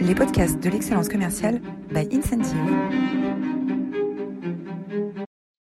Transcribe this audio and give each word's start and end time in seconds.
les 0.00 0.14
podcasts 0.14 0.58
de 0.58 0.70
l'excellence 0.70 1.08
commerciale 1.08 1.60
by 1.90 2.08
Incentive. 2.10 2.56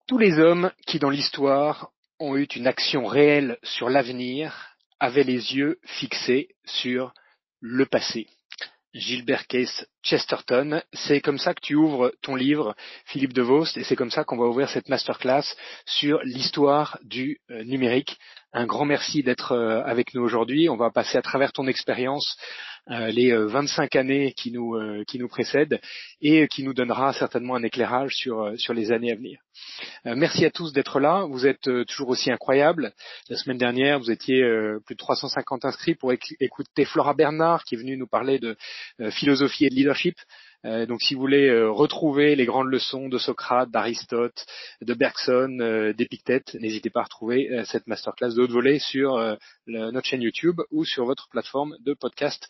Tous 0.06 0.18
les 0.18 0.38
hommes 0.38 0.70
qui 0.86 0.98
dans 0.98 1.08
l'histoire 1.08 1.90
ont 2.18 2.36
eu 2.36 2.44
une 2.44 2.66
action 2.66 3.06
réelle 3.06 3.58
sur 3.62 3.88
l'avenir 3.88 4.76
avaient 5.00 5.24
les 5.24 5.54
yeux 5.54 5.78
fixés 5.84 6.48
sur 6.66 7.14
le 7.60 7.86
passé. 7.86 8.26
Gilbert 8.96 9.46
Case 9.46 9.86
Chesterton. 10.02 10.82
C'est 10.92 11.20
comme 11.20 11.38
ça 11.38 11.54
que 11.54 11.60
tu 11.60 11.74
ouvres 11.74 12.12
ton 12.22 12.34
livre, 12.34 12.74
Philippe 13.06 13.34
De 13.34 13.42
Vos, 13.42 13.64
et 13.76 13.84
c'est 13.84 13.96
comme 13.96 14.10
ça 14.10 14.24
qu'on 14.24 14.38
va 14.38 14.46
ouvrir 14.46 14.68
cette 14.70 14.88
masterclass 14.88 15.44
sur 15.84 16.20
l'histoire 16.22 16.98
du 17.02 17.40
euh, 17.50 17.62
numérique. 17.64 18.18
Un 18.58 18.64
grand 18.64 18.86
merci 18.86 19.22
d'être 19.22 19.52
euh, 19.52 19.82
avec 19.84 20.14
nous 20.14 20.22
aujourd'hui. 20.22 20.70
On 20.70 20.76
va 20.76 20.90
passer 20.90 21.18
à 21.18 21.20
travers 21.20 21.52
ton 21.52 21.66
expérience 21.66 22.38
euh, 22.90 23.08
les 23.08 23.36
25 23.36 23.94
années 23.96 24.32
qui 24.32 24.50
nous, 24.50 24.78
qui 25.06 25.18
nous 25.18 25.28
précèdent 25.28 25.78
et 26.22 26.48
qui 26.48 26.62
nous 26.62 26.72
donnera 26.72 27.12
certainement 27.12 27.56
un 27.56 27.62
éclairage 27.62 28.14
sur, 28.14 28.54
sur 28.56 28.72
les 28.72 28.92
années 28.92 29.12
à 29.12 29.14
venir. 29.14 29.40
merci 30.06 30.46
à 30.46 30.50
tous 30.50 30.72
d'être 30.72 31.00
là. 31.00 31.26
Vous 31.28 31.46
êtes 31.46 31.68
toujours 31.86 32.08
aussi 32.08 32.30
incroyables. 32.30 32.92
La 33.28 33.36
semaine 33.36 33.58
dernière, 33.58 33.98
vous 33.98 34.10
étiez 34.10 34.40
plus 34.86 34.94
de 34.94 34.98
350 34.98 35.66
inscrits 35.66 35.94
pour 35.94 36.12
écouter 36.40 36.84
Flora 36.86 37.12
Bernard 37.12 37.64
qui 37.64 37.74
est 37.74 37.78
venue 37.78 37.98
nous 37.98 38.06
parler 38.06 38.38
de 38.38 38.56
philosophie 39.10 39.66
et 39.66 39.68
de 39.68 39.74
leadership 39.74 40.16
euh, 40.18 40.45
donc 40.86 41.00
si 41.02 41.14
vous 41.14 41.20
voulez 41.20 41.48
euh, 41.48 41.70
retrouver 41.70 42.34
les 42.34 42.44
grandes 42.44 42.68
leçons 42.68 43.08
de 43.08 43.18
Socrate, 43.18 43.70
d'Aristote, 43.70 44.46
de 44.80 44.94
Bergson, 44.94 45.58
euh, 45.60 45.92
d'Épictète, 45.92 46.54
n'hésitez 46.54 46.90
pas 46.90 47.00
à 47.00 47.04
retrouver 47.04 47.62
cette 47.64 47.86
masterclass 47.86 48.34
de 48.34 48.42
haute 48.42 48.50
volée 48.50 48.78
sur 48.78 49.36
notre 49.66 50.06
chaîne 50.06 50.22
YouTube 50.22 50.60
ou 50.70 50.84
sur 50.84 51.04
votre 51.04 51.28
plateforme 51.28 51.76
de 51.80 51.94
podcast 51.94 52.48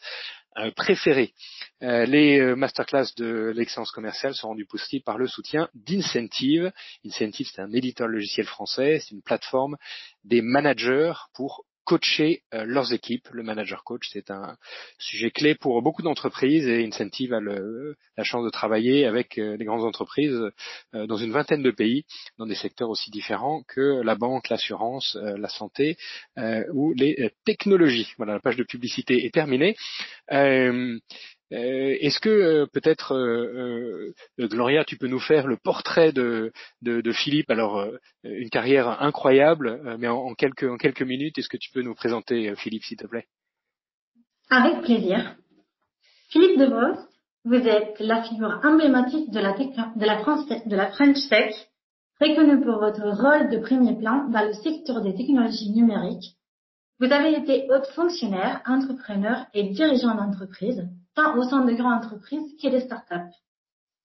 préférée. 0.75 1.33
les 1.81 2.55
masterclass 2.57 3.15
de 3.17 3.53
l'excellence 3.55 3.91
commerciale 3.91 4.35
sont 4.35 4.49
rendues 4.49 4.67
possibles 4.67 5.05
par 5.05 5.19
le 5.19 5.27
soutien 5.27 5.69
d'Incentive. 5.75 6.73
Incentive, 7.05 7.49
c'est 7.53 7.61
un 7.61 7.73
éditeur 7.73 8.09
logiciel 8.09 8.47
français, 8.47 9.01
c'est 9.01 9.15
une 9.15 9.23
plateforme 9.23 9.77
des 10.25 10.41
managers 10.41 11.15
pour 11.35 11.65
coacher 11.87 12.43
euh, 12.53 12.65
leurs 12.67 12.93
équipes. 12.93 13.29
Le 13.33 13.43
manager 13.43 13.85
coach, 13.85 14.09
c'est 14.13 14.31
un 14.31 14.57
sujet 14.99 15.31
clé 15.31 15.55
pour 15.55 15.81
beaucoup 15.81 16.03
d'entreprises 16.03 16.67
et 16.67 16.85
Incentive 16.85 17.33
a 17.33 17.41
la 17.41 18.25
chance 18.25 18.45
de 18.45 18.51
travailler 18.51 19.07
avec 19.07 19.39
euh, 19.39 19.57
les 19.57 19.65
grandes 19.65 19.85
entreprises 19.85 20.39
euh, 20.95 21.07
dans 21.07 21.17
une 21.17 21.31
vingtaine 21.31 21.63
de 21.63 21.71
pays, 21.71 22.05
dans 22.39 22.47
des 22.47 22.55
secteurs 22.57 22.91
aussi 22.91 23.11
différents 23.11 23.63
que 23.69 24.03
la 24.03 24.17
banque, 24.17 24.49
l'assurance, 24.49 25.17
la 25.17 25.49
santé 25.49 25.97
ou 26.73 26.93
les 26.95 27.31
technologies. 27.45 28.13
Voilà, 28.17 28.35
la 28.35 28.41
page 28.41 28.57
de 28.57 28.65
publicité 28.65 29.25
est 29.25 29.33
terminée. 29.33 29.77
Euh, 30.33 30.99
est-ce 31.51 32.19
que 32.19 32.29
euh, 32.29 32.67
peut-être 32.73 33.15
euh, 33.15 34.13
Gloria, 34.39 34.85
tu 34.85 34.97
peux 34.97 35.07
nous 35.07 35.21
faire 35.21 35.47
le 35.47 35.57
portrait 35.57 36.13
de, 36.13 36.53
Philippe? 37.13 37.51
Alors 37.51 37.87
une 38.25 38.51
carrière 38.51 39.03
incroyable, 39.03 39.97
mais 39.99 40.09
en, 40.09 40.35
quelques, 40.35 40.65
en 40.65 40.77
quelques 40.77 41.03
minutes, 41.03 41.39
est-ce 41.39 41.49
que 41.49 41.57
tu 41.57 41.71
peux 41.73 41.83
nous 41.83 41.95
présenter 41.95 42.55
Philippe, 42.57 42.85
s'il 42.85 42.97
te 42.97 43.07
plaît? 43.07 43.27
Avec 44.51 44.83
plaisir. 44.83 45.37
Philippe 46.31 46.59
Devos, 46.59 46.99
vous 47.45 47.55
êtes 47.55 47.99
la 48.01 48.25
figure 48.25 48.61
emblématique 48.65 49.31
de 49.31 49.39
la, 49.39 49.53
de 49.53 50.05
la, 50.05 50.19
France, 50.19 50.49
de 50.49 50.77
la 50.77 50.91
French 50.91 51.29
Tech, 51.29 51.55
reconnu 52.21 52.61
pour 52.61 52.79
votre 52.79 53.03
rôle 53.03 53.51
de 53.51 53.59
premier 53.59 53.97
plan 53.97 54.29
dans 54.31 54.45
le 54.45 54.53
secteur 54.53 55.03
des 55.03 55.15
technologies 55.15 55.71
numériques. 55.71 56.37
Vous 56.99 57.13
avez 57.13 57.35
été 57.35 57.69
haute 57.71 57.87
fonctionnaire, 57.95 58.63
entrepreneur 58.67 59.47
et 59.55 59.71
dirigeant 59.71 60.15
d'entreprise 60.15 60.89
tant 61.17 61.37
au 61.37 61.43
sein 61.43 61.65
de 61.65 61.73
grandes 61.73 62.05
entreprises 62.05 62.55
que 62.63 62.69
des 62.69 62.81
startups. 62.81 63.35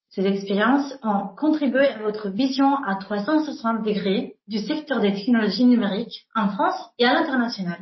Ces 0.10 0.26
expériences 0.26 0.98
ont 1.04 1.28
contribué 1.38 1.88
à 1.88 2.00
votre 2.00 2.30
vision 2.30 2.76
à 2.84 2.96
360 2.96 3.84
degrés 3.84 4.36
du 4.48 4.60
secteur 4.60 5.00
des 5.00 5.14
technologies 5.14 5.66
numériques 5.66 6.26
en 6.36 6.50
France 6.50 6.90
et 6.98 7.06
à 7.06 7.14
l'international. 7.14 7.80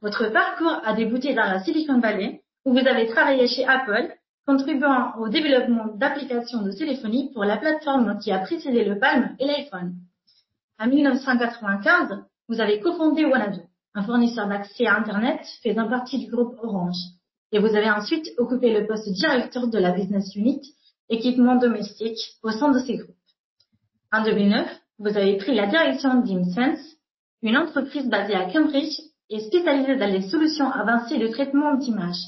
Votre 0.00 0.32
parcours 0.32 0.80
a 0.84 0.94
débuté 0.94 1.34
dans 1.34 1.44
la 1.44 1.62
Silicon 1.62 2.00
Valley, 2.00 2.42
où 2.64 2.72
vous 2.72 2.86
avez 2.86 3.06
travaillé 3.08 3.46
chez 3.46 3.64
Apple, 3.66 4.12
contribuant 4.46 5.14
au 5.18 5.28
développement 5.28 5.94
d'applications 5.94 6.62
de 6.62 6.72
téléphonie 6.72 7.30
pour 7.32 7.44
la 7.44 7.56
plateforme 7.56 8.18
qui 8.18 8.32
a 8.32 8.40
précédé 8.40 8.84
le 8.84 8.98
Palm 8.98 9.36
et 9.38 9.46
l'iPhone. 9.46 9.94
En 10.80 10.88
1995, 10.88 12.24
vous 12.48 12.60
avez 12.60 12.80
cofondé 12.80 13.24
Wanadu, 13.24 13.60
un 13.94 14.02
fournisseur 14.02 14.48
d'accès 14.48 14.86
à 14.86 14.96
Internet 14.96 15.40
faisant 15.62 15.88
partie 15.88 16.18
du 16.18 16.30
groupe 16.30 16.56
Orange 16.60 16.96
et 17.52 17.58
vous 17.58 17.74
avez 17.76 17.90
ensuite 17.90 18.26
occupé 18.38 18.72
le 18.72 18.86
poste 18.86 19.08
directeur 19.08 19.68
de 19.68 19.78
la 19.78 19.92
business 19.92 20.34
unit 20.34 20.60
équipement 21.08 21.56
domestique 21.56 22.18
au 22.42 22.50
sein 22.50 22.70
de 22.70 22.78
ces 22.78 22.96
groupes. 22.96 23.14
En 24.10 24.24
2009, 24.24 24.66
vous 24.98 25.16
avez 25.16 25.36
pris 25.36 25.54
la 25.54 25.66
direction 25.66 26.20
d'ImSense, 26.20 26.80
une 27.42 27.56
entreprise 27.56 28.08
basée 28.08 28.34
à 28.34 28.50
Cambridge 28.50 28.96
et 29.28 29.40
spécialisée 29.40 29.96
dans 29.96 30.10
les 30.10 30.22
solutions 30.22 30.70
avancées 30.70 31.18
de 31.18 31.28
traitement 31.28 31.74
d'images. 31.74 32.22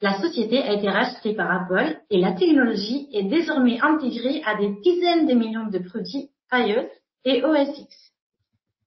La 0.00 0.20
société 0.20 0.58
a 0.58 0.72
été 0.72 0.88
rachetée 0.88 1.34
par 1.34 1.50
Apple 1.50 1.98
et 2.10 2.20
la 2.20 2.32
technologie 2.32 3.08
est 3.12 3.24
désormais 3.24 3.80
intégrée 3.80 4.42
à 4.44 4.56
des 4.56 4.74
dizaines 4.82 5.26
de 5.26 5.34
millions 5.34 5.68
de 5.68 5.78
produits 5.78 6.30
iOS 6.52 6.88
et 7.24 7.42
OS 7.44 7.78
X. 7.78 7.96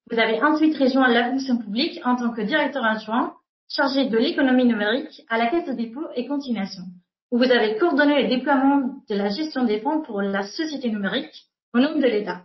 Vous 0.10 0.20
avez 0.20 0.42
ensuite 0.42 0.78
rejoint 0.78 1.10
la 1.10 1.32
fonction 1.32 1.58
publique 1.58 2.00
en 2.06 2.16
tant 2.16 2.32
que 2.32 2.42
directeur 2.42 2.84
adjoint 2.84 3.34
chargé 3.70 4.06
de 4.06 4.18
l'économie 4.18 4.66
numérique 4.66 5.24
à 5.30 5.38
la 5.38 5.48
Caisse 5.48 5.68
de 5.68 5.74
dépôt 5.74 6.08
et 6.16 6.28
continuation, 6.28 6.84
où 7.32 7.38
vous 7.38 7.52
avez 7.52 7.78
coordonné 7.78 8.24
le 8.24 8.30
déploiement 8.30 9.02
de 9.10 9.16
la 9.16 9.30
gestion 9.30 9.66
des 9.66 9.80
fonds 9.82 10.02
pour 10.02 10.22
la 10.22 10.44
société 10.44 10.90
numérique 10.90 11.46
au 11.74 11.80
nom 11.80 11.96
de 11.96 12.06
l'État. 12.06 12.44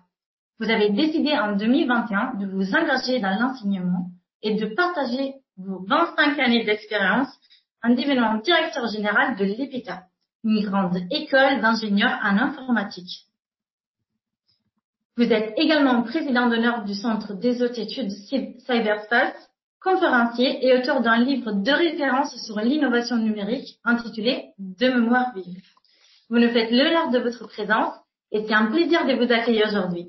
Vous 0.59 0.71
avez 0.71 0.91
décidé 0.91 1.33
en 1.33 1.57
2021 1.57 2.35
de 2.35 2.47
vous 2.47 2.75
engager 2.75 3.21
dans 3.21 3.39
l'enseignement 3.39 4.11
et 4.43 4.55
de 4.55 4.67
partager 4.75 5.35
vos 5.57 5.85
25 5.87 6.39
années 6.39 6.65
d'expérience 6.65 7.29
en 7.83 7.91
devenant 7.91 8.39
directeur 8.39 8.87
général 8.89 9.37
de 9.37 9.45
l'EPITA, 9.45 10.05
une 10.45 10.65
grande 10.65 10.99
école 11.11 11.61
d'ingénieurs 11.61 12.19
en 12.23 12.37
informatique. 12.39 13.27
Vous 15.17 15.31
êtes 15.31 15.53
également 15.59 16.03
président 16.03 16.49
d'honneur 16.49 16.85
du 16.85 16.95
Centre 16.95 17.35
des 17.35 17.63
hautes 17.63 17.79
études 17.79 18.11
cyberspace 18.11 19.52
conférencier 19.83 20.65
et 20.67 20.79
auteur 20.79 21.01
d'un 21.01 21.19
livre 21.19 21.53
de 21.53 21.73
référence 21.73 22.37
sur 22.45 22.59
l'innovation 22.61 23.17
numérique 23.17 23.79
intitulé 23.85 24.51
De 24.59 24.89
mémoire 24.89 25.33
vive. 25.35 25.63
Vous 26.31 26.39
nous 26.39 26.51
faites 26.51 26.71
l'honneur 26.71 27.11
de 27.11 27.19
votre 27.19 27.47
présence 27.49 27.95
et 28.31 28.45
c'est 28.45 28.55
un 28.55 28.67
plaisir 28.67 29.07
de 29.07 29.15
vous 29.15 29.33
accueillir 29.33 29.67
aujourd'hui. 29.69 30.09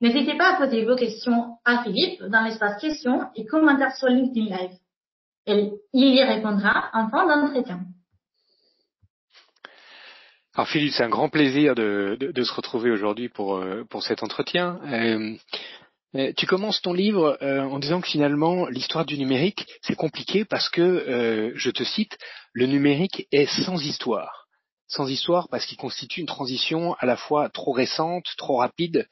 N'hésitez 0.00 0.36
pas 0.36 0.54
à 0.54 0.56
poser 0.56 0.84
vos 0.84 0.96
questions 0.96 1.56
à 1.64 1.82
Philippe 1.82 2.22
dans 2.24 2.42
l'espace 2.42 2.80
questions 2.80 3.22
et 3.36 3.46
commentaires 3.46 3.96
sur 3.96 4.08
LinkedIn 4.08 4.54
Live. 4.54 4.78
Il 5.92 6.14
y 6.14 6.22
répondra 6.22 6.90
en 6.92 7.08
fin 7.08 7.26
d'entretien. 7.26 7.80
Alors 10.54 10.68
Philippe, 10.68 10.92
c'est 10.92 11.02
un 11.02 11.08
grand 11.08 11.28
plaisir 11.28 11.74
de, 11.74 12.16
se 12.36 12.54
retrouver 12.54 12.90
aujourd'hui 12.90 13.28
pour, 13.28 13.56
euh, 13.56 13.84
pour 13.90 14.02
cet 14.02 14.22
entretien. 14.22 14.78
Euh, 14.84 15.34
tu 16.36 16.46
commences 16.46 16.80
ton 16.80 16.92
livre 16.92 17.36
euh, 17.42 17.62
en 17.62 17.78
disant 17.78 18.00
que 18.00 18.08
finalement 18.08 18.66
l'histoire 18.66 19.04
du 19.04 19.18
numérique 19.18 19.66
c'est 19.82 19.96
compliqué 19.96 20.44
parce 20.44 20.68
que, 20.68 20.80
euh, 20.80 21.52
je 21.56 21.70
te 21.70 21.82
cite, 21.82 22.16
le 22.52 22.66
numérique 22.66 23.26
est 23.32 23.46
sans 23.46 23.82
histoire. 23.84 24.46
Sans 24.86 25.08
histoire 25.08 25.48
parce 25.48 25.66
qu'il 25.66 25.78
constitue 25.78 26.20
une 26.20 26.26
transition 26.26 26.94
à 27.00 27.06
la 27.06 27.16
fois 27.16 27.48
trop 27.48 27.72
récente, 27.72 28.26
trop 28.36 28.58
rapide, 28.58 29.08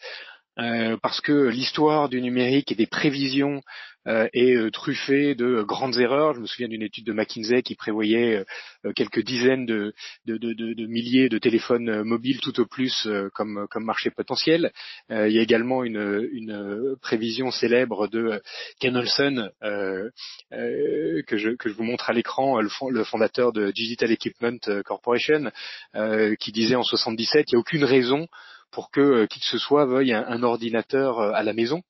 parce 0.56 1.20
que 1.20 1.48
l'histoire 1.48 2.08
du 2.08 2.20
numérique 2.20 2.72
et 2.72 2.74
des 2.74 2.86
prévisions 2.86 3.62
euh, 4.08 4.28
et 4.32 4.56
euh, 4.56 4.68
truffé 4.72 5.36
de 5.36 5.62
grandes 5.62 5.96
erreurs. 5.96 6.34
Je 6.34 6.40
me 6.40 6.46
souviens 6.46 6.66
d'une 6.66 6.82
étude 6.82 7.06
de 7.06 7.12
McKinsey 7.12 7.62
qui 7.62 7.76
prévoyait 7.76 8.44
euh, 8.84 8.92
quelques 8.94 9.22
dizaines 9.22 9.64
de, 9.64 9.94
de, 10.26 10.38
de, 10.38 10.52
de, 10.54 10.87
milliers 10.87 11.28
de 11.28 11.38
téléphones 11.38 12.02
mobiles 12.02 12.40
tout 12.40 12.58
au 12.58 12.66
plus 12.66 13.06
comme, 13.34 13.69
comme 13.70 13.84
marché 13.84 14.10
potentiel. 14.10 14.72
il 15.08 15.31
y 15.31 15.38
a 15.38 15.43
également 15.43 15.84
une, 15.84 16.28
une 16.32 16.96
prévision 17.00 17.52
célèbre 17.52 18.08
de 18.08 18.43
Ken 18.81 18.96
Olsen 18.96 19.50
que, 19.60 21.37
je, 21.37 21.50
que 21.50 21.69
je 21.69 21.75
vous 21.75 21.84
montre 21.84 22.10
à 22.10 22.12
l'écran, 22.12 22.60
le, 22.60 22.69
le, 22.90 23.05
fondateur 23.05 23.52
de 23.52 23.70
Digital 23.70 24.10
Equipment 24.10 24.58
Corporation, 24.84 25.50
qui 26.40 26.52
disait 26.52 26.75
en 26.75 26.82
77 26.82 27.46
il 27.48 27.55
n'y 27.55 27.56
a 27.56 27.60
aucune 27.60 27.84
raison 27.84 28.26
pour 28.72 28.90
que 28.90 29.26
qui 29.26 29.38
que 29.38 29.46
ce 29.46 29.58
soit 29.58 29.86
veuille 29.86 30.12
un 30.12 30.42
ordinateur 30.42 31.20
à 31.20 31.42
la 31.42 31.52
maison. 31.52 31.82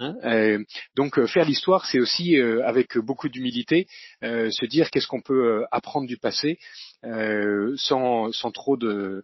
Hein, 0.00 0.16
euh, 0.24 0.64
donc 0.96 1.18
euh, 1.20 1.26
faire 1.28 1.44
l'histoire, 1.44 1.86
c'est 1.86 2.00
aussi 2.00 2.36
euh, 2.36 2.66
avec 2.66 2.98
beaucoup 2.98 3.28
d'humilité 3.28 3.86
se 4.22 4.66
dire 4.66 4.90
qu'est-ce 4.90 5.06
qu'on 5.06 5.20
peut 5.20 5.64
apprendre 5.70 6.08
du 6.08 6.16
passé 6.16 6.58
sans, 7.02 8.32
sans, 8.32 8.50
trop 8.50 8.76
de 8.76 9.22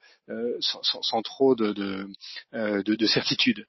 sans, 0.60 0.82
sans, 0.82 1.22
trop 1.22 1.54
de, 1.54 1.72
de, 1.72 2.94
de, 2.94 3.06
certitude. 3.06 3.66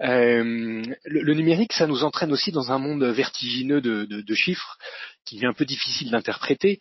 Le, 0.00 0.82
le, 1.04 1.34
numérique, 1.34 1.72
ça 1.72 1.86
nous 1.86 2.02
entraîne 2.04 2.32
aussi 2.32 2.50
dans 2.50 2.72
un 2.72 2.78
monde 2.78 3.04
vertigineux 3.04 3.80
de, 3.80 4.34
chiffres 4.34 4.76
qui 5.24 5.38
est 5.38 5.46
un 5.46 5.54
peu 5.54 5.64
difficile 5.64 6.10
d'interpréter. 6.10 6.80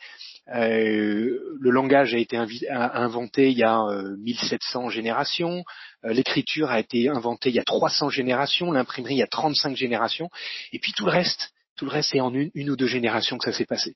Le 0.53 1.69
langage 1.69 2.13
a 2.13 2.17
été 2.17 2.37
inventé 2.69 3.51
il 3.51 3.57
y 3.57 3.63
a 3.63 3.83
1700 4.19 4.89
générations, 4.89 5.63
l'écriture 6.03 6.69
a 6.69 6.79
été 6.79 7.09
inventée 7.09 7.49
il 7.49 7.55
y 7.55 7.59
a 7.59 7.63
300 7.63 8.09
générations, 8.09 8.71
l'imprimerie 8.71 9.15
il 9.15 9.19
y 9.19 9.23
a 9.23 9.27
35 9.27 9.75
générations, 9.75 10.29
et 10.71 10.79
puis 10.79 10.93
tout 10.93 11.05
le 11.05 11.11
reste, 11.11 11.51
tout 11.75 11.85
le 11.85 11.91
reste 11.91 12.09
c'est 12.11 12.21
en 12.21 12.33
une, 12.33 12.69
ou 12.69 12.75
deux 12.75 12.87
générations 12.87 13.37
que 13.37 13.45
ça 13.45 13.57
s'est 13.57 13.65
passé. 13.65 13.95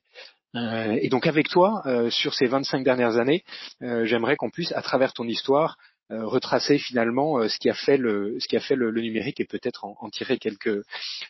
et 0.56 1.10
donc 1.10 1.28
avec 1.28 1.50
toi, 1.50 1.84
sur 2.10 2.34
ces 2.34 2.46
25 2.46 2.84
dernières 2.84 3.18
années, 3.18 3.44
j'aimerais 3.82 4.36
qu'on 4.36 4.50
puisse, 4.50 4.72
à 4.74 4.82
travers 4.82 5.14
ton 5.14 5.28
histoire, 5.28 5.78
euh, 5.78 5.95
retracer 6.10 6.78
finalement 6.78 7.40
euh, 7.40 7.48
ce 7.48 7.58
qui 7.58 7.70
a 7.70 7.74
fait 7.74 7.98
le 7.98 8.38
ce 8.40 8.48
qui 8.48 8.56
a 8.56 8.60
fait 8.60 8.76
le, 8.76 8.92
numérique 8.92 9.40
et 9.40 9.46
peut-être 9.46 9.86
en, 9.86 10.10
tirer 10.10 10.38
quelques 10.38 10.84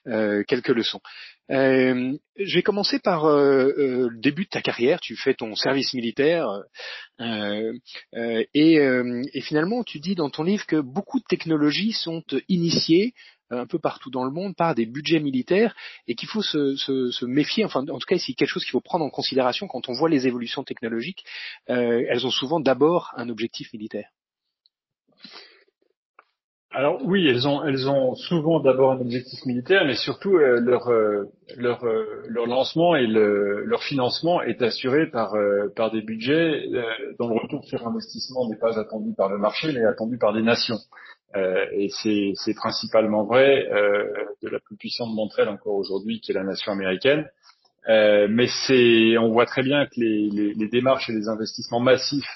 euh, 0.07 0.43
quelques 0.43 0.69
leçons. 0.69 0.99
je 1.49 2.17
vais 2.53 2.63
commencer 2.63 2.99
par 2.99 3.25
le 3.25 4.09
début 4.19 4.43
de 4.43 4.49
ta 4.49 4.61
carrière. 4.61 4.99
Tu 4.99 5.15
fais 5.15 5.33
ton 5.33 5.55
service 5.55 5.93
militaire 5.93 6.47
et, 7.21 7.73
et, 8.53 9.41
finalement 9.41 9.83
tu 9.83 9.99
dis 9.99 10.15
dans 10.15 10.29
ton 10.29 10.43
livre 10.43 10.65
que 10.65 10.81
beaucoup 10.81 11.19
de 11.19 11.25
technologies 11.25 11.93
sont 11.93 12.23
initiées 12.49 13.13
un 13.51 13.67
peu 13.67 13.79
partout 13.79 14.09
dans 14.09 14.25
le 14.25 14.31
monde 14.31 14.55
par 14.55 14.73
des 14.75 14.87
budgets 14.87 15.19
militaires 15.19 15.75
et 16.07 16.15
qu'il 16.15 16.27
faut 16.27 16.41
se, 16.41 16.75
se, 16.75 17.11
se, 17.11 17.25
méfier, 17.25 17.63
enfin 17.63 17.81
en 17.81 17.99
tout 17.99 18.07
cas 18.07 18.17
c'est 18.17 18.33
quelque 18.33 18.49
chose 18.49 18.63
qu'il 18.63 18.71
faut 18.71 18.81
prendre 18.81 19.05
en 19.05 19.11
considération 19.11 19.67
quand 19.67 19.87
on 19.87 19.93
voit 19.93 20.09
les 20.09 20.27
évolutions 20.27 20.63
technologiques, 20.63 21.23
elles 21.67 22.25
ont 22.25 22.31
souvent 22.31 22.59
d'abord 22.59 23.13
un 23.15 23.29
objectif 23.29 23.71
militaire. 23.71 24.09
Alors 26.77 26.99
oui, 27.05 27.25
elles 27.25 27.47
ont, 27.47 27.63
elles 27.63 27.87
ont 27.87 28.15
souvent 28.15 28.59
d'abord 28.59 28.91
un 28.91 28.99
objectif 28.99 29.45
militaire, 29.45 29.85
mais 29.85 29.95
surtout 29.95 30.35
euh, 30.35 30.59
leur, 30.59 30.89
euh, 30.89 31.23
leur, 31.55 31.85
euh, 31.85 32.21
leur 32.27 32.47
lancement 32.47 32.97
et 32.97 33.07
le, 33.07 33.63
leur 33.63 33.81
financement 33.81 34.41
est 34.41 34.61
assuré 34.61 35.09
par, 35.09 35.37
par 35.77 35.89
des 35.91 36.01
budgets 36.01 36.65
dont 37.17 37.29
le 37.29 37.41
retour 37.41 37.63
sur 37.63 37.87
investissement 37.87 38.49
n'est 38.49 38.57
pas 38.57 38.77
attendu 38.77 39.13
par 39.15 39.29
le 39.29 39.37
marché, 39.37 39.71
mais 39.71 39.85
attendu 39.85 40.17
par 40.17 40.33
des 40.33 40.41
nations. 40.41 40.79
et 41.33 41.87
c'est 41.93 42.53
principalement 42.57 43.23
vrai 43.23 43.69
de 44.43 44.49
la 44.49 44.59
plus 44.59 44.75
puissante 44.75 45.15
d'entre 45.15 45.39
elles 45.39 45.49
encore 45.49 45.75
aujourd'hui, 45.75 46.19
qui 46.19 46.31
est 46.31 46.35
la 46.35 46.43
nation 46.43 46.73
américaine. 46.73 47.25
mais 47.87 48.47
c'est, 48.67 49.17
on 49.17 49.31
voit 49.31 49.45
très 49.45 49.63
bien 49.63 49.85
que 49.85 49.97
les, 49.97 50.29
les, 50.29 50.53
les 50.53 50.67
démarches 50.67 51.09
et 51.09 51.13
les 51.13 51.29
investissements 51.29 51.79
massifs 51.79 52.29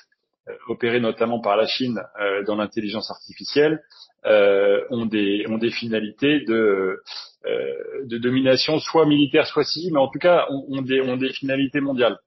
opérés 0.69 1.01
notamment 1.01 1.41
par 1.41 1.57
la 1.57 1.67
Chine 1.67 2.01
dans 2.47 2.55
l'intelligence 2.55 3.11
artificielle 3.11 3.81
euh, 4.25 4.83
ont 4.89 5.05
des 5.05 5.45
ont 5.47 5.57
des 5.57 5.71
finalités 5.71 6.41
de 6.41 6.99
euh, 7.45 8.05
de 8.05 8.17
domination 8.17 8.77
soit 8.79 9.05
militaire 9.05 9.47
soit 9.47 9.63
civile, 9.63 9.93
mais 9.93 9.99
en 9.99 10.09
tout 10.09 10.19
cas 10.19 10.45
ont, 10.49 10.81
des 10.81 10.99
ont 10.99 11.15
des 11.15 11.31
finalités 11.31 11.79
mondiales. 11.79 12.17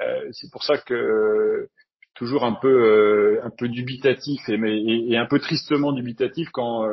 Euh, 0.00 0.24
c'est 0.32 0.50
pour 0.50 0.64
ça 0.64 0.78
que 0.78 1.68
toujours 2.14 2.44
un 2.44 2.54
peu 2.54 3.40
un 3.42 3.50
peu 3.50 3.68
dubitatif 3.68 4.40
et, 4.48 4.56
mais, 4.56 4.82
et, 4.82 5.18
un 5.18 5.26
peu 5.26 5.38
tristement 5.38 5.92
dubitatif 5.92 6.48
quand 6.50 6.88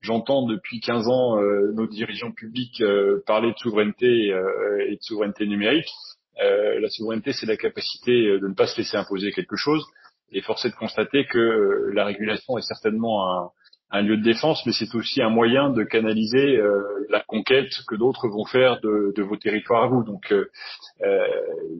j'entends 0.00 0.46
depuis 0.46 0.80
15 0.80 1.08
ans 1.08 1.36
nos 1.74 1.86
dirigeants 1.86 2.32
publics 2.32 2.82
parler 3.26 3.52
de 3.52 3.58
souveraineté 3.58 4.28
et 4.28 4.96
de 4.96 5.02
souveraineté 5.02 5.46
numérique. 5.46 5.90
la 6.38 6.88
souveraineté, 6.88 7.32
c'est 7.34 7.46
la 7.46 7.58
capacité 7.58 8.12
de 8.38 8.48
ne 8.48 8.54
pas 8.54 8.66
se 8.66 8.78
laisser 8.78 8.96
imposer 8.96 9.30
quelque 9.32 9.56
chose. 9.56 9.84
Et 10.32 10.40
force 10.40 10.64
est 10.64 10.70
de 10.70 10.76
constater 10.76 11.26
que 11.26 11.90
la 11.92 12.04
régulation 12.04 12.56
est 12.56 12.62
certainement 12.62 13.28
un, 13.28 13.50
un 13.92 14.02
lieu 14.02 14.16
de 14.16 14.22
défense, 14.22 14.64
mais 14.66 14.72
c'est 14.72 14.94
aussi 14.94 15.20
un 15.20 15.30
moyen 15.30 15.70
de 15.70 15.82
canaliser 15.82 16.56
euh, 16.58 16.82
la 17.08 17.20
conquête 17.20 17.72
que 17.88 17.96
d'autres 17.96 18.28
vont 18.28 18.44
faire 18.44 18.80
de, 18.80 19.12
de, 19.16 19.22
vos 19.22 19.36
territoires 19.36 19.84
à 19.84 19.86
vous. 19.88 20.04
Donc, 20.04 20.32
euh, 20.32 20.48
euh 21.02 21.26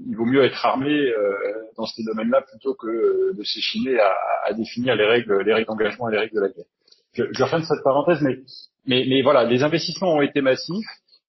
il 0.09 0.17
vaut 0.17 0.25
mieux 0.25 0.43
être 0.45 0.67
armé 0.67 0.91
euh, 0.91 1.35
dans 1.77 1.87
ces 1.87 2.03
domaines-là 2.03 2.43
plutôt 2.43 2.75
que 2.75 3.37
de 3.37 3.43
s'échiner 3.45 4.01
à, 4.01 4.13
à, 4.47 4.53
définir 4.55 4.97
les 4.97 5.07
règles, 5.07 5.43
les 5.43 5.55
règles 5.55 5.69
d'engagement 5.69 6.09
et 6.09 6.13
les 6.13 6.19
règles 6.19 6.35
de 6.35 6.41
la 6.41 6.49
guerre. 6.49 6.65
Je, 7.13 7.25
je 7.31 7.43
referme 7.45 7.63
cette 7.63 7.85
parenthèse, 7.85 8.21
mais, 8.23 8.39
mais, 8.87 9.05
mais 9.09 9.23
voilà, 9.23 9.45
les 9.45 9.63
investissements 9.63 10.15
ont 10.15 10.23
été 10.23 10.41
massifs 10.41 10.87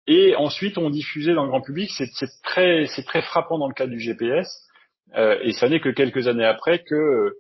et 0.08 0.36
ensuite 0.36 0.80
on 0.80 0.90
diffusé 0.90 1.36
dans 1.36 1.44
le 1.44 1.50
grand 1.50 1.62
public. 1.62 1.92
C'est 1.92 2.10
très, 2.44 2.86
très 3.06 3.22
frappant 3.22 3.60
dans 3.60 3.68
le 3.68 3.74
cadre 3.74 3.92
du 3.92 4.00
GPS. 4.00 4.48
et 5.16 5.52
ça 5.54 5.70
n'est 5.70 5.80
que 5.80 5.90
quelques 5.90 6.28
années 6.28 6.46
après 6.46 6.80
que 6.80 7.36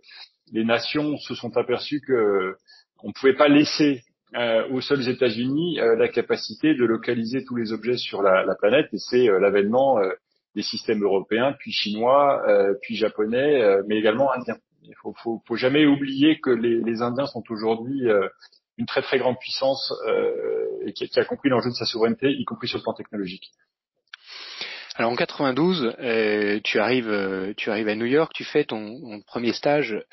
les 0.51 0.63
nations 0.63 1.17
se 1.17 1.33
sont 1.33 1.57
aperçues 1.57 2.01
que 2.01 2.55
on 3.03 3.09
ne 3.09 3.13
pouvait 3.13 3.35
pas 3.35 3.47
laisser 3.47 4.03
euh, 4.35 4.67
aux 4.69 4.79
seuls 4.79 5.09
États-Unis 5.09 5.79
euh, 5.81 5.95
la 5.97 6.07
capacité 6.07 6.73
de 6.73 6.85
localiser 6.85 7.43
tous 7.43 7.57
les 7.57 7.73
objets 7.73 7.97
sur 7.97 8.21
la, 8.21 8.45
la 8.45 8.55
planète, 8.55 8.87
et 8.93 8.97
c'est 8.97 9.27
euh, 9.29 9.39
l'avènement 9.39 9.99
euh, 9.99 10.09
des 10.55 10.61
systèmes 10.61 11.03
européens, 11.03 11.53
puis 11.59 11.71
chinois, 11.71 12.43
puis 12.81 12.97
japonais, 12.97 13.63
mais 13.87 13.97
également 13.97 14.33
indiens. 14.33 14.57
Il 14.83 14.93
faut, 15.01 15.13
faut, 15.23 15.41
faut, 15.47 15.55
jamais 15.55 15.85
oublier 15.85 16.41
que 16.41 16.49
les, 16.49 16.81
les 16.81 17.01
Indiens 17.01 17.25
sont 17.25 17.43
aujourd'hui 17.49 18.09
une 18.77 18.85
très 18.85 19.01
très 19.01 19.17
grande 19.17 19.39
puissance 19.39 19.93
et 20.85 20.91
qui, 20.91 21.07
qui, 21.07 21.19
a 21.21 21.23
compris 21.23 21.47
l'enjeu 21.47 21.69
de 21.69 21.75
sa 21.75 21.85
souveraineté, 21.85 22.31
y 22.31 22.43
compris 22.43 22.67
sur 22.67 22.79
le 22.79 22.83
plan 22.83 22.91
technologique. 22.91 23.49
Alors 24.95 25.09
en 25.11 25.15
92, 25.15 25.95
tu 26.65 26.79
arrives, 26.79 27.53
tu 27.55 27.69
arrives 27.69 27.87
à 27.87 27.95
New 27.95 28.07
York, 28.07 28.33
tu 28.35 28.43
fais 28.43 28.65
ton, 28.65 28.99
ton 28.99 29.21
premier 29.21 29.53
stage 29.53 30.03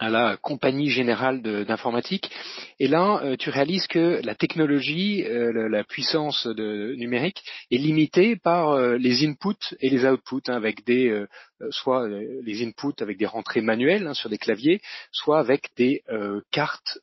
à 0.00 0.08
la 0.08 0.38
compagnie 0.38 0.88
générale 0.88 1.42
d'informatique. 1.42 2.30
Et 2.78 2.88
là, 2.88 3.20
euh, 3.22 3.36
tu 3.36 3.50
réalises 3.50 3.86
que 3.86 4.20
la 4.24 4.34
technologie, 4.34 5.24
euh, 5.26 5.68
la, 5.68 5.84
puissance 5.84 6.46
numérique 6.46 7.42
est 7.70 7.76
limitée 7.76 8.36
par 8.36 8.70
euh, 8.70 8.96
les 8.96 9.26
inputs 9.26 9.76
et 9.80 9.90
les 9.90 10.06
outputs, 10.06 10.48
hein, 10.48 10.54
avec 10.54 10.84
des 10.86 11.24
soit 11.70 12.08
les 12.08 12.64
inputs 12.64 13.02
avec 13.02 13.18
des 13.18 13.26
rentrées 13.26 13.60
manuelles 13.60 14.06
hein, 14.06 14.14
sur 14.14 14.30
des 14.30 14.38
claviers, 14.38 14.80
soit 15.12 15.38
avec 15.38 15.68
des 15.76 16.02
cartes 16.50 16.98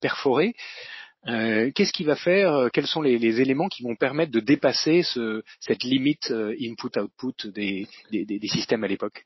perforées. 0.00 0.54
Qu'est-ce 1.24 1.92
qui 1.92 2.04
va 2.04 2.16
faire 2.16 2.70
Quels 2.72 2.86
sont 2.86 3.02
les, 3.02 3.40
éléments 3.40 3.68
qui 3.68 3.82
vont 3.82 3.94
permettre 3.94 4.32
de 4.32 4.40
dépasser 4.40 5.02
ce, 5.02 5.42
cette 5.60 5.84
limite 5.84 6.32
input-output 6.32 7.46
des, 7.48 7.86
systèmes 8.48 8.84
à 8.84 8.88
l'époque? 8.88 9.24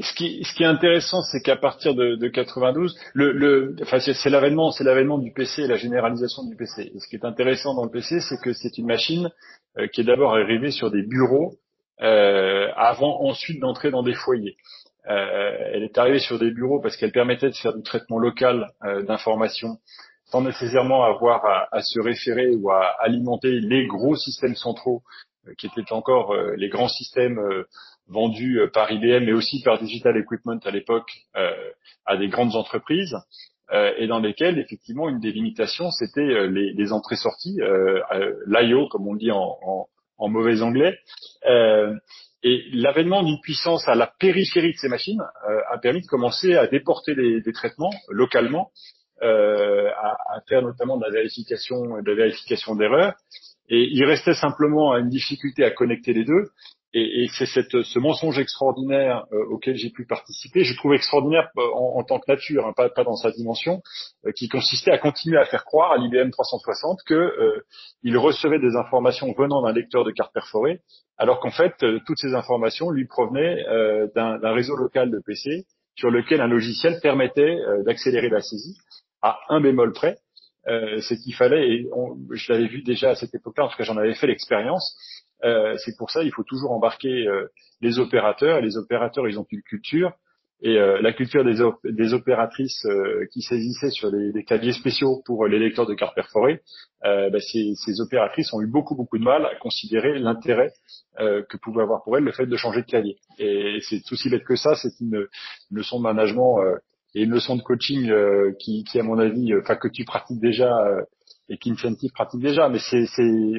Ce 0.00 0.12
qui, 0.14 0.44
ce 0.44 0.54
qui 0.54 0.62
est 0.62 0.66
intéressant, 0.66 1.22
c'est 1.22 1.40
qu'à 1.40 1.56
partir 1.56 1.94
de, 1.94 2.14
de 2.16 2.28
92, 2.28 2.96
le, 3.14 3.32
le, 3.32 3.76
enfin 3.82 3.98
c'est 4.00 4.30
l'avènement, 4.30 4.70
c'est 4.70 4.84
l'avènement 4.84 5.18
du 5.18 5.32
PC 5.32 5.66
la 5.66 5.76
généralisation 5.76 6.44
du 6.44 6.56
PC. 6.56 6.92
Ce 6.98 7.08
qui 7.08 7.16
est 7.16 7.24
intéressant 7.24 7.74
dans 7.74 7.84
le 7.84 7.90
PC, 7.90 8.20
c'est 8.20 8.40
que 8.40 8.52
c'est 8.52 8.78
une 8.78 8.86
machine 8.86 9.30
euh, 9.78 9.86
qui 9.88 10.02
est 10.02 10.04
d'abord 10.04 10.34
arrivée 10.34 10.70
sur 10.70 10.90
des 10.90 11.02
bureaux 11.02 11.54
euh, 12.00 12.68
avant 12.76 13.22
ensuite 13.22 13.60
d'entrer 13.60 13.90
dans 13.90 14.02
des 14.02 14.14
foyers. 14.14 14.56
Euh, 15.08 15.56
elle 15.72 15.82
est 15.84 15.96
arrivée 15.96 16.18
sur 16.18 16.38
des 16.38 16.50
bureaux 16.50 16.80
parce 16.80 16.96
qu'elle 16.96 17.12
permettait 17.12 17.48
de 17.48 17.56
faire 17.56 17.74
du 17.74 17.82
traitement 17.82 18.18
local 18.18 18.68
euh, 18.84 19.02
d'informations 19.02 19.78
sans 20.26 20.42
nécessairement 20.42 21.04
avoir 21.04 21.46
à, 21.46 21.68
à, 21.72 21.80
se 21.80 21.98
référer 21.98 22.54
ou 22.54 22.70
à 22.70 22.94
alimenter 23.00 23.60
les 23.60 23.86
gros 23.86 24.16
systèmes 24.16 24.54
centraux 24.54 25.02
euh, 25.46 25.54
qui 25.56 25.66
étaient 25.66 25.92
encore 25.92 26.34
euh, 26.34 26.54
les 26.56 26.68
grands 26.68 26.88
systèmes 26.88 27.40
vendus 28.08 28.60
euh, 28.60 28.68
par 28.68 28.90
IBM 28.90 29.24
mais 29.24 29.32
aussi 29.32 29.62
par 29.62 29.78
Digital 29.78 30.16
Equipment 30.16 30.58
à 30.64 30.70
l'époque 30.70 31.10
euh, 31.36 31.52
à 32.06 32.16
des 32.16 32.28
grandes 32.28 32.56
entreprises 32.56 33.16
euh, 33.72 33.92
et 33.98 34.06
dans 34.06 34.18
lesquelles 34.18 34.58
effectivement 34.58 35.08
une 35.08 35.20
des 35.20 35.32
limitations 35.32 35.90
c'était 35.90 36.48
les, 36.48 36.72
les 36.72 36.92
entrées-sorties, 36.92 37.60
l'IO 38.46 38.88
comme 38.88 39.06
on 39.06 39.14
dit 39.14 39.30
en, 39.30 39.58
en, 39.62 39.86
en 40.16 40.28
mauvais 40.28 40.62
anglais. 40.62 40.98
et 41.44 42.64
l'avènement 42.72 43.22
d'une 43.22 43.40
puissance 43.40 43.86
à 43.88 43.94
la 43.94 44.06
périphérie 44.18 44.72
de 44.72 44.78
ces 44.78 44.88
machines 44.88 45.22
a 45.70 45.78
permis 45.78 46.00
de 46.00 46.06
commencer 46.06 46.54
à 46.54 46.66
déporter 46.66 47.14
des, 47.14 47.40
des 47.42 47.52
traitements 47.52 47.92
localement, 48.08 48.70
euh, 49.20 49.90
à, 50.00 50.16
à, 50.36 50.40
faire 50.48 50.62
notamment 50.62 50.96
de 50.96 51.04
la 51.04 51.10
vérification, 51.10 52.00
de 52.00 52.08
la 52.08 52.14
vérification 52.14 52.76
d'erreurs. 52.76 53.14
Et 53.68 53.88
il 53.90 54.04
restait 54.04 54.34
simplement 54.34 54.96
une 54.96 55.08
difficulté 55.08 55.64
à 55.64 55.72
connecter 55.72 56.12
les 56.12 56.24
deux. 56.24 56.50
Et, 56.94 57.24
et 57.24 57.28
c'est 57.36 57.46
ce 57.46 57.98
mensonge 57.98 58.38
extraordinaire 58.38 59.26
euh, 59.32 59.44
auquel 59.50 59.76
j'ai 59.76 59.90
pu 59.90 60.06
participer, 60.06 60.64
je 60.64 60.74
trouve 60.74 60.94
extraordinaire 60.94 61.50
euh, 61.58 61.62
en, 61.74 61.98
en 61.98 62.04
tant 62.04 62.18
que 62.18 62.24
nature, 62.28 62.66
hein, 62.66 62.72
pas, 62.74 62.88
pas, 62.88 63.04
dans 63.04 63.16
sa 63.16 63.30
dimension, 63.30 63.82
euh, 64.26 64.32
qui 64.32 64.48
consistait 64.48 64.90
à 64.90 64.96
continuer 64.96 65.36
à 65.36 65.44
faire 65.44 65.66
croire 65.66 65.92
à 65.92 65.98
l'IBM 65.98 66.30
360 66.30 67.00
que 67.06 67.62
il 68.02 68.16
recevait 68.16 68.58
des 68.58 68.76
informations 68.76 69.32
venant 69.36 69.62
d'un 69.62 69.72
lecteur 69.72 70.04
de 70.04 70.10
cartes 70.10 70.32
perforées, 70.32 70.80
alors 71.18 71.40
qu'en 71.40 71.50
fait 71.50 71.74
toutes 72.06 72.18
ces 72.18 72.34
informations 72.34 72.90
lui 72.90 73.06
provenaient 73.06 73.64
d'un 74.14 74.52
réseau 74.52 74.76
local 74.76 75.10
de 75.10 75.20
PC 75.24 75.66
sur 75.96 76.10
lequel 76.10 76.40
un 76.40 76.46
logiciel 76.46 77.00
permettait 77.00 77.58
d'accélérer 77.84 78.28
la 78.28 78.40
saisie 78.40 78.76
à 79.22 79.38
un 79.48 79.60
bémol 79.60 79.92
près. 79.92 80.18
c'est 80.66 81.16
qu'il 81.16 81.34
fallait, 81.34 81.68
et 81.68 81.88
je 82.32 82.52
l'avais 82.52 82.68
vu 82.68 82.82
déjà 82.82 83.10
à 83.10 83.14
cette 83.14 83.34
époque-là, 83.34 83.64
en 83.64 83.68
tout 83.68 83.76
cas 83.76 83.84
j'en 83.84 83.96
avais 83.96 84.14
fait 84.14 84.26
l'expérience, 84.26 84.96
euh, 85.44 85.76
c'est 85.78 85.96
pour 85.96 86.10
ça 86.10 86.22
il 86.22 86.32
faut 86.32 86.44
toujours 86.44 86.72
embarquer 86.72 87.26
euh, 87.26 87.46
les 87.80 87.98
opérateurs. 87.98 88.60
Les 88.60 88.76
opérateurs, 88.76 89.28
ils 89.28 89.38
ont 89.38 89.46
une 89.50 89.62
culture 89.62 90.12
Et 90.60 90.76
euh, 90.76 91.00
la 91.00 91.12
culture 91.12 91.44
des, 91.44 91.62
des 91.84 92.14
opératrices 92.14 92.84
euh, 92.86 93.26
qui 93.32 93.42
saisissaient 93.42 93.90
sur 93.90 94.10
des, 94.10 94.32
des 94.32 94.42
claviers 94.42 94.72
spéciaux 94.72 95.22
pour 95.24 95.46
les 95.46 95.58
lecteurs 95.60 95.86
de 95.86 95.94
cartes 95.94 96.16
perforées, 96.16 96.60
euh, 97.04 97.30
bah, 97.30 97.38
ces, 97.40 97.74
ces, 97.76 98.00
opératrices 98.00 98.52
ont 98.52 98.60
eu 98.60 98.66
beaucoup 98.66 98.96
beaucoup 98.96 99.18
de 99.18 99.22
mal 99.22 99.46
à 99.46 99.54
considérer 99.56 100.18
l'intérêt 100.18 100.72
que 101.16 101.56
pouvait 101.56 101.82
avoir 101.82 102.04
pour 102.04 102.16
elles 102.16 102.22
le 102.22 102.30
fait 102.30 102.46
de 102.46 102.56
changer 102.56 102.82
de 102.82 102.86
clavier. 102.86 103.16
Et 103.40 103.78
c'est 103.82 104.02
aussi 104.12 104.30
bête 104.30 104.44
que 104.44 104.54
ça, 104.54 104.76
c'est 104.76 105.00
une, 105.00 105.26
leçon 105.72 105.98
de 105.98 106.04
management 106.04 106.60
et 107.16 107.24
une 107.24 107.30
leçon 107.30 107.56
de 107.56 107.62
coaching 107.62 108.08
qui, 108.60 108.84
qui, 108.84 109.00
à 109.00 109.02
mon 109.02 109.18
avis, 109.18 109.52
enfin 109.56 109.74
que 109.74 109.88
tu 109.88 110.04
pratiques 110.04 110.40
déjà 110.40 110.70
et 111.48 111.58
qu'Incentive 111.58 112.12
pratique 112.12 112.40
déjà. 112.40 112.68
Mais 112.68 112.78
c'est 112.78 113.06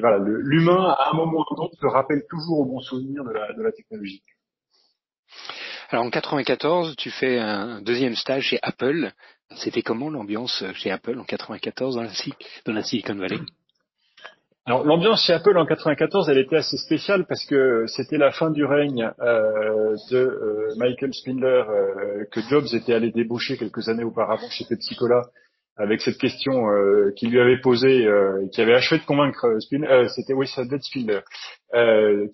voilà, 0.00 0.18
l'humain 0.18 0.94
à 0.98 1.10
un 1.10 1.14
moment 1.14 1.44
ou 1.50 1.54
l'autre 1.56 1.76
se 1.80 1.86
rappelle 1.86 2.22
toujours 2.28 2.60
au 2.60 2.64
bon 2.64 2.80
souvenir 2.80 3.24
de 3.24 3.30
la, 3.30 3.52
de 3.52 3.62
la 3.62 3.72
technologie. 3.72 4.22
Alors 5.90 6.04
en 6.04 6.10
94, 6.10 6.94
tu 6.96 7.10
fais 7.10 7.38
un 7.38 7.82
deuxième 7.82 8.14
stage 8.14 8.44
chez 8.44 8.58
Apple. 8.62 9.12
C'était 9.56 9.82
comment 9.82 10.08
l'ambiance 10.08 10.64
chez 10.74 10.90
Apple 10.90 11.18
en 11.18 11.24
94 11.24 11.96
dans 11.96 12.02
la, 12.02 12.10
dans 12.64 12.72
la 12.72 12.82
Silicon 12.82 13.16
Valley? 13.16 13.40
Alors 14.66 14.84
l'ambiance 14.84 15.24
chez 15.24 15.32
Apple 15.32 15.56
en 15.58 15.66
94, 15.66 16.28
elle 16.28 16.38
était 16.38 16.56
assez 16.56 16.76
spéciale 16.76 17.26
parce 17.26 17.44
que 17.44 17.86
c'était 17.88 18.18
la 18.18 18.30
fin 18.30 18.50
du 18.50 18.64
règne 18.64 19.10
euh, 19.20 19.96
de 20.12 20.18
euh, 20.18 20.74
Michael 20.76 21.12
Spindler 21.12 21.64
euh, 21.68 22.24
que 22.30 22.40
Jobs 22.42 22.66
était 22.72 22.94
allé 22.94 23.10
débaucher 23.10 23.56
quelques 23.56 23.88
années 23.88 24.04
auparavant 24.04 24.48
chez 24.50 24.64
Pepsi 24.66 24.94
Cola 24.94 25.22
avec 25.80 26.02
cette 26.02 26.18
question 26.18 26.68
euh, 26.68 27.10
qu'il 27.16 27.30
lui 27.30 27.40
avait 27.40 27.58
posée, 27.58 28.06
euh, 28.06 28.46
qui 28.52 28.60
avait 28.60 28.74
achevé 28.74 29.00
de 29.00 29.06
convaincre 29.06 29.46
euh, 29.46 29.60
Spindler, 29.60 30.08
c'était 30.14 30.34
oui, 30.34 30.46
ça 30.46 30.62
devait 30.64 30.78
Spindler, 30.78 31.20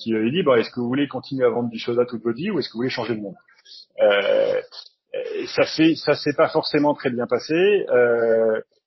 qui 0.00 0.10
lui 0.10 0.18
avait 0.18 0.30
dit, 0.30 0.42
est-ce 0.58 0.70
que 0.70 0.80
vous 0.80 0.88
voulez 0.88 1.06
continuer 1.06 1.46
à 1.46 1.50
vendre 1.50 1.70
du 1.70 1.78
soda 1.78 2.04
toute 2.06 2.24
votre 2.24 2.36
vie 2.36 2.50
ou 2.50 2.58
est-ce 2.58 2.68
que 2.68 2.72
vous 2.72 2.80
voulez 2.80 2.90
changer 2.90 3.14
de 3.14 3.20
monde? 3.20 3.36
Ça 5.46 5.64
s'est 5.64 5.94
ça 5.94 6.14
s'est 6.14 6.34
pas 6.36 6.48
forcément 6.48 6.94
très 6.94 7.10
bien 7.10 7.26
passé. 7.26 7.86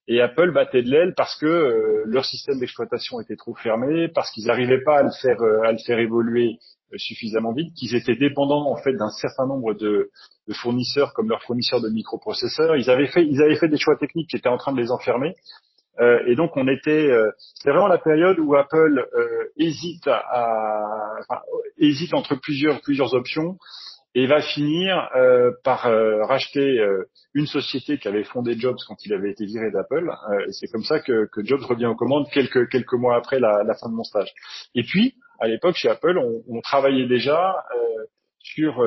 Et 0.09 0.21
Apple 0.21 0.51
battait 0.51 0.81
de 0.81 0.89
l'aile 0.89 1.13
parce 1.15 1.37
que 1.37 2.03
leur 2.05 2.25
système 2.25 2.59
d'exploitation 2.59 3.21
était 3.21 3.35
trop 3.35 3.55
fermé, 3.55 4.07
parce 4.09 4.31
qu'ils 4.31 4.47
n'arrivaient 4.47 4.83
pas 4.83 4.97
à 4.97 5.03
le 5.03 5.11
faire 5.21 5.37
à 5.63 5.71
le 5.71 5.77
faire 5.77 5.99
évoluer 5.99 6.57
suffisamment 6.97 7.53
vite, 7.53 7.73
qu'ils 7.75 7.95
étaient 7.95 8.15
dépendants 8.15 8.71
en 8.71 8.75
fait 8.77 8.93
d'un 8.93 9.09
certain 9.09 9.45
nombre 9.45 9.73
de, 9.73 10.09
fournisseurs 10.53 11.13
comme 11.13 11.29
leurs 11.29 11.43
fournisseurs 11.43 11.81
de 11.81 11.89
microprocesseurs. 11.89 12.75
Ils 12.75 12.89
avaient 12.89 13.07
fait, 13.07 13.23
ils 13.23 13.41
avaient 13.41 13.55
fait 13.55 13.67
des 13.67 13.77
choix 13.77 13.95
techniques 13.97 14.29
qui 14.29 14.35
étaient 14.35 14.49
en 14.49 14.57
train 14.57 14.73
de 14.73 14.81
les 14.81 14.89
enfermer. 14.89 15.35
Euh, 15.99 16.19
et 16.25 16.35
donc 16.35 16.55
on 16.55 16.67
était, 16.67 17.11
euh, 17.11 17.29
c'était 17.55 17.71
vraiment 17.71 17.87
la 17.87 17.97
période 17.97 18.39
où 18.39 18.55
Apple 18.55 19.05
euh, 19.13 19.51
hésite 19.57 20.07
à, 20.07 21.17
hésite 21.77 22.13
entre 22.13 22.35
plusieurs 22.35 22.81
plusieurs 22.81 23.13
options 23.13 23.57
et 24.19 24.27
va 24.27 24.41
finir 24.41 25.09
euh, 25.15 25.51
par 25.63 25.87
euh, 25.87 26.23
racheter 26.25 26.83
une 27.33 27.47
société 27.47 27.97
qui 27.97 28.07
avait 28.07 28.23
fondé 28.23 28.55
Jobs 28.57 28.77
quand 28.87 28.95
il 29.05 29.13
avait 29.13 29.31
été 29.31 29.45
viré 29.45 29.71
d'Apple. 29.71 30.09
et 30.47 30.51
c'est 30.51 30.67
comme 30.67 30.83
ça 30.83 30.99
que, 30.99 31.27
que, 31.31 31.43
Jobs 31.43 31.63
revient 31.63 31.85
aux 31.85 31.95
commandes 31.95 32.27
quelques 32.31 32.69
quelques 32.69 32.93
mois 32.93 33.15
après 33.15 33.39
la, 33.39 33.63
la 33.63 33.75
fin 33.75 33.89
de 33.89 33.95
mon 33.95 34.03
stage. 34.03 34.33
Et 34.75 34.83
puis 34.83 35.15
à 35.39 35.47
l'époque 35.47 35.75
chez 35.75 35.89
Apple, 35.89 36.17
on, 36.17 36.43
on 36.47 36.61
travaillait 36.61 37.07
déjà 37.07 37.55
sur 38.39 38.83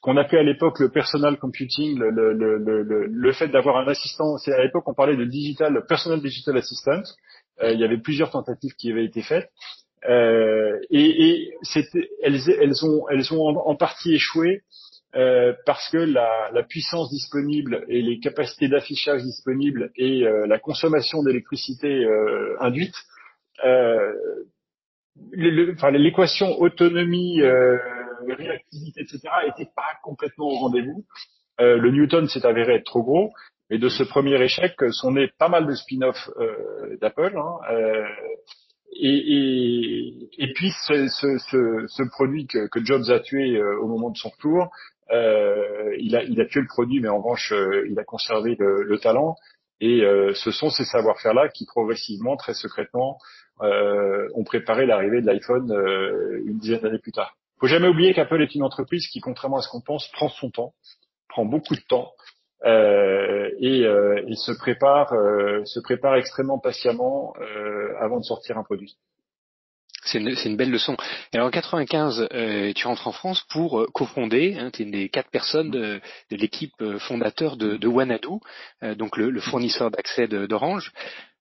qu'on 0.00 0.16
appelait 0.16 0.40
à 0.40 0.42
l'époque 0.42 0.80
le 0.80 0.90
personal 0.90 1.38
computing, 1.38 1.98
le, 1.98 2.10
le, 2.10 2.32
le, 2.32 3.06
le 3.06 3.32
fait 3.32 3.48
d'avoir 3.48 3.76
un 3.76 3.86
assistant. 3.86 4.38
C'est 4.38 4.52
à 4.52 4.62
l'époque 4.62 4.88
on 4.88 4.94
parlait 4.94 5.16
de 5.16 5.24
digital, 5.24 5.84
personal 5.86 6.20
digital 6.20 6.56
assistant. 6.56 7.02
Euh, 7.62 7.72
il 7.72 7.80
y 7.80 7.84
avait 7.84 7.98
plusieurs 7.98 8.30
tentatives 8.30 8.74
qui 8.78 8.90
avaient 8.90 9.04
été 9.04 9.22
faites. 9.22 9.50
Euh, 10.08 10.78
et, 10.90 11.28
et 11.28 11.54
elles, 12.22 12.40
elles, 12.48 12.84
ont, 12.84 13.06
elles 13.10 13.34
ont 13.34 13.46
en, 13.46 13.76
partie 13.76 14.14
échoué 14.14 14.62
euh, 15.14 15.52
parce 15.66 15.90
que 15.90 15.98
la, 15.98 16.50
la, 16.54 16.62
puissance 16.62 17.10
disponible 17.10 17.84
et 17.88 18.00
les 18.00 18.18
capacités 18.18 18.68
d'affichage 18.68 19.22
disponibles 19.22 19.90
et 19.96 20.26
euh, 20.26 20.46
la 20.46 20.58
consommation 20.58 21.22
d'électricité 21.22 22.04
euh, 22.04 22.56
induite, 22.60 22.94
l'équation 25.32 26.58
autonomie 26.60 27.42
réactivité, 28.28 29.02
etc., 29.02 29.20
n'était 29.46 29.70
pas 29.74 29.98
complètement 30.02 30.46
au 30.46 30.56
rendez-vous. 30.56 31.04
Euh, 31.60 31.76
le 31.76 31.90
Newton 31.90 32.28
s'est 32.28 32.46
avéré 32.46 32.76
être 32.76 32.84
trop 32.84 33.02
gros, 33.02 33.32
mais 33.68 33.78
de 33.78 33.88
ce 33.88 34.02
premier 34.02 34.40
échec 34.42 34.74
sont 34.90 35.12
nés 35.12 35.30
pas 35.38 35.48
mal 35.48 35.66
de 35.66 35.74
spin-off 35.74 36.30
euh, 36.38 36.96
d'Apple. 37.00 37.36
Hein, 37.36 37.58
euh, 37.70 38.04
et, 38.92 40.52
puis 40.54 40.70
ce, 40.70 42.08
produit 42.10 42.46
que, 42.46 42.84
Jobs 42.84 43.08
a 43.10 43.20
tué 43.20 43.56
euh, 43.56 43.78
au 43.80 43.86
moment 43.86 44.10
de 44.10 44.16
son 44.16 44.30
retour, 44.30 44.70
euh, 45.12 45.96
il, 45.98 46.16
a, 46.16 46.22
il 46.22 46.46
tué 46.48 46.60
le 46.60 46.66
produit, 46.66 47.00
mais 47.00 47.08
en 47.08 47.18
revanche, 47.18 47.52
euh, 47.52 47.86
il 47.90 47.98
a 47.98 48.04
conservé 48.04 48.56
le, 48.58 48.82
le 48.82 48.98
talent. 48.98 49.36
Et 49.82 50.02
ce 50.34 50.50
sont 50.50 50.68
ces 50.68 50.84
savoir-faire-là 50.84 51.48
qui 51.48 51.64
progressivement, 51.64 52.36
très 52.36 52.52
secrètement, 52.52 53.16
ont 53.62 54.44
préparé 54.44 54.84
l'arrivée 54.84 55.22
de 55.22 55.26
l'iPhone 55.26 55.72
une 56.44 56.58
dizaine 56.58 56.80
d'années 56.80 56.98
plus 56.98 57.12
tard 57.12 57.34
faut 57.60 57.66
jamais 57.66 57.88
oublier 57.88 58.14
qu'Apple 58.14 58.40
est 58.40 58.54
une 58.54 58.62
entreprise 58.62 59.06
qui, 59.08 59.20
contrairement 59.20 59.58
à 59.58 59.62
ce 59.62 59.68
qu'on 59.68 59.82
pense, 59.82 60.08
prend 60.12 60.30
son 60.30 60.50
temps, 60.50 60.72
prend 61.28 61.44
beaucoup 61.44 61.74
de 61.74 61.82
temps 61.86 62.10
euh, 62.64 63.50
et, 63.58 63.84
euh, 63.84 64.22
se 64.34 64.52
prépare, 64.52 65.12
euh, 65.12 65.64
se 65.64 65.80
prépare 65.80 66.16
extrêmement 66.16 66.58
patiemment 66.58 67.34
euh, 67.40 67.94
avant 68.00 68.18
de 68.18 68.24
sortir 68.24 68.58
un 68.58 68.62
produit. 68.62 68.96
C'est 70.04 70.18
une, 70.18 70.34
une, 70.44 70.56
belle 70.56 70.70
leçon. 70.70 70.96
Alors 71.34 71.48
en 71.48 71.50
95, 71.50 72.28
euh, 72.32 72.72
tu 72.74 72.86
rentres 72.86 73.06
en 73.06 73.12
France 73.12 73.44
pour 73.50 73.80
euh, 73.80 73.86
cofonder, 73.92 74.56
hein, 74.58 74.70
tu 74.72 74.82
es 74.82 74.84
une 74.86 74.92
des 74.92 75.08
quatre 75.10 75.30
personnes 75.30 75.70
de, 75.70 76.00
de 76.30 76.36
l'équipe 76.36 76.82
fondateur 77.00 77.56
de, 77.58 77.76
de 77.76 77.86
Wanadu, 77.86 78.40
donc 78.96 79.18
le, 79.18 79.30
le 79.30 79.40
fournisseur 79.40 79.90
d'accès 79.90 80.26
d'Orange. 80.26 80.90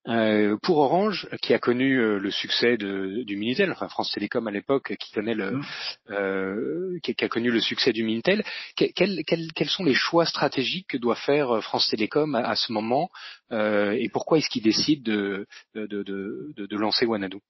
Euh, 0.07 0.55
pour 0.63 0.77
Orange, 0.77 1.27
qui 1.41 1.53
a 1.53 1.59
connu 1.59 1.99
euh, 1.99 2.19
le 2.19 2.31
succès 2.31 2.77
de, 2.77 3.23
du 3.23 3.35
Minitel, 3.35 3.69
enfin 3.69 3.89
France 3.89 4.11
Télécom 4.13 4.47
à 4.47 4.51
l'époque, 4.51 4.95
qui 4.97 5.11
connaît 5.11 5.33
le, 5.33 5.51
mmh. 5.51 5.63
euh, 6.11 6.99
qui, 7.03 7.13
a 7.19 7.27
connu 7.27 7.51
le 7.51 7.59
succès 7.59 7.91
du 7.91 8.03
Minitel, 8.05 8.43
quels, 8.75 9.23
quels, 9.25 9.69
sont 9.69 9.83
les 9.83 9.93
choix 9.93 10.25
stratégiques 10.25 10.87
que 10.87 10.97
doit 10.97 11.17
faire 11.17 11.57
euh, 11.57 11.61
France 11.61 11.89
Télécom 11.89 12.33
à, 12.33 12.55
ce 12.55 12.71
moment, 12.71 13.09
euh, 13.51 13.91
et 13.91 14.07
pourquoi 14.07 14.37
est-ce 14.37 14.49
qu'il 14.49 14.63
décide 14.63 15.03
de, 15.03 15.45
de, 15.75 15.85
de, 15.85 16.53
de, 16.55 16.77
lancer 16.77 17.05
Wanadu 17.05 17.37
mmh. 17.37 17.48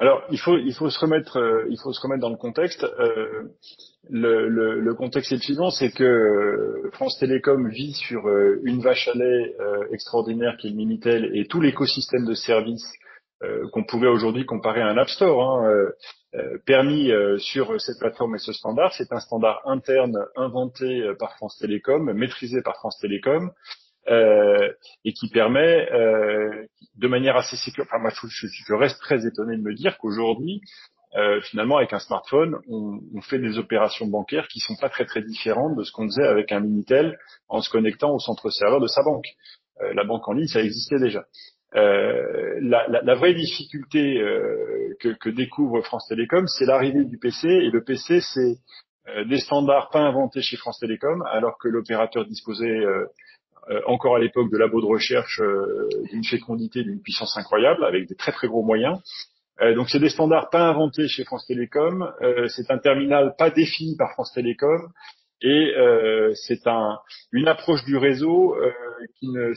Alors, 0.00 0.22
il 0.30 0.38
faut, 0.38 0.56
il 0.56 0.72
faut 0.72 0.88
se 0.88 0.98
remettre, 0.98 1.36
euh, 1.36 1.66
il 1.68 1.78
faut 1.78 1.92
se 1.92 2.00
remettre 2.00 2.22
dans 2.22 2.30
le 2.30 2.36
contexte. 2.36 2.84
Euh, 2.84 3.50
le, 4.08 4.48
le, 4.48 4.80
le, 4.80 4.94
contexte 4.94 5.30
est 5.30 5.42
suivant, 5.42 5.70
c'est 5.70 5.90
que 5.90 6.02
euh, 6.02 6.90
France 6.94 7.18
Télécom 7.18 7.68
vit 7.68 7.92
sur 7.92 8.26
une 8.64 8.80
vache 8.80 9.08
à 9.08 9.14
lait 9.14 9.54
extraordinaire 9.92 10.56
qui 10.58 10.68
est 10.68 10.70
le 10.70 10.76
Minitel 10.76 11.30
et 11.36 11.46
tout 11.46 11.60
l'écosystème 11.60 12.24
de 12.24 12.34
services 12.34 12.90
qu'on 13.72 13.84
pourrait 13.84 14.08
aujourd'hui 14.08 14.44
comparer 14.44 14.82
à 14.82 14.88
un 14.88 14.98
App 14.98 15.08
Store, 15.08 15.64
hein, 15.64 15.90
permis 16.66 17.10
sur 17.38 17.80
cette 17.80 17.98
plateforme 17.98 18.34
et 18.34 18.38
ce 18.38 18.52
standard. 18.52 18.92
C'est 18.94 19.12
un 19.12 19.20
standard 19.20 19.62
interne 19.64 20.26
inventé 20.36 21.10
par 21.18 21.36
France 21.36 21.56
Télécom, 21.58 22.12
maîtrisé 22.12 22.60
par 22.60 22.76
France 22.76 22.98
Télécom, 23.00 23.50
euh, 24.10 24.72
et 25.04 25.12
qui 25.12 25.28
permet 25.28 25.90
euh, 25.92 26.66
de 26.96 27.08
manière 27.08 27.36
assez 27.36 27.56
sécure. 27.56 27.84
Enfin, 27.86 27.98
moi, 27.98 28.10
je, 28.10 28.46
je, 28.46 28.74
reste 28.74 29.00
très 29.00 29.26
étonné 29.26 29.56
de 29.56 29.62
me 29.62 29.74
dire 29.74 29.98
qu'aujourd'hui, 29.98 30.60
euh, 31.16 31.40
finalement, 31.42 31.78
avec 31.78 31.92
un 31.92 31.98
smartphone, 31.98 32.56
on, 32.68 33.20
fait 33.22 33.38
des 33.38 33.58
opérations 33.58 34.06
bancaires 34.06 34.46
qui 34.48 34.60
sont 34.60 34.76
pas 34.80 34.88
très 34.88 35.04
très 35.04 35.22
différentes 35.22 35.76
de 35.76 35.82
ce 35.82 35.92
qu'on 35.92 36.06
faisait 36.06 36.26
avec 36.26 36.52
un 36.52 36.60
Minitel 36.60 37.18
en 37.48 37.60
se 37.60 37.70
connectant 37.70 38.12
au 38.12 38.18
centre 38.18 38.50
serveur 38.50 38.80
de 38.80 38.86
sa 38.86 39.02
banque. 39.02 39.26
Euh, 39.82 39.92
la 39.94 40.04
banque 40.04 40.26
en 40.28 40.32
ligne, 40.32 40.46
ça 40.46 40.60
existait 40.60 40.98
déjà. 40.98 41.24
Euh, 41.76 42.58
la, 42.60 42.86
la, 42.88 43.02
la, 43.02 43.14
vraie 43.14 43.34
difficulté 43.34 44.18
euh, 44.18 44.96
que, 45.00 45.08
que, 45.10 45.30
découvre 45.30 45.80
France 45.82 46.06
Télécom, 46.08 46.46
c'est 46.46 46.64
l'arrivée 46.64 47.04
du 47.04 47.18
PC, 47.18 47.48
et 47.48 47.70
le 47.70 47.82
PC, 47.84 48.20
c'est 48.20 48.56
des 49.26 49.38
standards 49.38 49.90
pas 49.90 50.00
inventés 50.00 50.40
chez 50.40 50.56
France 50.56 50.78
Télécom, 50.78 51.22
alors 51.32 51.58
que 51.58 51.68
l'opérateur 51.68 52.26
disposait 52.26 52.66
euh, 52.66 53.06
encore 53.86 54.16
à 54.16 54.18
l'époque 54.18 54.50
de 54.50 54.58
labos 54.58 54.80
de 54.80 54.86
recherche 54.86 55.40
euh, 55.40 55.88
d'une 56.10 56.24
fécondité, 56.24 56.82
d'une 56.82 57.00
puissance 57.00 57.36
incroyable, 57.36 57.84
avec 57.84 58.08
des 58.08 58.14
très 58.14 58.32
très 58.32 58.48
gros 58.48 58.62
moyens. 58.62 58.98
Euh, 59.60 59.74
donc 59.74 59.90
c'est 59.90 59.98
des 59.98 60.08
standards 60.08 60.50
pas 60.50 60.68
inventés 60.68 61.08
chez 61.08 61.24
France 61.24 61.46
Télécom, 61.46 62.10
c'est 62.48 62.70
un 62.70 62.78
terminal 62.78 63.34
pas 63.38 63.50
défini 63.50 63.96
par 63.96 64.12
France 64.12 64.32
Télécom, 64.32 64.88
et 65.42 65.72
c'est 66.34 66.66
un, 66.66 66.98
une 67.32 67.48
approche 67.48 67.84
du 67.84 67.96
réseau 67.96 68.56
qui 69.18 69.28
ne 69.28 69.52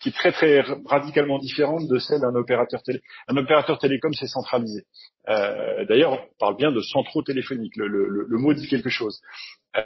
qui 0.00 0.10
est 0.10 0.12
très 0.12 0.32
très 0.32 0.64
radicalement 0.86 1.38
différente 1.38 1.86
de 1.88 1.98
celle 1.98 2.20
d'un 2.20 2.34
opérateur 2.34 2.82
télé. 2.82 3.00
Un 3.28 3.36
opérateur 3.36 3.78
télécom, 3.78 4.12
c'est 4.14 4.26
centralisé. 4.26 4.84
Euh, 5.28 5.84
D'ailleurs, 5.86 6.12
on 6.12 6.38
parle 6.38 6.56
bien 6.56 6.72
de 6.72 6.80
centraux 6.80 7.22
téléphoniques. 7.22 7.76
Le, 7.76 7.88
le, 7.88 8.38
mot 8.38 8.54
dit 8.54 8.68
quelque 8.68 8.90
chose. 8.90 9.20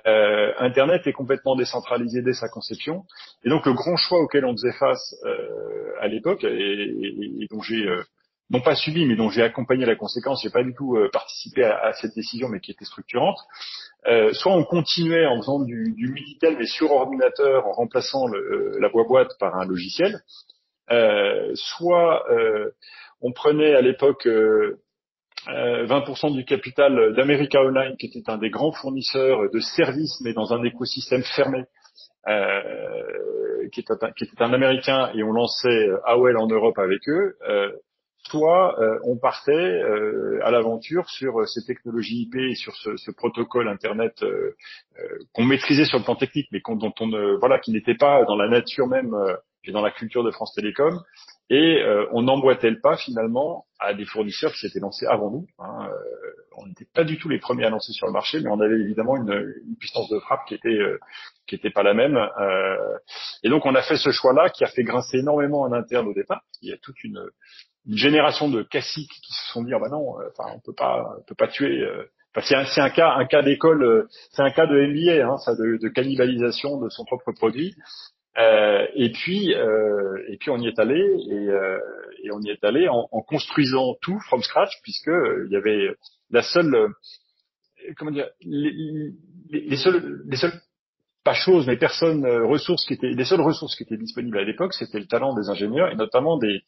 Euh, 0.07 0.53
Internet 0.59 1.07
est 1.07 1.13
complètement 1.13 1.57
décentralisé 1.57 2.23
dès 2.23 2.33
sa 2.33 2.49
conception, 2.49 3.05
et 3.45 3.49
donc 3.49 3.67
le 3.67 3.73
grand 3.73 3.97
choix 3.97 4.21
auquel 4.21 4.45
on 4.45 4.53
faisait 4.53 4.73
face 4.73 5.17
euh, 5.25 5.93
à 6.01 6.09
l'époque, 6.09 6.45
et, 6.45 6.49
et, 6.49 7.47
dont 7.51 7.61
j'ai 7.61 7.87
euh, 7.87 8.03
non 8.53 8.61
pas 8.61 8.77
subi, 8.77 9.07
mais 9.07 9.17
dont 9.17 9.31
j'ai 9.31 9.43
accompagné 9.43 9.87
la 9.87 9.97
conséquence, 9.97 10.43
j'ai 10.43 10.51
pas 10.51 10.63
du 10.63 10.75
tout 10.75 10.97
euh, 10.97 11.09
participé 11.11 11.65
à, 11.65 11.87
à, 11.87 11.93
cette 11.95 12.15
décision, 12.15 12.49
mais 12.49 12.61
qui 12.61 12.71
était 12.71 12.85
structurante, 12.85 13.39
Euh, 14.09 14.33
soit 14.33 14.53
on 14.53 14.65
continuait 14.65 15.27
en 15.27 15.37
faisant 15.37 15.61
du, 15.61 15.95
du 15.97 16.13
mais 16.43 16.67
sur 16.67 16.91
ordinateur 16.91 17.67
en 17.69 17.73
remplaçant 17.73 18.27
le, 18.27 18.77
la 18.81 18.89
boîte 18.89 19.39
par 19.39 19.55
un 19.55 19.65
logiciel, 19.65 20.23
euh, 20.91 21.53
soit 21.55 22.29
euh, 22.31 22.73
on 23.21 23.33
prenait 23.33 23.75
à 23.77 23.81
l'époque 23.81 24.27
20% 25.47 26.35
du 26.35 26.45
capital 26.45 27.15
d'America 27.15 27.61
Online, 27.63 27.97
qui 27.97 28.07
était 28.07 28.29
un 28.29 28.39
des 28.39 28.51
grands 28.51 28.73
fournisseurs 28.73 29.49
de 29.51 29.61
services, 29.61 30.21
mais 30.25 30.33
dans 30.33 30.53
un 30.53 30.65
écosystème 30.65 31.23
fermé, 31.23 31.65
qui, 33.73 33.81
était 33.81 33.93
un, 34.01 34.11
qui, 34.13 34.25
était 34.25 34.43
un, 34.43 34.53
Américain, 34.53 35.13
et 35.15 35.23
on 35.23 35.33
lançait 35.33 35.89
AOL 36.05 36.37
en 36.37 36.49
Europe 36.49 36.79
avec 36.79 37.09
eux 37.09 37.37
soit 38.29 38.79
euh, 38.81 38.99
on 39.05 39.17
partait 39.17 39.53
euh, 39.53 40.41
à 40.45 40.51
l'aventure 40.51 41.09
sur 41.11 41.41
euh, 41.41 41.47
ces 41.47 41.65
technologies 41.65 42.23
IP 42.23 42.37
et 42.37 42.55
sur 42.55 42.75
ce, 42.77 43.11
protocole 43.11 43.69
Internet 43.69 44.25
qu'on 45.33 45.45
maîtrisait 45.45 45.85
sur 45.85 45.99
le 45.99 46.05
plan 46.05 46.17
technique, 46.17 46.49
mais 46.51 46.61
dont 46.67 46.95
on 47.01 47.39
voilà, 47.39 47.59
qui 47.59 47.73
n'était 47.73 47.95
pas 47.95 48.25
dans 48.25 48.37
la 48.37 48.49
nature 48.49 48.87
même 48.87 49.15
et 49.65 49.71
dans 49.71 49.83
la 49.83 49.91
culture 49.91 50.25
de 50.25 50.31
France 50.31 50.55
Télécom. 50.55 50.99
Et 51.51 51.83
on 52.13 52.23
n'emboîtait 52.23 52.71
le 52.71 52.81
pas 52.81 52.97
finalement 52.97 53.67
à 53.79 53.93
des 53.93 54.07
fournisseurs 54.07 54.53
qui 54.53 54.61
s'étaient 54.61 54.81
lancés 54.81 55.07
avant 55.07 55.31
nous. 55.31 55.47
Hein. 55.59 55.91
on 56.57 56.67
n'était 56.67 56.87
pas 56.95 57.05
du 57.05 57.19
tout 57.19 57.29
les 57.29 57.39
premiers 57.39 57.67
à 57.67 57.71
lancer 57.71 57.93
sur 57.93 58.07
le 58.07 58.13
marché, 58.13 58.41
mais 58.41 58.49
on 58.49 58.61
avait 58.61 58.81
évidemment 58.81 59.17
une, 59.17 59.55
une 59.67 59.77
puissance 59.77 60.09
de 60.09 60.19
frappe 60.21 60.47
qui 60.47 60.55
était 60.55 60.79
qui 61.47 61.55
était 61.55 61.71
pas 61.71 61.83
la 61.83 61.95
même. 61.95 62.19
et 63.43 63.51
donc 63.51 63.67
on 63.67 63.75
a 63.75 63.83
fait 63.83 63.97
ce 63.97 64.11
choix-là 64.11 64.49
qui 64.49 64.65
a 64.65 64.69
fait 64.69 64.85
grincer 64.85 65.19
énormément 65.19 65.61
en 65.61 65.73
interne 65.73 66.09
au 66.09 66.15
départ. 66.15 66.43
Il 66.63 66.71
y 66.71 66.73
a 66.73 66.79
toute 66.79 67.05
une 67.05 67.23
une 67.87 67.97
génération 67.97 68.49
de 68.49 68.63
caciques 68.63 69.11
qui 69.11 69.33
se 69.33 69.53
sont 69.53 69.63
dit 69.65 69.73
ah 69.75 69.79
bah 69.79 69.89
non, 69.91 70.21
euh, 70.21 70.29
enfin 70.31 70.53
on 70.55 70.61
peut 70.61 70.75
pas, 70.75 71.17
on 71.19 71.23
peut 71.23 71.35
pas 71.35 71.49
tuer. 71.49 71.81
Euh, 71.81 72.05
enfin, 72.35 72.47
c'est 72.47 72.55
un, 72.55 72.65
c'est 72.67 72.81
un 72.81 72.91
cas, 72.91 73.15
un 73.17 73.27
cas 73.27 73.43
d'école, 73.43 73.83
euh, 73.83 74.09
c'est 74.31 74.43
un 74.43 74.51
cas 74.51 74.67
de 74.67 74.75
MBA, 74.75 75.27
hein, 75.27 75.39
ça, 75.39 75.55
de, 75.55 75.79
de, 75.79 75.89
cannibalisation 75.89 76.81
de 76.81 76.89
son 76.89 77.05
propre 77.05 77.33
produit. 77.33 77.75
Euh, 78.39 78.87
et 78.95 79.11
puis, 79.11 79.55
euh, 79.55 80.17
et 80.29 80.39
puis 80.39 80.51
on 80.51 80.57
y 80.57 80.67
est 80.67 80.79
allé 80.79 80.99
et, 80.99 81.49
euh, 81.51 81.79
et 82.23 82.31
on 82.31 82.41
y 82.41 82.49
est 82.49 82.65
allé 82.65 82.89
en, 82.89 83.07
en, 83.11 83.21
construisant 83.21 83.95
tout 84.01 84.19
from 84.21 84.41
scratch 84.43 84.73
puisque 84.83 85.11
il 85.47 85.53
y 85.53 85.57
avait 85.57 85.89
la 86.31 86.43
seule, 86.43 86.95
comment 87.99 88.11
dire, 88.11 88.31
les, 88.41 89.13
les, 89.51 89.77
seules, 89.77 90.23
les 90.27 90.37
seules 90.37 90.55
pas 91.25 91.35
choses, 91.35 91.67
mais 91.67 91.77
personnes, 91.77 92.27
ressources 92.27 92.87
qui 92.87 92.95
étaient, 92.95 93.11
les 93.11 93.25
seules 93.27 93.43
ressources 93.43 93.77
qui 93.77 93.83
étaient 93.83 93.99
disponibles 93.99 94.39
à 94.39 94.45
l'époque, 94.45 94.73
c'était 94.73 94.99
le 94.99 95.07
talent 95.07 95.35
des 95.35 95.51
ingénieurs 95.51 95.91
et 95.91 95.97
notamment 95.97 96.39
des, 96.39 96.63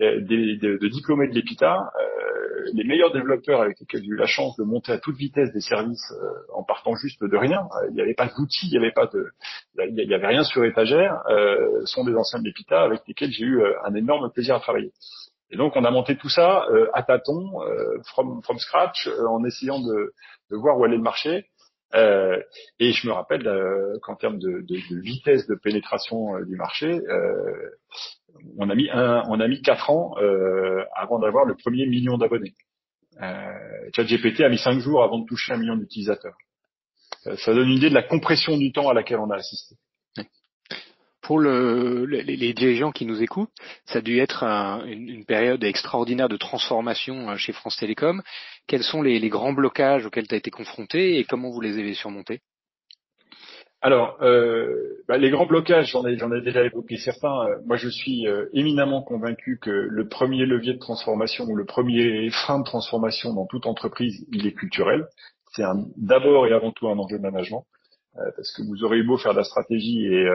des, 0.00 0.56
de, 0.56 0.88
diplômés 0.88 1.28
de 1.28 1.34
l'EPITA, 1.34 1.76
euh, 1.76 2.64
les 2.72 2.84
meilleurs 2.84 3.12
développeurs 3.12 3.60
avec 3.60 3.78
lesquels 3.80 4.02
j'ai 4.02 4.08
eu 4.08 4.16
la 4.16 4.26
chance 4.26 4.56
de 4.56 4.64
monter 4.64 4.92
à 4.92 4.98
toute 4.98 5.16
vitesse 5.16 5.52
des 5.52 5.60
services 5.60 6.12
euh, 6.12 6.54
en 6.54 6.62
partant 6.62 6.94
juste 6.96 7.22
de 7.22 7.36
rien. 7.36 7.68
Il 7.88 7.94
n'y 7.94 8.00
avait 8.00 8.14
pas 8.14 8.26
d'outils, 8.26 8.66
il 8.66 8.70
n'y 8.70 8.78
avait 8.78 8.92
pas 8.92 9.06
de, 9.06 9.30
il 9.78 10.08
y 10.08 10.14
avait 10.14 10.26
rien 10.26 10.42
sur 10.42 10.64
étagère. 10.64 11.22
sont 11.84 12.04
des 12.04 12.14
anciens 12.14 12.40
de 12.40 12.44
l'EPITA 12.44 12.82
avec 12.82 13.02
lesquels 13.06 13.30
j'ai 13.30 13.44
eu 13.44 13.62
un 13.84 13.94
énorme 13.94 14.30
plaisir 14.30 14.54
à 14.54 14.60
travailler. 14.60 14.92
Et 15.50 15.56
donc 15.56 15.74
on 15.76 15.84
a 15.84 15.90
monté 15.90 16.16
tout 16.16 16.28
ça 16.28 16.64
à 16.94 17.02
tâtons, 17.02 17.60
from, 18.04 18.42
from 18.42 18.58
scratch, 18.58 19.08
en 19.28 19.44
essayant 19.44 19.80
de, 19.80 20.12
de, 20.50 20.56
voir 20.56 20.78
où 20.78 20.84
allait 20.84 20.96
le 20.96 21.02
marché. 21.02 21.46
Euh, 21.94 22.40
et 22.78 22.92
je 22.92 23.06
me 23.08 23.12
rappelle 23.12 23.46
euh, 23.48 23.98
qu'en 24.02 24.14
termes 24.14 24.38
de, 24.38 24.60
de, 24.60 24.76
de, 24.90 25.00
vitesse 25.00 25.46
de 25.46 25.56
pénétration 25.56 26.38
du 26.44 26.56
marché, 26.56 27.00
on 28.58 28.70
a 28.70 28.74
mis 28.74 28.88
un, 28.90 29.22
on 29.28 29.40
a 29.40 29.48
mis 29.48 29.62
quatre 29.62 29.90
ans 29.90 30.14
euh, 30.18 30.84
avant 30.94 31.18
d'avoir 31.18 31.44
le 31.44 31.54
premier 31.54 31.86
million 31.86 32.18
d'abonnés. 32.18 32.54
Euh, 33.22 33.90
ChatGPT 33.94 34.40
a 34.40 34.48
mis 34.48 34.58
cinq 34.58 34.78
jours 34.80 35.02
avant 35.02 35.18
de 35.18 35.26
toucher 35.26 35.52
un 35.52 35.58
million 35.58 35.76
d'utilisateurs. 35.76 36.36
Euh, 37.26 37.36
ça 37.36 37.52
donne 37.52 37.68
une 37.68 37.76
idée 37.76 37.90
de 37.90 37.94
la 37.94 38.02
compression 38.02 38.56
du 38.56 38.72
temps 38.72 38.88
à 38.88 38.94
laquelle 38.94 39.18
on 39.18 39.30
a 39.30 39.36
assisté. 39.36 39.76
Pour 41.22 41.38
le, 41.38 42.06
les, 42.06 42.54
dirigeants 42.54 42.90
qui 42.90 43.04
nous 43.04 43.22
écoutent, 43.22 43.52
ça 43.84 43.98
a 43.98 44.00
dû 44.00 44.18
être 44.18 44.42
une, 44.42 45.24
période 45.26 45.62
extraordinaire 45.62 46.28
de 46.28 46.36
transformation 46.36 47.30
euh, 47.30 47.36
chez 47.36 47.52
France 47.52 47.76
Télécom. 47.76 48.22
Quels 48.70 48.84
sont 48.84 49.02
les, 49.02 49.18
les 49.18 49.30
grands 49.30 49.52
blocages 49.52 50.06
auxquels 50.06 50.28
tu 50.28 50.34
as 50.36 50.38
été 50.38 50.52
confronté 50.52 51.18
et 51.18 51.24
comment 51.24 51.50
vous 51.50 51.60
les 51.60 51.76
avez 51.76 51.92
surmontés? 51.92 52.40
Alors, 53.80 54.16
euh, 54.22 55.02
bah, 55.08 55.18
les 55.18 55.30
grands 55.30 55.46
blocages, 55.46 55.90
j'en 55.90 56.06
ai, 56.06 56.16
j'en 56.16 56.30
ai 56.32 56.40
déjà 56.40 56.62
évoqué 56.62 56.96
certains. 56.96 57.48
Euh, 57.48 57.56
moi, 57.66 57.76
je 57.76 57.88
suis 57.88 58.28
euh, 58.28 58.46
éminemment 58.52 59.02
convaincu 59.02 59.58
que 59.60 59.70
le 59.70 60.06
premier 60.06 60.46
levier 60.46 60.72
de 60.72 60.78
transformation 60.78 61.46
ou 61.46 61.56
le 61.56 61.64
premier 61.64 62.30
frein 62.30 62.60
de 62.60 62.64
transformation 62.64 63.34
dans 63.34 63.46
toute 63.46 63.66
entreprise, 63.66 64.24
il 64.30 64.46
est 64.46 64.52
culturel. 64.52 65.08
C'est 65.50 65.64
d'abord 65.96 66.46
et 66.46 66.52
avant 66.52 66.70
tout 66.70 66.86
un 66.86 66.96
enjeu 66.96 67.18
de 67.18 67.22
management, 67.22 67.66
parce 68.14 68.52
que 68.52 68.62
vous 68.62 68.84
aurez 68.84 69.02
beau 69.02 69.18
faire 69.18 69.32
de 69.32 69.38
la 69.38 69.44
stratégie 69.44 70.06
et, 70.06 70.28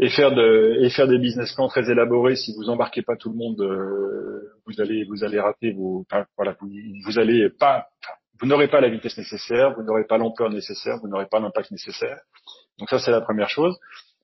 et 0.00 0.08
faire 0.10 0.32
de 0.32 0.78
et 0.80 0.90
faire 0.90 1.08
des 1.08 1.18
business 1.18 1.54
plans 1.54 1.68
très 1.68 1.90
élaborés, 1.90 2.36
si 2.36 2.54
vous 2.56 2.68
embarquez 2.70 3.02
pas 3.02 3.16
tout 3.16 3.30
le 3.30 3.36
monde, 3.36 3.60
vous 4.66 4.80
allez 4.80 5.04
vous 5.04 5.24
allez 5.24 5.40
rater 5.40 5.72
vos, 5.72 6.04
voilà, 6.36 6.56
vous, 6.60 6.68
vous 7.04 7.18
allez 7.18 7.50
pas, 7.50 7.86
vous 8.40 8.46
n'aurez 8.46 8.68
pas 8.68 8.80
la 8.80 8.88
vitesse 8.88 9.18
nécessaire, 9.18 9.74
vous 9.74 9.82
n'aurez 9.82 10.04
pas 10.04 10.18
l'ampleur 10.18 10.50
nécessaire, 10.50 10.98
vous 11.02 11.08
n'aurez 11.08 11.26
pas 11.26 11.40
l'impact 11.40 11.70
nécessaire. 11.70 12.18
Donc 12.78 12.88
ça, 12.90 12.98
c'est 12.98 13.10
la 13.10 13.20
première 13.20 13.48
chose. 13.48 13.76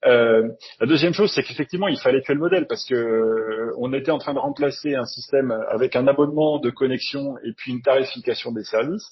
Euh, 0.06 0.48
la 0.80 0.86
deuxième 0.86 1.14
chose, 1.14 1.32
c'est 1.34 1.42
qu'effectivement, 1.42 1.88
il 1.88 1.98
fallait 1.98 2.20
tuer 2.20 2.34
le 2.34 2.40
modèle 2.40 2.66
parce 2.66 2.84
que 2.84 2.94
euh, 2.94 3.72
on 3.78 3.92
était 3.92 4.10
en 4.10 4.18
train 4.18 4.34
de 4.34 4.38
remplacer 4.38 4.94
un 4.94 5.06
système 5.06 5.50
avec 5.68 5.96
un 5.96 6.06
abonnement 6.06 6.58
de 6.58 6.70
connexion 6.70 7.36
et 7.38 7.52
puis 7.56 7.72
une 7.72 7.82
tarification 7.82 8.52
des 8.52 8.64
services 8.64 9.08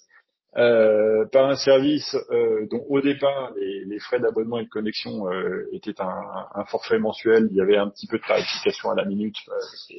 euh, 0.57 1.25
par 1.33 1.49
un 1.49 1.57
service 1.57 2.15
euh, 2.31 2.67
dont 2.71 2.85
au 2.91 3.01
départ 3.01 3.53
les, 3.57 3.99
frais 4.01 4.21
d'abonnement 4.21 4.59
et 4.59 4.65
de 4.65 4.69
connexion 4.69 5.31
euh, 5.33 5.67
étaient 5.73 5.99
un, 6.01 6.65
forfait 6.67 6.99
mensuel. 6.99 7.49
Il 7.51 7.57
y 7.57 7.61
avait 7.61 7.79
un 7.79 7.89
petit 7.89 8.07
peu 8.07 8.19
de 8.19 8.23
tarification 8.23 8.91
à 8.91 8.95
la 8.95 9.05
minute. 9.07 9.37
Euh, 9.49 9.95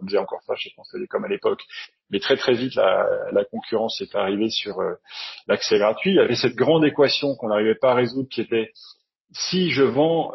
on, 0.00 0.06
faisait 0.06 0.18
encore 0.18 0.42
ça 0.46 0.54
chez 0.56 0.70
France 0.70 0.88
Télécom 0.92 1.22
à 1.24 1.28
l'époque, 1.28 1.60
mais 2.08 2.20
très 2.20 2.36
très 2.36 2.54
vite 2.54 2.74
la, 2.74 3.06
la 3.32 3.44
concurrence 3.44 4.00
est 4.00 4.14
arrivée 4.14 4.48
sur 4.48 4.80
l'accès 5.46 5.78
gratuit. 5.78 6.12
Il 6.12 6.16
y 6.16 6.20
avait 6.20 6.36
cette 6.36 6.54
grande 6.54 6.86
équation 6.86 7.34
qu'on 7.36 7.48
n'arrivait 7.48 7.74
pas 7.74 7.90
à 7.90 7.94
résoudre 7.96 8.28
qui 8.30 8.40
était 8.40 8.70
si 9.32 9.70
je 9.70 9.82
vends 9.82 10.32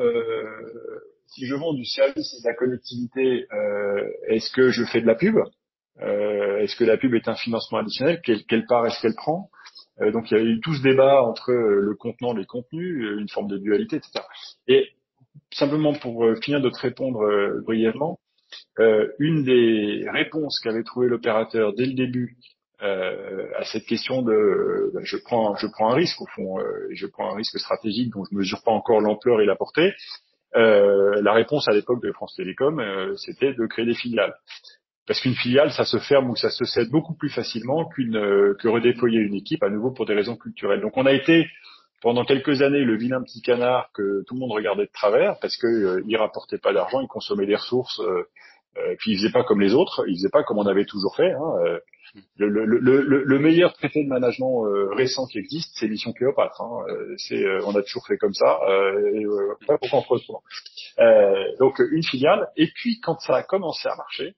si 1.26 1.48
je 1.48 1.56
vends 1.56 1.74
du 1.74 1.84
service 1.84 2.36
et 2.38 2.44
de 2.44 2.48
la 2.48 2.54
connectivité, 2.54 3.48
est-ce 4.28 4.52
que 4.52 4.70
je 4.70 4.84
fais 4.84 5.02
de 5.02 5.08
la 5.08 5.16
pub? 5.16 5.36
Euh, 6.02 6.58
est-ce 6.60 6.76
que 6.76 6.84
la 6.84 6.98
pub 6.98 7.14
est 7.14 7.28
un 7.28 7.36
financement 7.36 7.80
additionnel? 7.80 8.22
Quelle, 8.22 8.66
part 8.66 8.86
est-ce 8.86 9.02
qu'elle 9.02 9.16
prend? 9.16 9.50
Euh, 10.02 10.12
Donc 10.12 10.30
il 10.30 10.38
y 10.38 10.40
a 10.40 10.44
eu 10.44 10.60
tout 10.60 10.74
ce 10.74 10.82
débat 10.82 11.24
entre 11.24 11.52
euh, 11.52 11.80
le 11.82 11.96
contenant, 11.96 12.34
les 12.34 12.46
contenus, 12.46 13.20
une 13.20 13.30
forme 13.30 13.48
de 13.48 13.58
dualité, 13.58 13.98
etc. 13.98 14.26
Et 14.68 14.90
simplement 15.54 15.94
pour 15.94 16.26
finir 16.42 16.62
de 16.62 16.70
te 16.70 16.80
répondre 16.80 17.22
brièvement, 17.64 18.20
une 19.20 19.44
des 19.44 20.06
réponses 20.10 20.60
qu'avait 20.62 20.84
trouvé 20.84 21.08
l'opérateur 21.08 21.74
dès 21.74 21.86
le 21.86 21.94
début 21.94 22.38
à 22.80 23.64
cette 23.64 23.86
question 23.86 24.22
de 24.22 24.92
ben, 24.94 25.04
je 25.04 25.18
prends 25.18 25.56
je 25.56 25.68
prends 25.68 25.92
un 25.92 25.96
risque 25.96 26.22
au 26.22 26.26
fond 26.36 26.58
je 26.92 27.08
prends 27.08 27.32
un 27.32 27.36
risque 27.36 27.58
stratégique 27.58 28.12
dont 28.14 28.24
je 28.30 28.36
mesure 28.36 28.62
pas 28.64 28.72
encore 28.72 29.02
l'ampleur 29.02 29.42
et 29.42 29.46
la 29.46 29.56
portée 29.56 29.94
la 30.54 31.34
réponse 31.34 31.68
à 31.68 31.74
l'époque 31.74 32.02
de 32.04 32.12
France 32.12 32.34
Télécom 32.36 32.82
c'était 33.18 33.54
de 33.54 33.66
créer 33.66 33.86
des 33.86 33.96
filiales 33.96 34.36
parce 35.08 35.20
qu'une 35.22 35.36
filiale, 35.36 35.72
ça 35.72 35.86
se 35.86 35.98
ferme 35.98 36.30
ou 36.30 36.36
ça 36.36 36.50
se 36.50 36.66
cède 36.66 36.90
beaucoup 36.90 37.14
plus 37.14 37.30
facilement 37.30 37.86
qu'une 37.86 38.18
euh, 38.18 38.56
que 38.60 38.68
redéployer 38.68 39.20
une 39.20 39.36
équipe 39.36 39.64
à 39.64 39.70
nouveau 39.70 39.92
pour 39.92 40.06
des 40.06 40.14
raisons 40.14 40.36
culturelles. 40.36 40.82
Donc 40.82 40.98
on 40.98 41.06
a 41.06 41.14
été 41.14 41.48
pendant 42.02 42.24
quelques 42.24 42.62
années 42.62 42.84
le 42.84 42.98
vilain 42.98 43.22
petit 43.24 43.42
canard 43.42 43.90
que 43.94 44.24
tout 44.28 44.36
le 44.36 44.40
monde 44.40 44.52
regardait 44.52 44.86
de 44.86 44.92
travers 44.92 45.40
parce 45.40 45.58
que 45.58 45.68
euh, 45.68 46.04
il 46.08 46.16
rapportait 46.18 46.58
pas 46.58 46.74
d'argent, 46.74 47.02
il 47.02 47.08
consommait 47.08 47.48
des 47.48 47.56
ressources, 47.56 48.00
euh, 48.00 48.24
euh, 48.78 48.96
puis 49.00 49.14
il 49.14 49.18
faisait 49.18 49.32
pas 49.32 49.44
comme 49.44 49.62
les 49.62 49.74
autres, 49.74 50.04
il 50.08 50.16
faisait 50.16 50.30
pas 50.30 50.44
comme 50.44 50.58
on 50.58 50.68
avait 50.68 50.86
toujours 50.86 51.16
fait. 51.16 51.32
Hein, 51.32 51.54
euh, 51.66 51.80
le, 52.38 52.48
le, 52.48 52.66
le, 52.66 53.24
le, 53.24 53.40
meilleur 53.40 53.74
traité 53.74 54.04
de 54.04 54.08
management 54.08 54.64
récent 54.92 55.26
qui 55.26 55.40
existe, 55.40 55.72
c'est 55.76 55.88
Mission 55.88 56.14
Cléopâtre. 56.14 56.62
Hein, 56.62 56.86
c'est, 57.18 57.44
on 57.66 57.76
a 57.76 57.82
toujours 57.82 58.06
fait 58.08 58.18
comme 58.18 58.34
ça. 58.34 58.60
et, 59.14 59.26
pas 59.66 59.78
pourquoi 59.78 60.04
on 60.30 61.60
donc 61.60 61.80
une 61.80 62.04
filiale. 62.04 62.48
Et 62.56 62.68
puis 62.68 63.02
quand 63.02 63.20
ça 63.20 63.36
a 63.36 63.44
commencé 63.44 63.90
à 63.90 63.96
marcher, 63.96 64.36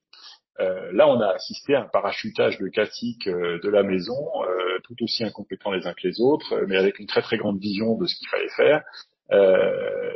euh, 0.59 0.91
là, 0.91 1.07
on 1.07 1.19
a 1.19 1.27
assisté 1.33 1.75
à 1.75 1.81
un 1.81 1.87
parachutage 1.87 2.57
de 2.57 2.67
classiques 2.69 3.27
euh, 3.27 3.59
de 3.61 3.69
la 3.69 3.83
maison, 3.83 4.15
euh, 4.43 4.79
tout 4.83 4.95
aussi 5.01 5.23
incompétents 5.23 5.71
les 5.71 5.85
uns 5.85 5.93
que 5.93 6.07
les 6.07 6.19
autres, 6.19 6.63
mais 6.67 6.77
avec 6.77 6.99
une 6.99 7.05
très 7.05 7.21
très 7.21 7.37
grande 7.37 7.59
vision 7.59 7.95
de 7.95 8.05
ce 8.07 8.15
qu'il 8.15 8.27
fallait 8.27 8.49
faire. 8.55 8.83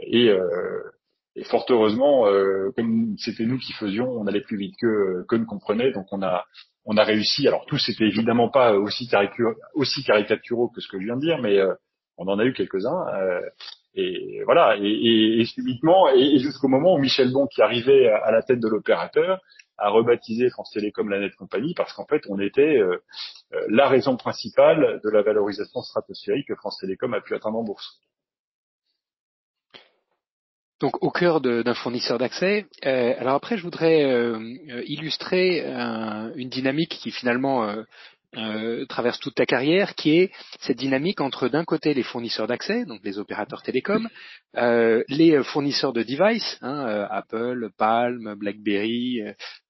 Et, 0.07 0.31
et, 1.35 1.43
fort 1.43 1.65
heureusement, 1.69 2.25
comme 2.75 3.15
c'était 3.17 3.45
nous 3.45 3.57
qui 3.57 3.73
faisions, 3.73 4.09
on 4.09 4.25
allait 4.25 4.41
plus 4.41 4.57
vite 4.57 4.75
que, 4.79 5.25
que 5.27 5.35
ne 5.35 5.45
comprenait, 5.45 5.91
donc 5.91 6.07
on 6.11 6.21
a 6.21 6.45
on 6.85 6.95
a 6.95 7.03
réussi. 7.03 7.47
Alors 7.47 7.65
tous 7.65 7.77
c'était 7.77 8.05
évidemment 8.05 8.49
pas 8.49 8.73
aussi, 8.73 9.09
aussi 9.73 10.03
caricaturaux 10.03 10.69
que 10.69 10.79
ce 10.79 10.87
que 10.87 10.97
je 10.97 11.05
viens 11.05 11.17
de 11.17 11.21
dire, 11.21 11.39
mais 11.39 11.59
on 12.17 12.27
en 12.27 12.39
a 12.39 12.45
eu 12.45 12.53
quelques-uns. 12.53 13.05
et 13.95 14.41
voilà, 14.45 14.77
et, 14.77 14.87
et, 14.87 15.41
et 15.41 15.45
subitement, 15.45 16.07
et, 16.09 16.39
jusqu'au 16.39 16.69
moment 16.69 16.95
où 16.95 16.97
Michel 16.97 17.33
Bon, 17.33 17.47
qui 17.47 17.61
arrivait 17.61 18.07
à 18.07 18.31
la 18.31 18.41
tête 18.43 18.61
de 18.61 18.69
l'opérateur, 18.69 19.41
à 19.81 19.89
rebaptiser 19.89 20.49
France 20.49 20.71
Télécom 20.71 21.09
la 21.09 21.19
Net 21.19 21.35
Compagnie 21.35 21.73
parce 21.75 21.91
qu'en 21.93 22.05
fait, 22.05 22.21
on 22.29 22.39
était 22.39 22.77
euh, 22.77 23.01
euh, 23.53 23.65
la 23.69 23.89
raison 23.89 24.15
principale 24.15 25.01
de 25.03 25.09
la 25.09 25.23
valorisation 25.23 25.81
stratosphérique 25.81 26.47
que 26.47 26.55
France 26.55 26.77
Télécom 26.79 27.13
a 27.13 27.21
pu 27.21 27.33
atteindre 27.33 27.57
en 27.57 27.63
bourse. 27.63 27.99
Donc 30.79 31.03
au 31.03 31.11
cœur 31.11 31.41
d'un 31.41 31.73
fournisseur 31.75 32.17
d'accès. 32.17 32.65
Euh, 32.85 33.13
alors 33.19 33.35
après, 33.35 33.57
je 33.57 33.63
voudrais 33.63 34.01
illustrer 34.85 35.63
une 36.35 36.49
dynamique 36.49 36.97
qui 37.01 37.11
finalement 37.11 37.75
euh, 38.37 38.85
traverse 38.85 39.19
toute 39.19 39.35
ta 39.35 39.45
carrière, 39.45 39.95
qui 39.95 40.17
est 40.17 40.31
cette 40.59 40.77
dynamique 40.77 41.21
entre 41.21 41.49
d'un 41.49 41.65
côté 41.65 41.93
les 41.93 42.03
fournisseurs 42.03 42.47
d'accès, 42.47 42.85
donc 42.85 43.01
les 43.03 43.19
opérateurs 43.19 43.61
télécoms, 43.61 44.07
euh, 44.57 45.03
les 45.07 45.41
fournisseurs 45.43 45.93
de 45.93 46.03
devices, 46.03 46.57
hein, 46.61 46.85
euh, 46.87 47.07
Apple, 47.09 47.69
Palm, 47.77 48.35
BlackBerry, 48.35 49.21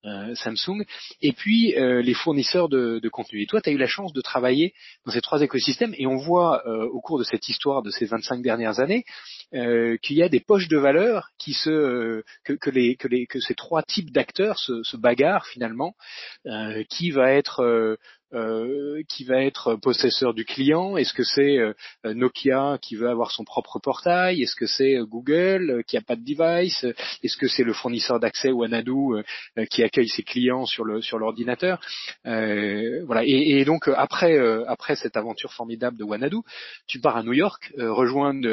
euh, 0.04 0.34
Samsung, 0.34 0.84
et 1.20 1.32
puis 1.32 1.74
les 1.76 2.14
fournisseurs 2.14 2.68
de, 2.68 2.98
de, 3.00 3.08
contenu. 3.08 3.42
Et 3.42 3.46
toi, 3.46 3.60
tu 3.60 3.70
as 3.70 3.72
eu 3.72 3.78
la 3.78 3.86
chance 3.86 4.12
de 4.12 4.20
travailler 4.20 4.74
dans 5.06 5.12
ces 5.12 5.20
trois 5.20 5.42
écosystèmes, 5.42 5.94
et 5.96 6.06
on 6.06 6.16
voit 6.16 6.66
au 6.66 7.00
cours 7.00 7.18
de 7.18 7.24
cette 7.24 7.48
histoire 7.48 7.82
de 7.82 7.90
ces 7.90 8.06
25 8.06 8.42
dernières 8.42 8.80
années 8.80 9.04
qu'il 9.52 10.16
y 10.16 10.22
a 10.22 10.28
des 10.28 10.40
poches 10.40 10.68
de 10.68 10.78
valeur 10.78 11.28
qui 11.38 11.52
se 11.52 12.22
que, 12.44 12.52
que, 12.54 12.70
les, 12.70 12.96
que, 12.96 13.06
les, 13.06 13.26
que 13.26 13.38
ces 13.38 13.54
trois 13.54 13.82
types 13.82 14.10
d'acteurs 14.10 14.58
se, 14.58 14.82
se 14.82 14.96
bagarrent 14.96 15.46
finalement, 15.46 15.94
qui 16.88 17.10
va 17.10 17.32
être 17.32 17.98
euh, 18.34 19.02
qui 19.10 19.24
va 19.24 19.42
être 19.42 19.76
possesseur 19.76 20.32
du 20.32 20.46
client 20.46 20.96
Est-ce 20.96 21.12
que 21.12 21.22
c'est 21.22 21.58
euh, 21.58 21.74
Nokia 22.04 22.78
qui 22.80 22.96
veut 22.96 23.10
avoir 23.10 23.30
son 23.30 23.44
propre 23.44 23.78
portail? 23.78 24.42
Est-ce 24.42 24.56
que 24.56 24.64
c'est 24.64 24.96
euh, 24.96 25.04
Google 25.04 25.84
qui 25.86 25.98
a 25.98 26.00
pas 26.00 26.16
de 26.16 26.24
device? 26.24 26.86
Est-ce 27.22 27.36
que 27.36 27.46
c'est 27.46 27.62
le 27.62 27.74
fournisseur 27.74 28.20
d'accès 28.20 28.50
Wanadu 28.50 29.22
qui 29.70 29.82
accueille 29.82 30.08
ses 30.08 30.22
clients 30.22 30.64
sur 30.64 30.84
le 30.84 31.02
sur 31.02 31.18
l'ordinateur? 31.18 31.78
Voilà. 32.24 33.22
Et, 33.24 33.60
et, 33.60 33.64
donc 33.66 33.88
après 33.88 34.38
après 34.66 34.96
cette 34.96 35.16
aventure 35.16 35.52
formidable 35.52 35.98
de 35.98 36.04
Wanadu, 36.04 36.38
tu 36.86 37.00
pars 37.00 37.16
à 37.16 37.22
New 37.22 37.34
York 37.34 37.72
rejoindre 37.76 38.48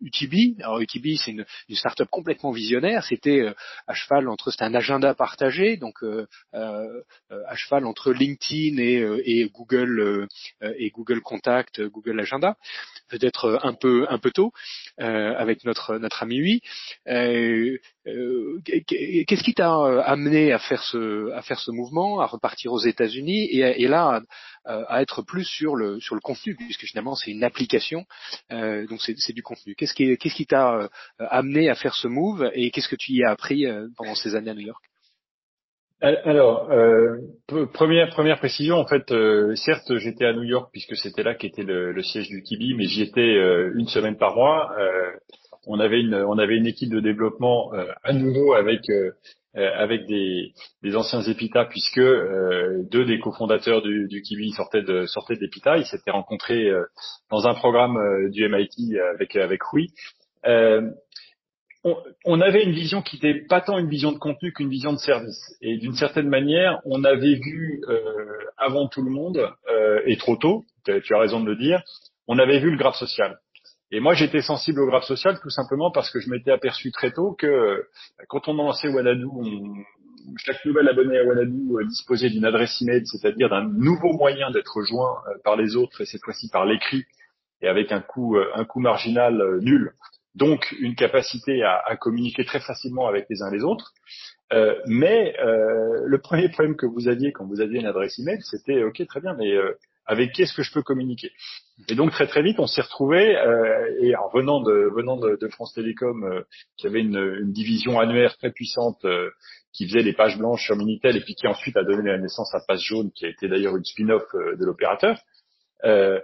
UTB. 0.00 0.60
Alors 0.60 0.80
UTB 0.80 1.16
c'est 1.22 1.32
une, 1.32 1.44
une 1.68 1.76
start-up 1.76 2.08
complètement 2.10 2.50
visionnaire. 2.50 3.04
C'était 3.04 3.46
à 3.86 3.94
cheval 3.94 4.28
entre 4.28 4.50
c'était 4.50 4.64
un 4.64 4.74
agenda 4.74 5.14
partagé 5.14 5.76
donc 5.76 6.02
à 6.52 7.56
cheval 7.56 7.84
entre 7.84 8.12
LinkedIn 8.12 8.69
euh, 8.78 9.22
et, 9.24 9.48
Google 9.48 10.00
euh, 10.00 10.26
et 10.76 10.90
Google 10.90 11.20
Contact, 11.20 11.80
Google 11.82 12.20
Agenda, 12.20 12.56
peut-être 13.08 13.60
un 13.62 13.74
peu 13.74 14.06
un 14.08 14.18
peu 14.18 14.30
tôt 14.30 14.52
avec 14.98 15.64
notre 15.64 15.98
notre 15.98 16.22
ami 16.22 16.40
oui. 16.40 16.62
Qu'est-ce 18.64 19.42
qui 19.42 19.54
t'a 19.54 20.02
amené 20.04 20.52
à 20.52 20.58
faire 20.58 20.82
ce 20.82 21.30
à 21.32 21.42
faire 21.42 21.60
ce 21.60 21.70
mouvement, 21.70 22.20
à 22.20 22.26
repartir 22.26 22.72
aux 22.72 22.80
États-Unis 22.80 23.48
et, 23.50 23.88
là 23.88 24.22
à, 24.64 25.02
être 25.02 25.22
plus 25.22 25.44
sur 25.44 25.76
le 25.76 26.00
sur 26.00 26.14
le 26.14 26.20
contenu 26.20 26.54
puisque 26.54 26.84
finalement 26.84 27.14
c'est 27.14 27.30
une 27.30 27.44
application 27.44 28.04
donc 28.50 29.00
c'est 29.00 29.32
du 29.32 29.42
contenu. 29.42 29.74
Qu'est-ce 29.74 29.94
qui 29.94 30.16
qu'est-ce 30.18 30.34
qui 30.34 30.46
t'a 30.46 30.88
amené 31.18 31.68
à 31.68 31.74
faire 31.74 31.94
ce 31.94 32.08
move 32.08 32.50
et 32.54 32.70
qu'est-ce 32.70 32.88
que 32.88 32.96
tu 32.96 33.12
y 33.12 33.24
as 33.24 33.30
appris 33.30 33.66
pendant 33.96 34.14
ces 34.14 34.34
années 34.34 34.50
à 34.50 34.54
New 34.54 34.66
York? 34.66 34.89
Alors, 36.00 36.70
euh, 36.70 37.18
première 37.74 38.08
première 38.10 38.38
précision, 38.38 38.76
en 38.76 38.86
fait, 38.86 39.10
euh, 39.12 39.54
certes, 39.54 39.96
j'étais 39.98 40.24
à 40.24 40.32
New 40.32 40.44
York 40.44 40.70
puisque 40.72 40.96
c'était 40.96 41.22
là 41.22 41.34
qu'était 41.34 41.62
le, 41.62 41.92
le, 41.92 42.02
siège 42.02 42.28
du 42.28 42.42
Kibi, 42.42 42.74
mais 42.74 42.84
j'y 42.84 43.02
étais 43.02 43.20
euh, 43.20 43.72
une 43.74 43.86
semaine 43.86 44.16
par 44.16 44.34
mois. 44.34 44.72
Euh, 44.78 45.10
on 45.66 45.78
avait 45.78 46.00
une 46.00 46.14
on 46.14 46.38
avait 46.38 46.56
une 46.56 46.66
équipe 46.66 46.90
de 46.90 47.00
développement 47.00 47.70
à 48.02 48.14
nouveau 48.14 48.54
avec 48.54 48.80
avec 49.54 50.06
des, 50.06 50.54
des 50.82 50.96
anciens 50.96 51.20
Epita 51.20 51.66
puisque 51.66 52.00
deux 52.00 53.04
des 53.04 53.18
cofondateurs 53.20 53.82
du, 53.82 54.08
du 54.08 54.22
Kibi 54.22 54.52
sortaient 54.52 54.82
de 54.82 55.04
sortaient 55.04 55.36
d'Epita. 55.36 55.76
Ils 55.76 55.84
s'étaient 55.84 56.12
rencontrés 56.12 56.70
dans 57.30 57.46
un 57.46 57.52
programme 57.52 58.30
du 58.30 58.48
MIT 58.48 58.98
avec 59.12 59.36
avec 59.36 59.62
Rui 59.64 59.92
on, 61.84 62.40
avait 62.40 62.64
une 62.64 62.72
vision 62.72 63.00
qui 63.02 63.16
n'était 63.16 63.40
pas 63.46 63.60
tant 63.60 63.78
une 63.78 63.88
vision 63.88 64.12
de 64.12 64.18
contenu 64.18 64.52
qu'une 64.52 64.68
vision 64.68 64.92
de 64.92 64.98
service. 64.98 65.56
Et 65.62 65.78
d'une 65.78 65.94
certaine 65.94 66.28
manière, 66.28 66.80
on 66.84 67.04
avait 67.04 67.36
vu 67.36 67.82
euh, 67.88 68.04
avant 68.58 68.88
tout 68.88 69.02
le 69.02 69.10
monde, 69.10 69.50
euh, 69.70 70.00
et 70.04 70.16
trop 70.16 70.36
tôt, 70.36 70.64
tu 70.84 71.14
as 71.14 71.18
raison 71.18 71.40
de 71.40 71.46
le 71.46 71.56
dire, 71.56 71.82
on 72.26 72.38
avait 72.38 72.58
vu 72.58 72.70
le 72.70 72.76
graphe 72.76 72.96
social. 72.96 73.38
Et 73.92 74.00
moi, 74.00 74.14
j'étais 74.14 74.42
sensible 74.42 74.80
au 74.80 74.86
graphe 74.86 75.04
social 75.04 75.38
tout 75.42 75.50
simplement 75.50 75.90
parce 75.90 76.10
que 76.10 76.20
je 76.20 76.28
m'étais 76.28 76.52
aperçu 76.52 76.92
très 76.92 77.12
tôt 77.12 77.32
que 77.32 77.46
euh, 77.46 77.88
quand 78.28 78.48
on 78.48 78.54
lançait 78.54 78.88
Wanadu, 78.88 79.26
chaque 80.36 80.64
nouvel 80.66 80.86
abonné 80.86 81.18
à 81.18 81.24
Wanadu 81.24 81.86
disposait 81.88 82.28
d'une 82.28 82.44
adresse 82.44 82.80
email, 82.82 83.06
c'est-à-dire 83.06 83.48
d'un 83.48 83.66
nouveau 83.66 84.12
moyen 84.12 84.50
d'être 84.50 84.82
joint 84.82 85.16
par 85.44 85.56
les 85.56 85.76
autres, 85.76 86.02
et 86.02 86.04
cette 86.04 86.22
fois-ci 86.22 86.50
par 86.50 86.66
l'écrit, 86.66 87.04
et 87.62 87.68
avec 87.68 87.90
un 87.90 88.00
coût 88.00 88.36
marginal 88.76 89.58
nul 89.62 89.94
donc 90.34 90.72
une 90.78 90.94
capacité 90.94 91.62
à, 91.62 91.80
à, 91.84 91.96
communiquer 91.96 92.44
très 92.44 92.60
facilement 92.60 93.06
avec 93.06 93.26
les 93.28 93.42
uns 93.42 93.50
les 93.50 93.62
autres. 93.62 93.92
Euh, 94.52 94.74
mais 94.86 95.34
euh, 95.38 96.02
le 96.06 96.18
premier 96.18 96.48
problème 96.48 96.76
que 96.76 96.86
vous 96.86 97.08
aviez 97.08 97.32
quand 97.32 97.46
vous 97.46 97.60
aviez 97.60 97.80
une 97.80 97.86
adresse 97.86 98.18
email, 98.18 98.38
c'était 98.42 98.82
ok 98.82 99.04
très 99.06 99.20
bien, 99.20 99.34
mais 99.34 99.52
euh, 99.52 99.76
avec 100.06 100.32
qui 100.32 100.42
est-ce 100.42 100.54
que 100.54 100.62
je 100.62 100.72
peux 100.72 100.82
communiquer? 100.82 101.30
Et 101.88 101.94
donc 101.94 102.10
très 102.10 102.26
très 102.26 102.42
vite, 102.42 102.58
on 102.58 102.66
s'est 102.66 102.82
retrouvé 102.82 103.36
euh, 103.36 103.96
et 104.00 104.16
en 104.16 104.28
venant 104.28 104.60
de 104.60 104.90
venant 104.94 105.16
de, 105.16 105.36
de 105.40 105.48
France 105.48 105.72
Télécom, 105.74 106.24
euh, 106.24 106.42
qui 106.76 106.86
avait 106.86 107.00
une, 107.00 107.36
une, 107.40 107.52
division 107.52 108.00
annuaire 108.00 108.36
très 108.38 108.50
puissante 108.50 109.04
qui 109.72 109.86
faisait 109.86 110.02
les 110.02 110.12
pages 110.12 110.36
blanches 110.36 110.64
sur 110.64 110.76
Minitel 110.76 111.16
et 111.16 111.20
puis 111.20 111.34
qui 111.34 111.46
ensuite 111.46 111.76
a 111.76 111.84
donné 111.84 112.10
la 112.10 112.18
naissance 112.18 112.52
à 112.54 112.60
Page 112.66 112.82
Jaune, 112.82 113.12
qui 113.12 113.26
a 113.26 113.28
été 113.28 113.48
d'ailleurs 113.48 113.76
une 113.76 113.84
spin-off 113.84 114.24
de 114.34 114.64
l'opérateur. 114.64 115.16
Euh, 115.84 116.20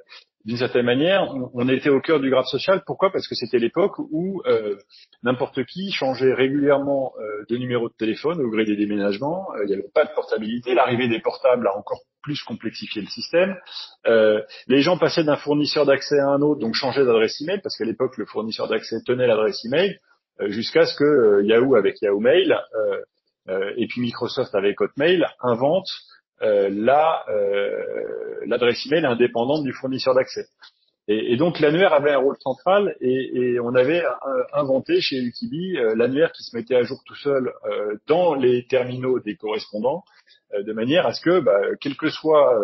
d'une 0.47 0.59
certaine 0.59 0.87
manière, 0.87 1.35
on, 1.55 1.69
était 1.69 1.91
au 1.91 2.01
cœur 2.01 2.21
du 2.21 2.31
graphe 2.31 2.47
social. 2.47 2.85
Pourquoi? 2.87 3.11
Parce 3.11 3.27
que 3.27 3.35
c'était 3.35 3.59
l'époque 3.59 3.99
où 3.99 4.43
euh, 4.47 4.77
n'importe 5.25 5.65
qui 5.65 5.91
changeait 5.91 6.33
régulièrement 6.33 7.13
euh, 7.19 7.45
de 7.51 7.57
numéro 7.57 7.89
de 7.89 7.95
téléphone 7.95 8.41
au 8.41 8.49
gré 8.49 8.65
des 8.65 8.77
déménagements. 8.77 9.49
Euh, 9.57 9.65
il 9.65 9.67
n'y 9.67 9.75
avait 9.75 9.91
pas 9.93 10.05
de 10.05 10.15
portabilité. 10.15 10.75
L'arrivée 10.75 11.09
des 11.09 11.19
portables 11.19 11.67
a 11.67 11.77
encore 11.77 11.99
plus 12.23 12.41
complexifié 12.45 13.03
le 13.03 13.09
système. 13.09 13.57
les 14.69 14.83
gens 14.83 14.99
passaient 14.99 15.25
d'un 15.25 15.37
fournisseur 15.37 15.85
d'accès 15.85 16.19
à 16.19 16.29
un 16.29 16.41
autre, 16.43 16.61
donc 16.61 16.75
changeaient 16.75 17.05
d'adresse 17.05 17.41
email, 17.41 17.61
parce 17.61 17.77
qu'à 17.77 17.85
l'époque, 17.85 18.17
le 18.17 18.25
fournisseur 18.25 18.69
d'accès 18.69 18.97
tenait 19.05 19.27
l'adresse 19.29 19.65
email, 19.65 19.99
jusqu'à 20.47 20.87
ce 20.87 20.97
que 20.97 21.45
Yahoo 21.45 21.77
avec 21.77 22.03
Yahoo 22.03 22.19
Mail 22.19 22.57
et 23.49 23.87
puis 23.87 24.01
Microsoft 24.01 24.57
avec 24.57 24.81
Hotmail 24.81 25.25
inventent 25.41 25.93
euh, 26.43 26.69
la 26.71 27.25
euh, 27.29 28.41
l'adresse 28.47 28.87
email 28.87 29.07
indépendante 29.07 29.65
du 29.65 29.73
fournisseur 29.73 30.15
d'accès. 30.15 30.47
Et, 31.09 31.37
donc 31.37 31.61
l'annuaire 31.61 31.93
avait 31.93 32.13
un 32.13 32.19
rôle 32.19 32.37
central 32.41 32.97
et, 33.01 33.61
on 33.61 33.75
avait 33.77 34.05
euh, 34.05 34.43
inventé 34.53 35.01
chez 35.01 35.19
UTB 35.19 35.77
euh, 35.77 35.95
l'annuaire 35.95 36.33
qui 36.33 36.43
se 36.43 36.57
mettait 36.57 36.75
à 36.75 36.83
jour 36.83 37.01
tout 37.07 37.15
seul 37.15 37.53
euh, 37.65 37.95
dans 38.09 38.35
les 38.35 38.67
terminaux 38.67 39.21
des 39.21 39.37
correspondants, 39.37 40.03
de 40.59 40.73
manière 40.73 41.07
à 41.07 41.13
ce 41.13 41.21
que, 41.21 41.41
bah, 41.41 41.61
quel 41.81 41.97
que 41.97 42.09
soit 42.09 42.57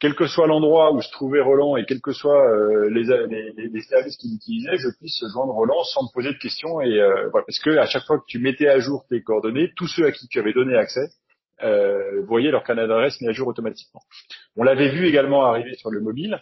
quel 0.00 0.14
que 0.14 0.26
soit 0.26 0.46
l'endroit 0.46 0.92
où 0.92 1.00
se 1.00 1.10
trouvait 1.12 1.40
Roland 1.40 1.76
et 1.76 1.84
quels 1.86 2.00
que 2.00 2.12
soient 2.12 2.44
les, 2.90 3.04
les, 3.04 3.68
les, 3.68 3.80
services 3.82 4.16
qu'il 4.16 4.34
utilisait, 4.34 4.76
je 4.76 4.88
puisse 4.98 5.24
joindre 5.32 5.52
Roland 5.52 5.82
sans 5.84 6.02
me 6.02 6.12
poser 6.12 6.32
de 6.32 6.38
questions. 6.38 6.80
Et 6.80 6.98
voilà, 7.30 7.46
parce 7.46 7.60
que 7.60 7.70
à 7.78 7.86
chaque 7.86 8.02
fois 8.04 8.18
que 8.18 8.24
tu 8.26 8.40
mettais 8.40 8.68
à 8.68 8.80
jour 8.80 9.04
tes 9.08 9.22
coordonnées, 9.22 9.70
tous 9.76 9.86
ceux 9.86 10.06
à 10.06 10.12
qui 10.12 10.26
tu 10.26 10.40
avais 10.40 10.52
donné 10.52 10.76
accès 10.76 11.08
euh, 11.62 12.22
voyaient 12.22 12.50
leur 12.50 12.64
canal 12.64 12.88
d'adresse 12.88 13.20
mis 13.20 13.28
à 13.28 13.32
jour 13.32 13.48
automatiquement. 13.48 14.02
On 14.56 14.62
l'avait 14.62 14.90
vu 14.90 15.06
également 15.06 15.44
arriver 15.44 15.74
sur 15.74 15.90
le 15.90 16.00
mobile. 16.00 16.38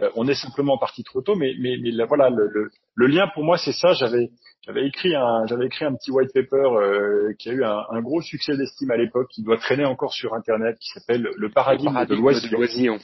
Euh, 0.00 0.10
on 0.16 0.26
est 0.26 0.34
simplement 0.34 0.78
parti 0.78 1.04
trop 1.04 1.22
tôt, 1.22 1.36
mais, 1.36 1.54
mais, 1.60 1.76
mais 1.80 1.90
voilà, 2.04 2.30
le, 2.30 2.48
le, 2.48 2.70
le, 2.94 3.06
lien 3.06 3.28
pour 3.34 3.44
moi, 3.44 3.58
c'est 3.58 3.72
ça. 3.72 3.92
J'avais 3.92 4.30
j'avais 4.66 4.86
écrit 4.86 5.14
un 5.14 5.46
j'avais 5.46 5.66
écrit 5.66 5.84
un 5.84 5.94
petit 5.94 6.10
white 6.10 6.32
paper 6.32 6.56
euh, 6.56 7.32
qui 7.38 7.50
a 7.50 7.52
eu 7.52 7.64
un, 7.64 7.82
un 7.90 8.00
gros 8.00 8.22
succès 8.22 8.56
d'estime 8.56 8.90
à 8.90 8.96
l'époque, 8.96 9.28
qui 9.30 9.42
doit 9.42 9.58
traîner 9.58 9.84
encore 9.84 10.12
sur 10.14 10.34
Internet, 10.34 10.78
qui 10.78 10.88
s'appelle 10.88 11.28
le 11.36 11.50
paradigme, 11.50 11.92
de 12.06 12.14
l'oisillon. 12.14 12.98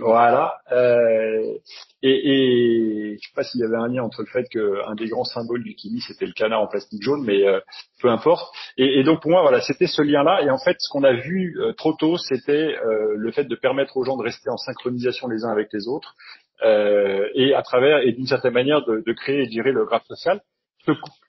voilà. 0.00 0.54
Euh, 0.72 1.54
et, 2.02 2.32
et 2.32 3.18
je 3.20 3.28
sais 3.28 3.34
pas 3.34 3.44
s'il 3.44 3.60
y 3.60 3.64
avait 3.64 3.76
un 3.76 3.88
lien 3.88 4.02
entre 4.02 4.22
le 4.22 4.26
fait 4.26 4.48
qu'un 4.48 4.94
des 4.94 5.06
grands 5.08 5.24
symboles 5.24 5.62
du 5.62 5.74
Kimi 5.74 6.00
c'était 6.00 6.26
le 6.26 6.32
canard 6.32 6.62
en 6.62 6.66
plastique 6.66 7.02
jaune, 7.02 7.22
mais 7.24 7.46
euh, 7.46 7.60
peu 8.00 8.08
importe. 8.08 8.54
Et, 8.78 9.00
et, 9.00 9.04
donc 9.04 9.20
pour 9.20 9.30
moi, 9.30 9.42
voilà, 9.42 9.60
c'était 9.60 9.86
ce 9.86 10.02
lien-là. 10.02 10.42
Et 10.42 10.50
en 10.50 10.58
fait, 10.58 10.76
ce 10.78 10.88
qu'on 10.90 11.04
a 11.04 11.12
vu 11.12 11.58
euh, 11.58 11.72
trop 11.74 11.92
tôt, 11.92 12.16
c'était 12.16 12.74
euh, 12.74 13.14
le 13.16 13.32
fait 13.32 13.44
de 13.44 13.54
permettre 13.54 13.96
aux 13.96 14.04
gens 14.04 14.16
de 14.16 14.22
rester 14.22 14.48
en 14.50 14.56
synchronisation 14.56 15.28
les 15.28 15.44
uns 15.44 15.50
avec 15.50 15.68
les 15.72 15.88
autres, 15.88 16.14
et 16.62 17.54
à 17.54 17.62
travers 17.62 17.98
et 17.98 18.12
d'une 18.12 18.26
certaine 18.26 18.52
manière 18.52 18.84
de, 18.84 19.02
de 19.06 19.12
créer 19.12 19.42
et 19.42 19.50
gérer 19.50 19.72
le 19.72 19.84
graphe 19.84 20.04
social 20.06 20.40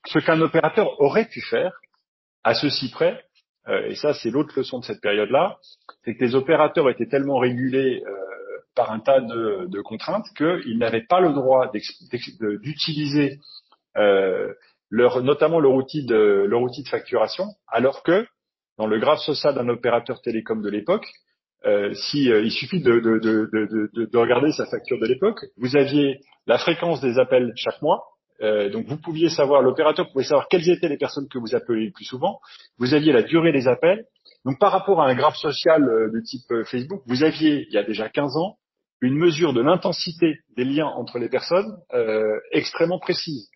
ce, 0.05 0.19
qu'un 0.19 0.41
opérateur 0.41 0.99
aurait 0.99 1.27
pu 1.27 1.41
faire, 1.41 1.73
à 2.43 2.53
ceci 2.53 2.89
près, 2.89 3.23
euh, 3.67 3.87
et 3.87 3.95
ça 3.95 4.13
c'est 4.13 4.29
l'autre 4.29 4.53
leçon 4.57 4.79
de 4.79 4.85
cette 4.85 5.01
période-là, 5.01 5.57
c'est 6.03 6.15
que 6.15 6.23
les 6.23 6.35
opérateurs 6.35 6.89
étaient 6.89 7.07
tellement 7.07 7.37
régulés 7.37 8.03
euh, 8.05 8.11
par 8.75 8.91
un 8.91 8.99
tas 8.99 9.19
de, 9.19 9.81
contraintes 9.81 10.25
qu'ils 10.35 10.77
n'avaient 10.77 11.05
pas 11.07 11.19
le 11.19 11.33
droit 11.33 11.71
d'utiliser 12.61 13.39
euh, 13.97 14.53
leur, 14.89 15.21
notamment 15.21 15.59
leur 15.59 15.73
outil 15.73 16.05
de 16.05 16.45
leur 16.47 16.61
outil 16.61 16.83
de 16.83 16.89
facturation, 16.89 17.45
alors 17.67 18.03
que 18.03 18.25
dans 18.77 18.87
le 18.87 18.99
graphe 18.99 19.19
social 19.19 19.53
d'un 19.53 19.67
opérateur 19.67 20.21
télécom 20.21 20.61
de 20.61 20.69
l'époque, 20.69 21.05
euh, 21.65 21.93
si 21.93 22.31
euh, 22.31 22.41
il 22.41 22.51
suffit 22.51 22.81
de, 22.81 22.99
de, 22.99 23.19
de, 23.19 24.05
de, 24.05 24.17
regarder 24.17 24.51
sa 24.51 24.65
facture 24.65 24.99
de 24.99 25.05
l'époque, 25.05 25.45
vous 25.57 25.75
aviez 25.75 26.19
la 26.47 26.57
fréquence 26.57 27.01
des 27.01 27.19
appels 27.19 27.53
chaque 27.55 27.81
mois. 27.81 28.03
Euh, 28.41 28.69
donc 28.69 28.87
vous 28.87 28.97
pouviez 28.97 29.29
savoir, 29.29 29.61
l'opérateur 29.61 30.11
pouvait 30.11 30.23
savoir 30.23 30.47
quelles 30.49 30.67
étaient 30.69 30.89
les 30.89 30.97
personnes 30.97 31.27
que 31.29 31.37
vous 31.37 31.53
appelez 31.53 31.85
le 31.85 31.91
plus 31.91 32.05
souvent. 32.05 32.39
Vous 32.79 32.95
aviez 32.95 33.13
la 33.13 33.21
durée 33.21 33.51
des 33.51 33.67
appels. 33.67 34.05
Donc 34.43 34.59
par 34.59 34.71
rapport 34.71 35.01
à 35.01 35.05
un 35.07 35.13
graphe 35.13 35.37
social 35.37 35.83
de 35.83 36.19
type 36.21 36.51
Facebook, 36.65 37.03
vous 37.05 37.23
aviez 37.23 37.67
il 37.67 37.73
y 37.73 37.77
a 37.77 37.83
déjà 37.83 38.09
15 38.09 38.37
ans 38.37 38.57
une 38.99 39.15
mesure 39.15 39.53
de 39.53 39.61
l'intensité 39.61 40.39
des 40.57 40.63
liens 40.63 40.87
entre 40.87 41.19
les 41.19 41.29
personnes 41.29 41.77
extrêmement 42.51 42.97
précise, 42.97 43.49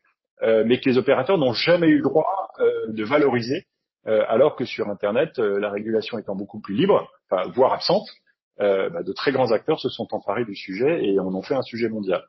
mais 0.44 0.80
que 0.80 0.88
les 0.88 1.00
opérateurs 1.00 1.39
n'ont 1.39 1.54
jamais 1.54 1.88
eu 1.88 1.98
le 1.98 2.04
droit 2.04 2.50
de 2.89 3.04
valoriser 3.04 3.65
euh, 3.65 3.75
alors 4.06 4.56
que 4.56 4.65
sur 4.65 4.89
Internet, 4.89 5.39
euh, 5.39 5.60
la 5.60 5.72
régulation 5.72 6.18
étant 6.20 6.36
beaucoup 6.36 6.60
plus 6.60 6.76
libre, 6.76 7.10
voire 7.54 7.74
absente, 7.74 8.08
euh, 8.62 8.89
bah, 8.89 9.04
de 9.04 9.12
très 9.13 9.32
grands 9.32 9.52
acteurs 9.52 9.80
se 9.80 9.89
sont 9.89 10.08
emparés 10.12 10.46
du 10.46 10.56
sujet 10.56 11.06
et 11.06 11.20
en 11.20 11.34
ont 11.34 11.41
fait 11.41 11.56
un 11.56 11.63
sujet 11.63 11.89
mondial. 11.89 12.24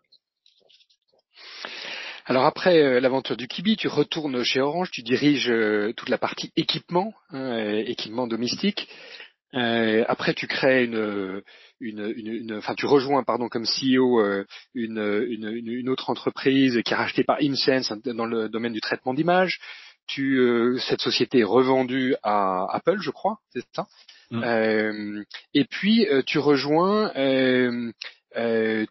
Alors 2.25 2.45
après 2.45 2.99
l'aventure 3.01 3.37
du 3.37 3.47
Kibi, 3.47 3.77
tu 3.77 3.87
retournes 3.87 4.43
chez 4.43 4.61
Orange, 4.61 4.91
tu 4.91 5.03
diriges 5.03 5.53
toute 5.97 6.09
la 6.09 6.19
partie 6.19 6.51
équipement, 6.57 7.13
hein, 7.31 7.69
équipement 7.87 8.27
domestique. 8.27 8.89
après, 9.53 10.35
tu 10.35 10.49
crées 10.49 10.87
une, 10.87 11.41
une, 11.79 12.55
enfin, 12.55 12.75
tu 12.75 12.87
rejoins, 12.87 13.23
pardon, 13.23 13.49
comme 13.49 13.63
CEO 13.63 14.21
une, 14.75 15.25
une, 15.29 15.89
autre 15.89 16.11
entreprise 16.11 16.83
qui 16.85 16.93
est 16.93 16.97
rachetée 16.97 17.23
par 17.23 17.39
InSense 17.41 17.93
dans 18.05 18.27
le 18.27 18.49
domaine 18.49 18.73
du 18.73 18.81
traitement 18.81 19.15
d'images 19.15 19.61
tu, 20.07 20.39
euh, 20.39 20.79
cette 20.79 21.01
société 21.01 21.41
est 21.41 21.45
revendue 21.45 22.17
à 22.23 22.67
Apple, 22.71 22.99
je 23.01 23.11
crois, 23.11 23.39
c'est 23.51 23.65
ça? 23.73 23.87
Mm. 24.31 24.43
Euh, 24.43 25.25
et 25.55 25.65
puis 25.65 26.07
euh, 26.09 26.23
tu 26.25 26.39
rejoins, 26.39 27.13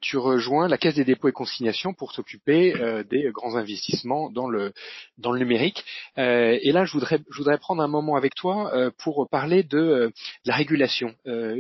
tu 0.01 0.17
rejoins 0.17 0.67
la 0.67 0.77
Caisse 0.77 0.95
des 0.95 1.03
dépôts 1.03 1.27
et 1.27 1.31
consignations 1.31 1.93
pour 1.93 2.13
t'occuper 2.13 2.73
des 3.09 3.29
grands 3.31 3.55
investissements 3.55 4.31
dans 4.31 4.47
le 4.47 4.73
dans 5.19 5.31
le 5.31 5.39
numérique. 5.39 5.85
et 6.17 6.71
là, 6.71 6.85
je 6.85 6.93
voudrais 6.93 7.19
je 7.29 7.37
voudrais 7.37 7.59
prendre 7.59 7.83
un 7.83 7.87
moment 7.87 8.15
avec 8.15 8.33
toi 8.33 8.91
pour 8.97 9.27
parler 9.29 9.61
de, 9.61 10.11
la 10.45 10.55
régulation. 10.55 11.13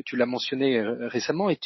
tu 0.05 0.17
l'as 0.17 0.25
mentionné 0.25 0.81
récemment 0.81 1.51
et 1.51 1.59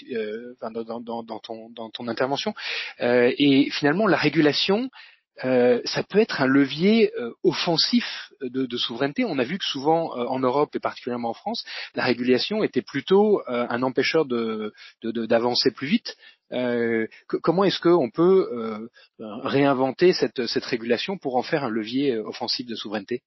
dans, 0.61 0.99
dans, 0.99 1.23
dans, 1.23 1.39
ton 1.39 1.69
dans 1.69 1.89
ton 1.89 2.07
intervention. 2.09 2.53
et 2.99 3.69
finalement, 3.71 4.05
la 4.05 4.17
régulation 4.17 4.89
euh, 5.45 5.81
ça 5.85 6.03
peut 6.03 6.19
être 6.19 6.41
un 6.41 6.47
levier 6.47 7.11
euh, 7.17 7.31
offensif 7.43 8.05
de, 8.41 8.65
de, 8.65 8.77
souveraineté. 8.77 9.25
On 9.25 9.39
a 9.39 9.43
vu 9.43 9.57
que 9.57 9.65
souvent 9.65 10.17
euh, 10.17 10.25
en 10.25 10.39
Europe 10.39 10.75
et 10.75 10.79
particulièrement 10.79 11.29
en 11.29 11.33
France, 11.33 11.63
la 11.95 12.03
régulation 12.03 12.63
était 12.63 12.81
plutôt 12.81 13.41
un 13.47 13.83
empêcheur 13.83 14.25
de, 14.25 14.73
d'avancer 15.03 15.71
plus 15.71 15.87
vite. 15.87 16.15
comment 17.41 17.63
est-ce 17.63 17.79
qu'on 17.79 18.09
peut 18.09 18.89
réinventer 19.19 20.13
cette, 20.13 20.45
cette, 20.47 20.65
régulation 20.65 21.17
pour 21.17 21.35
en 21.35 21.43
faire 21.43 21.63
un 21.63 21.69
levier 21.69 22.17
offensif 22.17 22.65
de 22.65 22.75
souveraineté? 22.75 23.21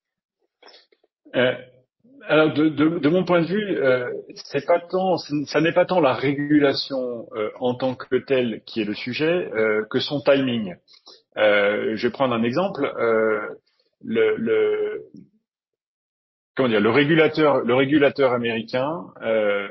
Alors, 1.32 2.54
de, 2.54 2.68
de, 2.68 2.98
de, 2.98 3.08
mon 3.08 3.24
point 3.24 3.42
de 3.42 3.46
vue, 3.46 3.78
c'est 4.34 4.66
pas 4.66 4.80
tant, 4.80 5.16
ça 5.16 5.60
n'est 5.60 5.72
pas 5.72 5.86
tant 5.86 6.00
la 6.00 6.14
régulation 6.14 7.28
en 7.58 7.74
tant 7.74 7.94
que 7.94 8.16
telle 8.16 8.62
qui 8.66 8.80
est 8.80 8.84
le 8.84 8.94
sujet 8.94 9.50
que 9.90 9.98
son 9.98 10.20
timing. 10.20 10.74
Euh, 11.36 11.96
je 11.96 12.06
vais 12.06 12.12
prendre 12.12 12.34
un 12.34 12.42
exemple. 12.42 12.84
Euh, 12.98 13.40
le, 14.04 14.36
le, 14.36 15.02
comment 16.56 16.68
dire, 16.68 16.80
le 16.80 16.90
régulateur, 16.90 17.60
le 17.60 17.74
régulateur 17.74 18.32
américain 18.32 19.06
euh, 19.22 19.68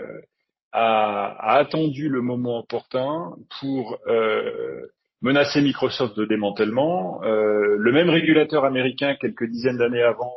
a, 0.71 1.25
a, 1.39 1.57
attendu 1.57 2.09
le 2.09 2.21
moment 2.21 2.59
opportun 2.59 3.33
pour 3.59 3.99
euh, 4.07 4.87
menacer 5.21 5.61
Microsoft 5.61 6.17
de 6.17 6.25
démantèlement. 6.25 7.21
Euh, 7.23 7.75
le 7.77 7.91
même 7.91 8.09
régulateur 8.09 8.65
américain, 8.65 9.15
quelques 9.19 9.45
dizaines 9.45 9.77
d'années 9.77 10.03
avant, 10.03 10.33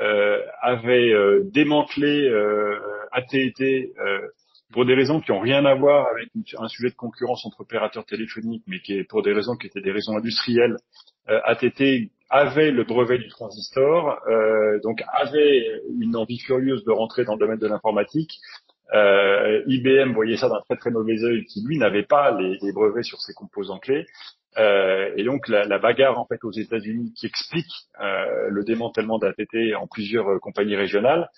euh, 0.00 0.40
avait 0.60 1.12
démantelé 1.44 2.28
AT&T 3.12 3.92
pour 4.74 4.84
des 4.84 4.94
raisons 4.94 5.20
qui 5.20 5.30
n'ont 5.30 5.38
rien 5.38 5.64
à 5.64 5.74
voir 5.76 6.08
avec 6.08 6.28
un 6.58 6.66
sujet 6.66 6.90
de 6.90 6.96
concurrence 6.96 7.46
entre 7.46 7.60
opérateurs 7.60 8.04
téléphoniques, 8.04 8.64
mais 8.66 8.80
qui 8.80 8.94
est 8.94 9.04
pour 9.04 9.22
des 9.22 9.32
raisons 9.32 9.54
qui 9.54 9.68
étaient 9.68 9.80
des 9.80 9.92
raisons 9.92 10.16
industrielles, 10.16 10.76
euh, 11.28 11.40
ATT 11.44 12.10
avait 12.28 12.72
le 12.72 12.82
brevet 12.82 13.18
du 13.18 13.28
transistor, 13.28 14.18
euh, 14.26 14.80
donc 14.82 15.00
avait 15.12 15.80
une 16.00 16.16
envie 16.16 16.40
furieuse 16.40 16.82
de 16.82 16.90
rentrer 16.90 17.24
dans 17.24 17.34
le 17.34 17.38
domaine 17.38 17.60
de 17.60 17.68
l'informatique. 17.68 18.32
Euh, 18.92 19.62
IBM 19.68 20.12
voyait 20.12 20.36
ça 20.36 20.48
d'un 20.48 20.60
très 20.68 20.76
très 20.76 20.90
mauvais 20.90 21.22
œil, 21.22 21.44
qui 21.44 21.64
lui 21.64 21.78
n'avait 21.78 22.02
pas 22.02 22.36
les, 22.36 22.72
brevets 22.72 23.04
sur 23.04 23.20
ses 23.20 23.32
composants 23.32 23.78
clés. 23.78 24.06
Euh, 24.58 25.12
et 25.16 25.22
donc 25.22 25.46
la, 25.48 25.64
la, 25.64 25.78
bagarre 25.78 26.18
en 26.18 26.26
fait 26.26 26.42
aux 26.44 26.52
États-Unis 26.52 27.12
qui 27.16 27.26
explique 27.26 27.72
euh, 28.00 28.48
le 28.50 28.64
démantèlement 28.64 29.18
d'ATT 29.18 29.74
en 29.76 29.88
plusieurs 29.88 30.28
euh, 30.28 30.38
compagnies 30.38 30.76
régionales 30.76 31.28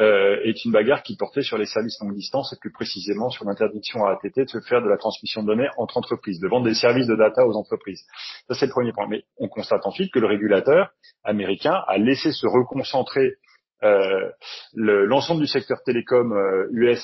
euh, 0.00 0.38
est 0.42 0.64
une 0.64 0.72
bagarre 0.72 1.02
qui 1.02 1.16
portait 1.16 1.42
sur 1.42 1.56
les 1.56 1.64
services 1.64 1.98
longue 2.00 2.14
distance 2.14 2.52
et 2.52 2.56
plus 2.60 2.70
précisément 2.70 3.30
sur 3.30 3.44
l'interdiction 3.46 4.04
à 4.04 4.12
ATT 4.12 4.40
de 4.40 4.48
se 4.48 4.60
faire 4.60 4.82
de 4.82 4.88
la 4.88 4.98
transmission 4.98 5.42
de 5.42 5.46
données 5.46 5.68
entre 5.78 5.96
entreprises, 5.96 6.38
de 6.40 6.48
vendre 6.48 6.66
des 6.66 6.74
services 6.74 7.06
de 7.06 7.16
data 7.16 7.46
aux 7.46 7.54
entreprises. 7.54 8.02
Ça 8.48 8.54
c'est 8.54 8.66
le 8.66 8.72
premier 8.72 8.92
point. 8.92 9.06
Mais 9.08 9.24
on 9.38 9.48
constate 9.48 9.86
ensuite 9.86 10.12
que 10.12 10.18
le 10.18 10.26
régulateur 10.26 10.90
américain 11.24 11.82
a 11.86 11.96
laissé 11.96 12.32
se 12.32 12.46
reconcentrer 12.46 13.36
euh, 13.82 14.30
l'ensemble 14.74 15.40
du 15.40 15.46
secteur 15.46 15.82
télécom 15.84 16.34
US 16.72 17.02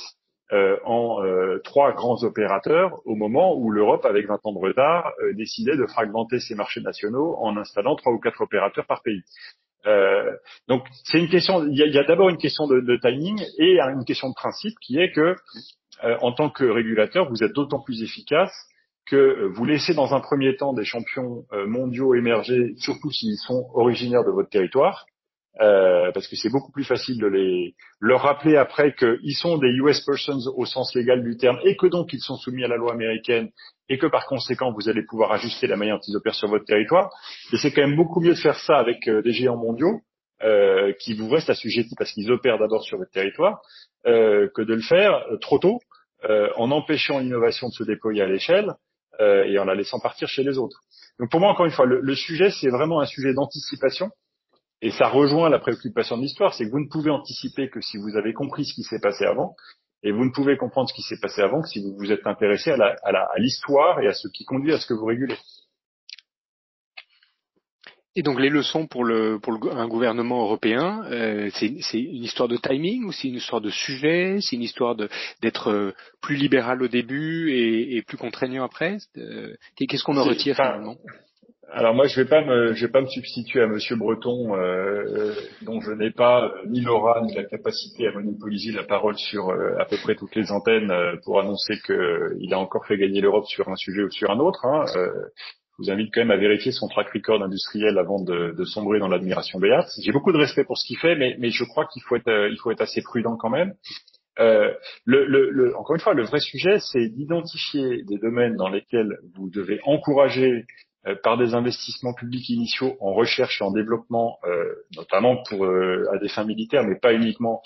euh, 0.53 0.77
en 0.85 1.19
trois 1.65 1.93
grands 1.93 2.23
opérateurs 2.25 3.01
au 3.07 3.15
moment 3.15 3.57
où 3.57 3.71
l'Europe, 3.71 4.05
avec 4.05 4.27
20 4.27 4.41
ans 4.45 4.53
de 4.53 4.59
retard, 4.59 5.13
décidait 5.35 5.77
de 5.77 5.87
fragmenter 5.87 6.41
ses 6.41 6.55
marchés 6.55 6.83
nationaux 6.83 7.37
en 7.39 7.57
installant 7.57 7.97
trois 7.97 8.13
ou 8.13 8.19
quatre 8.19 8.43
opérateurs 8.43 8.87
par 8.87 9.03
pays. 9.03 9.23
Euh, 9.87 10.31
donc 10.69 10.85
c'est 11.05 11.19
une 11.19 11.29
question. 11.29 11.67
Il 11.67 11.77
y 11.77 11.99
a, 11.99 12.05
d'abord 12.05 12.29
une 12.29 12.39
question 12.39 12.67
de, 12.67 12.99
timing 13.01 13.41
et 13.59 13.81
une 13.81 14.05
question 14.05 14.29
de 14.29 14.35
principe 14.35 14.75
qui 14.81 14.99
est 14.99 15.13
que 15.13 15.37
euh, 16.05 16.17
en 16.21 16.33
tant 16.33 16.51
que 16.51 16.65
régulateur, 16.65 17.29
vous 17.29 17.43
êtes 17.43 17.53
d'autant 17.53 17.81
plus 17.81 18.03
efficace 18.03 18.53
que 19.07 19.47
vous 19.55 19.65
laissez 19.65 19.95
dans 19.95 20.15
un 20.15 20.21
premier 20.21 20.57
temps 20.57 20.73
des 20.73 20.85
champions 20.85 21.45
euh, 21.53 21.67
mondiaux 21.67 22.15
émerger, 22.15 22.75
surtout 22.79 23.11
s'ils 23.11 23.37
sont 23.37 23.69
originaires 23.75 24.25
de 24.25 24.31
votre 24.31 24.49
territoire, 24.49 25.07
euh, 25.61 26.11
parce 26.13 26.29
que 26.29 26.37
c'est 26.37 26.51
beaucoup 26.51 26.73
plus 26.73 26.85
facile 26.85 27.19
de 27.19 27.27
les 27.27 27.75
leur 28.01 28.23
rappeler 28.23 28.57
après 28.57 28.95
qu'ils 28.95 29.37
sont 29.37 29.59
des 29.59 29.69
US 29.69 30.01
persons 30.01 30.39
au 30.57 30.65
sens 30.65 30.95
légal 30.95 31.23
du 31.23 31.37
terme 31.37 31.59
et 31.65 31.77
que 31.77 31.87
donc 31.87 32.13
ils 32.13 32.21
sont 32.21 32.37
soumis 32.37 32.65
à 32.65 32.69
la 32.69 32.77
loi 32.77 32.93
américaine 32.93 33.51
et 33.93 33.99
que 33.99 34.07
par 34.07 34.27
conséquent 34.27 34.73
vous 34.73 34.89
allez 34.89 35.03
pouvoir 35.03 35.33
ajuster 35.33 35.67
la 35.67 35.77
manière 35.77 35.97
dont 35.97 36.03
ils 36.09 36.17
opèrent 36.17 36.35
sur 36.35 36.49
votre 36.49 36.65
territoire. 36.65 37.11
Et 37.53 37.59
c'est 37.59 37.73
quand 37.73 37.83
même 37.83 37.97
beaucoup 37.97 38.21
mieux 38.21 38.33
de 38.33 38.41
faire 38.41 38.59
ça 38.59 38.77
avec 38.77 39.07
euh, 39.07 39.23
des 39.23 39.33
géants 39.33 39.59
mondiaux 39.59 40.01
euh, 40.43 40.93
qui 40.99 41.13
vous 41.15 41.29
restent 41.29 41.51
assujettis 41.51 41.95
parce 41.97 42.11
qu'ils 42.13 42.31
opèrent 42.33 42.59
d'abord 42.59 42.83
sur 42.83 42.97
votre 42.97 43.11
territoire 43.11 43.61
euh, 44.07 44.49
que 44.55 44.63
de 44.63 44.75
le 44.75 44.81
faire 44.81 45.25
trop 45.41 45.59
tôt 45.59 45.79
en 46.57 46.71
empêchant 46.71 47.19
l'innovation 47.19 47.67
de 47.67 47.73
se 47.73 47.83
déployer 47.83 48.23
à 48.23 48.27
l'échelle 48.27 48.75
et 49.19 49.59
en 49.59 49.65
la 49.65 49.75
laissant 49.75 49.99
partir 49.99 50.29
chez 50.29 50.45
les 50.45 50.57
autres. 50.57 50.79
Donc 51.19 51.33
pour 51.33 51.41
moi 51.41 51.51
encore 51.51 51.67
une 51.67 51.73
fois 51.73 51.85
le 51.85 52.15
sujet 52.15 52.51
c'est 52.51 52.69
vraiment 52.69 53.01
un 53.01 53.07
sujet 53.07 53.35
d'anticipation 53.35 54.09
et 54.83 54.93
ça 54.93 55.09
rejoint 55.09 55.49
la 55.49 55.61
préoccupation 55.61 56.17
de 56.17 56.23
l'histoire, 56.23 56.55
c'est 56.55 56.65
que 56.65 56.71
vous 56.71 56.81
ne 56.81 56.89
pouvez 56.89 57.11
anticiper 57.11 57.71
que 57.71 57.81
si 57.81 57.97
vous 57.97 58.17
avez 58.17 58.33
compris 58.33 58.65
ce 58.65 58.75
qui 58.75 58.83
s'est 58.83 59.01
passé 59.01 59.25
avant, 59.25 59.55
et 60.03 60.13
vous 60.13 60.25
ne 60.25 60.31
pouvez 60.31 60.57
comprendre 60.57 60.89
ce 60.89 60.95
qui 60.95 61.03
s'est 61.03 61.21
passé 61.21 61.43
avant 61.43 61.63
que 61.63 61.69
si 61.69 61.81
vous 61.81 61.95
vous 61.97 62.13
êtes 62.13 62.27
intéressé 62.27 62.71
à 62.71 63.39
l'histoire 63.39 64.01
et 64.01 64.09
à 64.09 64.13
ce 64.13 64.29
qui 64.29 64.45
conduit 64.45 64.73
à 64.73 64.79
ce 64.79 64.87
que 64.87 64.95
vous 64.95 65.07
régulez. 65.07 65.37
Et 68.15 68.23
donc 68.23 68.39
les 68.39 68.51
leçons 68.51 68.87
pour, 68.87 69.05
le, 69.05 69.39
pour 69.41 69.55
un 69.73 69.89
gouvernement 69.89 70.43
européen, 70.43 71.03
euh, 71.05 71.49
c'est 71.55 71.99
une 71.99 72.25
histoire 72.25 72.49
de 72.49 72.59
timing 72.59 73.05
ou 73.05 73.13
c'est 73.13 73.29
une 73.29 73.37
histoire 73.37 73.63
de 73.63 73.71
sujet, 73.71 74.37
c'est 74.43 74.57
une 74.57 74.63
histoire 74.63 74.95
d'être 75.41 75.71
euh, 75.71 75.95
plus 76.21 76.37
libéral 76.37 76.83
au 76.83 76.89
début 76.89 77.53
et, 77.53 78.03
plus 78.03 78.19
contraignant 78.19 78.65
après? 78.65 78.99
Euh, 79.17 79.55
Qu'est-ce 79.77 80.05
qu'on 80.05 80.19
en 80.19 80.25
retire 80.25 80.57
finalement? 80.57 80.97
Alors 81.75 81.95
moi, 81.95 82.07
je 82.07 82.21
vais 82.21 82.25
vais 82.25 82.89
pas 82.89 83.01
me 83.01 83.07
substituer 83.07 83.63
à 83.63 83.67
Monsieur 83.67 83.97
Breton, 83.97 84.55
euh, 84.57 85.35
dont 85.63 85.81
je 85.81 85.93
n'ai 85.93 86.11
pas 86.11 86.53
ni 86.67 86.81
l'aura 86.81 87.23
ni 87.23 87.35
la 87.35 87.45
capacité 87.45 88.07
à 88.09 88.13
monopoliser 88.13 88.73
la 88.73 88.85
parole 88.85 89.17
sur 89.17 89.49
euh, 89.51 89.79
à 89.79 89.87
peu 89.87 89.97
près 90.03 90.15
toutes 90.15 90.35
les 90.35 90.53
antennes 90.53 90.91
euh, 90.91 91.17
pour 91.25 91.41
annoncer 91.41 91.75
qu'il 91.85 92.53
a 92.53 92.59
encore 92.59 92.87
fait 92.87 92.99
gagner 92.99 93.21
l'Europe 93.21 93.47
sur 93.47 93.69
un 93.69 93.77
sujet 93.77 94.03
ou 94.03 94.11
sur 94.11 94.31
un 94.31 94.39
autre. 94.39 94.67
Hein. 94.67 94.85
je 94.95 95.77
vous 95.79 95.91
invite 95.91 96.11
quand 96.13 96.21
même 96.21 96.31
à 96.31 96.37
vérifier 96.37 96.73
son 96.73 96.89
track 96.89 97.09
record 97.09 97.43
industriel 97.43 97.99
avant 97.99 98.23
de, 98.23 98.65
sombrer 98.65 98.99
dans 98.99 99.09
l'admiration 99.09 99.59
béate. 99.59 99.89
J'ai 100.03 100.13
beaucoup 100.13 100.33
de 100.33 100.39
respect 100.39 100.65
pour 100.65 100.77
ce 100.77 100.87
qu'il 100.87 100.99
fait, 100.99 101.17
mais, 101.17 101.37
mais 101.39 101.51
je 101.51 101.65
crois 101.65 101.87
qu'il 101.87 102.03
faut 102.03 102.17
être, 102.17 102.51
faut 102.63 102.71
être 102.71 102.83
assez 102.83 103.03
prudent 103.03 103.37
quand 103.37 103.51
même. 103.51 103.75
Euh, 104.39 104.73
le, 105.05 105.27
le, 105.27 105.77
encore 105.77 105.95
une 105.95 106.01
fois, 106.01 106.15
le 106.15 106.25
vrai 106.25 106.41
sujet, 106.41 106.79
c'est 106.79 107.09
d'identifier 107.09 108.03
des 108.05 108.19
domaines 108.19 108.57
dans 108.57 108.69
lesquels 108.69 109.19
vous 109.35 109.51
devez 109.51 109.81
encourager 109.85 110.65
par 111.23 111.37
des 111.37 111.55
investissements 111.55 112.15
publics 112.15 112.49
initiaux 112.49 112.97
en 113.01 113.13
recherche 113.13 113.61
et 113.61 113.65
en 113.65 113.73
développement, 113.73 114.39
notamment 114.97 115.43
pour 115.49 115.65
à 115.67 116.19
des 116.19 116.29
fins 116.29 116.45
militaires, 116.45 116.85
mais 116.85 116.99
pas 116.99 117.13
uniquement. 117.13 117.63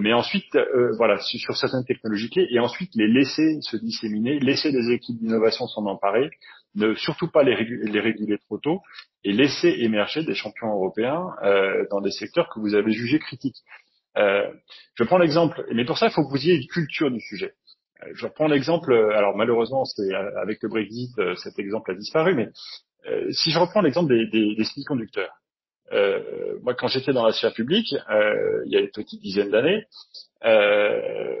Mais 0.00 0.12
ensuite, 0.12 0.56
voilà, 0.96 1.18
sur 1.18 1.56
certaines 1.56 1.84
technologies 1.84 2.30
clés, 2.30 2.46
et 2.50 2.58
ensuite 2.58 2.90
les 2.94 3.08
laisser 3.08 3.60
se 3.60 3.76
disséminer, 3.76 4.38
laisser 4.38 4.72
des 4.72 4.90
équipes 4.90 5.18
d'innovation 5.18 5.66
s'en 5.66 5.84
emparer, 5.86 6.30
ne 6.74 6.94
surtout 6.94 7.28
pas 7.28 7.42
les, 7.42 7.56
les, 7.64 8.00
réguler 8.00 8.38
trop 8.38 8.58
tôt, 8.58 8.80
et 9.24 9.32
laisser 9.32 9.68
émerger 9.80 10.24
des 10.24 10.34
champions 10.34 10.72
européens 10.72 11.26
dans 11.90 12.00
des 12.00 12.10
secteurs 12.10 12.48
que 12.48 12.60
vous 12.60 12.74
avez 12.74 12.92
jugés 12.92 13.18
critiques. 13.18 13.62
Euh, 14.18 14.50
je 14.94 15.04
prends 15.04 15.18
l'exemple, 15.18 15.64
mais 15.72 15.84
pour 15.84 15.98
ça, 15.98 16.06
il 16.06 16.12
faut 16.12 16.24
que 16.24 16.30
vous 16.30 16.44
ayez 16.44 16.56
une 16.56 16.66
culture 16.66 17.10
du 17.10 17.20
sujet. 17.20 17.52
Euh, 18.02 18.10
je 18.14 18.26
reprends 18.26 18.46
l'exemple, 18.46 18.92
euh, 18.92 19.16
alors 19.16 19.36
malheureusement, 19.36 19.84
c'est 19.84 20.14
avec 20.14 20.62
le 20.62 20.68
Brexit, 20.68 21.12
cet 21.36 21.58
exemple 21.58 21.90
a 21.90 21.94
disparu, 21.94 22.34
mais 22.34 22.48
si 23.30 23.52
je 23.52 23.58
reprends 23.58 23.80
l'exemple 23.80 24.08
des, 24.08 24.26
des, 24.26 24.54
des 24.54 24.64
semi-conducteurs, 24.64 25.32
euh, 25.92 26.58
moi, 26.62 26.74
quand 26.74 26.88
j'étais 26.88 27.12
dans 27.12 27.24
la 27.24 27.32
sphère 27.32 27.54
publique, 27.54 27.94
euh, 28.10 28.62
il 28.66 28.72
y 28.72 28.76
a 28.76 28.80
une 28.80 28.90
petite 28.90 29.22
dizaine 29.22 29.50
d'années, 29.50 29.84
euh, 30.44 31.36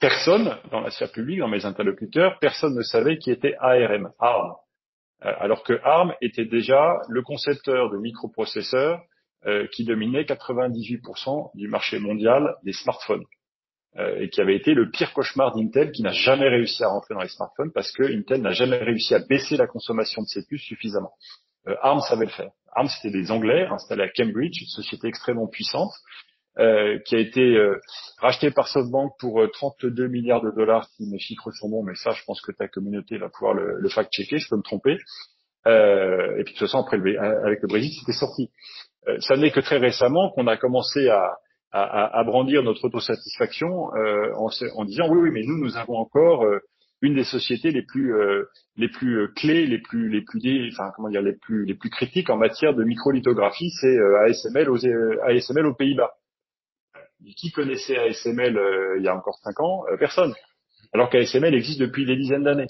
personne 0.00 0.56
dans 0.70 0.80
la 0.80 0.90
sphère 0.90 1.12
publique, 1.12 1.40
dans 1.40 1.48
mes 1.48 1.64
interlocuteurs, 1.64 2.38
personne 2.38 2.74
ne 2.74 2.82
savait 2.82 3.18
qui 3.18 3.30
était 3.30 3.54
ARM, 3.60 4.12
ARM. 4.18 4.54
alors 5.20 5.62
que 5.64 5.74
ARM 5.82 6.14
était 6.20 6.44
déjà 6.44 7.00
le 7.08 7.22
concepteur 7.22 7.90
de 7.90 7.98
microprocesseurs 7.98 9.02
euh, 9.46 9.66
qui 9.72 9.84
dominait 9.84 10.22
98% 10.22 11.50
du 11.54 11.68
marché 11.68 11.98
mondial 11.98 12.56
des 12.62 12.72
smartphones 12.72 13.22
euh, 13.22 13.35
et 13.98 14.28
qui 14.28 14.40
avait 14.40 14.56
été 14.56 14.74
le 14.74 14.90
pire 14.90 15.12
cauchemar 15.12 15.54
d'Intel 15.54 15.90
qui 15.90 16.02
n'a 16.02 16.12
jamais 16.12 16.48
réussi 16.48 16.84
à 16.84 16.88
rentrer 16.88 17.14
dans 17.14 17.22
les 17.22 17.28
smartphones 17.28 17.72
parce 17.72 17.90
que 17.92 18.02
Intel 18.02 18.42
n'a 18.42 18.52
jamais 18.52 18.78
réussi 18.78 19.14
à 19.14 19.20
baisser 19.20 19.56
la 19.56 19.66
consommation 19.66 20.22
de 20.22 20.26
ses 20.26 20.44
puces 20.44 20.62
suffisamment. 20.62 21.12
Euh, 21.68 21.74
ARM 21.80 22.00
savait 22.00 22.26
le 22.26 22.30
faire. 22.30 22.50
ARM 22.74 22.88
c'était 22.88 23.16
des 23.16 23.30
Anglais 23.30 23.66
installés 23.70 24.04
à 24.04 24.08
Cambridge, 24.08 24.60
une 24.60 24.68
société 24.68 25.08
extrêmement 25.08 25.46
puissante 25.48 25.92
euh, 26.58 26.98
qui 27.06 27.16
a 27.16 27.18
été 27.18 27.40
euh, 27.40 27.80
rachetée 28.18 28.50
par 28.50 28.68
SoftBank 28.68 29.12
pour 29.18 29.42
32 29.50 30.08
milliards 30.08 30.42
de 30.42 30.50
dollars 30.50 30.86
si 30.96 31.06
mes 31.06 31.18
chiffres 31.18 31.50
sont 31.52 31.68
bons, 31.68 31.82
mais 31.82 31.94
ça 31.94 32.10
je 32.12 32.22
pense 32.24 32.40
que 32.42 32.52
ta 32.52 32.68
communauté 32.68 33.18
va 33.18 33.28
pouvoir 33.28 33.54
le, 33.54 33.78
le 33.78 33.88
fact-checker, 33.88 34.38
je 34.38 34.48
peux 34.48 34.56
me 34.56 34.62
tromper. 34.62 34.92
et 35.66 36.44
puis 36.44 36.54
de 36.54 36.58
toute 36.58 36.68
façon 36.68 36.78
après 36.80 36.98
le, 36.98 37.18
avec 37.46 37.60
le 37.62 37.68
Brésil 37.68 37.92
c'était 37.98 38.18
sorti. 38.18 38.50
Euh, 39.08 39.18
ça 39.20 39.36
n'est 39.36 39.50
que 39.50 39.60
très 39.60 39.78
récemment 39.78 40.30
qu'on 40.30 40.46
a 40.46 40.56
commencé 40.56 41.08
à, 41.08 41.36
à, 41.72 42.18
à, 42.18 42.24
brandir 42.24 42.62
notre 42.62 42.84
autosatisfaction 42.84 43.94
euh, 43.94 44.32
en, 44.36 44.48
en, 44.74 44.84
disant 44.84 45.08
oui, 45.08 45.18
oui, 45.22 45.30
mais 45.32 45.42
nous, 45.42 45.58
nous 45.58 45.76
avons 45.76 45.96
encore 45.96 46.44
euh, 46.44 46.60
une 47.02 47.14
des 47.14 47.24
sociétés 47.24 47.70
les 47.70 47.82
plus 47.82 48.14
les 48.76 48.88
plus 48.88 49.30
clés, 49.34 49.66
les 49.66 49.78
plus 49.78 50.08
les 50.08 50.22
plus 50.22 50.40
enfin 50.72 50.90
comment 50.96 51.10
dire 51.10 51.20
les 51.20 51.34
plus 51.34 51.66
les 51.66 51.74
plus 51.74 51.90
critiques 51.90 52.30
en 52.30 52.38
matière 52.38 52.74
de 52.74 52.84
microlithographie, 52.84 53.70
c'est 53.82 53.98
ASML 53.98 54.70
aux 54.70 54.86
ASML 55.22 55.66
aux 55.66 55.74
Pays-Bas. 55.74 56.12
Qui 57.36 57.50
connaissait 57.50 57.98
ASML 57.98 58.58
il 58.96 59.04
y 59.04 59.08
a 59.08 59.14
encore 59.14 59.36
cinq 59.42 59.60
ans? 59.60 59.84
Personne. 59.98 60.32
Alors 60.94 61.10
qu'ASML 61.10 61.54
existe 61.54 61.80
depuis 61.80 62.06
des 62.06 62.16
dizaines 62.16 62.44
d'années. 62.44 62.68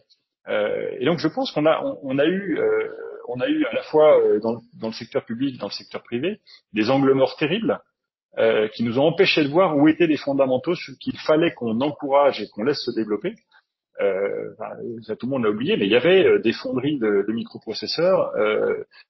et 0.49 1.05
donc 1.05 1.21
je 1.21 1.29
pense 1.29 1.53
qu'on 1.53 1.65
a 1.65 1.81
on, 1.85 1.97
on, 2.03 2.19
a 2.19 2.27
eu 2.27 2.59
on 3.29 3.41
a 3.41 3.49
eu 3.49 3.65
à 3.65 3.73
la 3.73 3.83
fois 3.83 4.19
euh, 4.21 4.41
dans, 4.41 4.61
le 4.83 4.93
secteur 4.93 5.25
public, 5.25 5.59
dans 5.59 5.67
le 5.67 5.73
secteur 5.73 6.03
privé, 6.03 6.41
des 6.73 6.91
angles 6.91 7.13
morts 7.13 7.37
terribles 7.37 7.81
euh, 8.39 8.69
qui 8.69 8.83
nous 8.83 8.99
ont 8.99 9.07
empêché 9.07 9.45
de 9.45 9.49
voir 9.49 9.77
où 9.77 9.89
étaient 9.89 10.07
les 10.07 10.17
fondamentaux 10.17 10.75
qu'il 11.01 11.19
fallait 11.19 11.55
qu'on 11.55 11.81
encourage 11.81 12.41
et 12.41 12.49
qu'on 12.49 12.65
laisse 12.65 12.83
se 12.85 12.91
développer. 12.91 13.35
Euh, 14.01 14.51
tout 15.19 15.27
le 15.27 15.31
monde 15.31 15.45
l'a 15.45 15.51
oublié, 15.51 15.77
mais 15.79 15.87
il 15.87 15.93
y 15.93 15.97
avait 15.97 16.23
euh, 16.25 16.39
des 16.39 16.53
fonderies 16.53 16.99
de, 16.99 17.25
microprocesseurs 17.33 18.33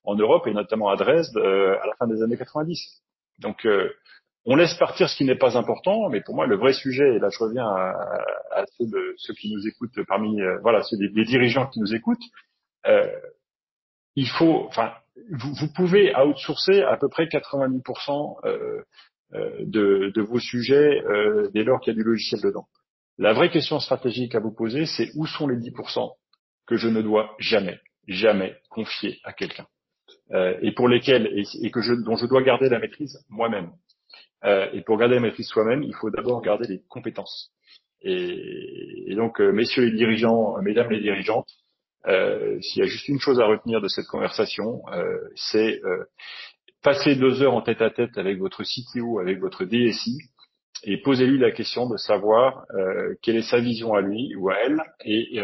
en 0.05 0.15
Europe 0.15 0.47
et 0.47 0.53
notamment 0.53 0.89
à 0.91 0.97
Dresde 0.97 1.37
à 1.37 1.87
la 1.87 1.95
fin 1.99 2.07
des 2.07 2.23
années 2.23 2.37
90. 2.37 3.03
Donc 3.41 3.67
on 4.45 4.55
laisse 4.55 4.75
partir 4.75 5.09
ce 5.09 5.17
qui 5.17 5.25
n'est 5.25 5.35
pas 5.35 5.59
important, 5.59 6.09
mais 6.09 6.21
pour 6.21 6.35
moi 6.35 6.47
le 6.47 6.57
vrai 6.57 6.73
sujet, 6.73 7.17
et 7.17 7.19
là 7.19 7.29
je 7.31 7.39
reviens 7.39 7.67
à, 7.67 8.65
ceux, 9.17 9.35
qui 9.35 9.53
nous 9.53 9.67
écoutent 9.67 10.07
parmi 10.07 10.41
voilà 10.63 10.83
ceux 10.83 10.97
des, 10.97 11.25
dirigeants 11.25 11.67
qui 11.67 11.81
nous 11.81 11.95
écoutent, 11.95 12.25
il 14.17 14.29
faut, 14.29 14.65
enfin, 14.69 14.93
vous, 15.31 15.53
vous, 15.55 15.73
pouvez 15.73 16.15
outsourcer 16.17 16.83
à 16.83 16.97
peu 16.97 17.09
près 17.09 17.27
90% 17.27 18.39
euh, 18.45 18.51
euh, 18.51 18.83
de, 19.33 20.13
de, 20.15 20.23
vos 20.23 20.39
sujets 20.39 21.03
euh, 21.05 21.51
dès 21.53 21.65
lors 21.65 21.81
qu'il 21.81 21.93
y 21.93 21.97
a 21.97 21.99
du 21.99 22.05
logiciel 22.05 22.41
dedans. 22.41 22.67
La 23.19 23.33
vraie 23.33 23.51
question 23.51 23.81
stratégique 23.81 24.35
à 24.35 24.41
vous 24.41 24.55
poser, 24.55 24.87
c'est 24.87 25.11
où 25.17 25.27
sont 25.27 25.49
les 25.49 25.57
10% 25.57 26.13
que 26.67 26.77
je 26.77 26.89
ne 26.89 27.03
dois 27.03 27.35
jamais, 27.39 27.81
jamais 28.07 28.57
confier 28.69 29.19
à 29.25 29.33
quelqu'un 29.33 29.67
euh, 30.33 30.57
et 30.63 30.73
pour 30.73 30.89
lesquels 30.89 31.27
et, 31.63 31.71
que 31.71 31.81
je, 31.81 31.95
dont 31.95 32.17
je 32.17 32.27
dois 32.27 32.43
garder 32.43 32.69
la 32.69 32.79
maîtrise 32.79 33.19
moi-même. 33.29 33.71
Euh, 34.45 34.71
et 34.73 34.83
pour 34.83 34.99
garder 34.99 35.15
la 35.15 35.23
maîtrise 35.23 35.49
soi-même, 35.49 35.83
il 35.83 35.95
faut 35.95 36.11
d'abord 36.11 36.43
garder 36.43 36.69
les 36.69 36.83
compétences. 36.89 37.53
Et, 38.03 39.11
et 39.11 39.15
donc, 39.15 39.41
euh, 39.41 39.51
messieurs 39.51 39.85
les 39.85 39.97
dirigeants, 39.97 40.61
mesdames 40.63 40.91
les 40.91 41.01
dirigeantes, 41.01 41.49
euh, 42.07 42.61
s'il 42.61 42.83
y 42.83 42.87
a 42.87 42.89
juste 42.89 43.09
une 43.09 43.19
chose 43.19 43.41
à 43.41 43.47
retenir 43.47 43.81
de 43.81 43.89
cette 43.89 44.07
conversation, 44.07 44.83
euh, 44.93 45.19
c'est 45.35 45.81
euh, 46.87 46.93
passer 46.93 47.17
deux 47.17 47.43
heures 47.43 47.55
en 47.55 47.63
tête 47.63 47.83
à 47.83 47.91
tête 47.91 48.17
avec 48.19 48.39
votre 48.39 48.63
CTO, 48.63 49.19
avec 49.19 49.41
votre 49.41 49.65
DSI, 49.65 50.19
et 50.85 51.01
posez-lui 51.03 51.39
la 51.39 51.51
question 51.51 51.89
de 51.89 51.97
savoir 51.97 52.67
quelle 53.23 53.37
est 53.37 53.51
sa 53.51 53.59
vision 53.59 53.95
à 53.95 54.03
lui 54.03 54.35
ou 54.37 54.51
à 54.51 54.57
elle, 54.57 54.79
et, 55.05 55.41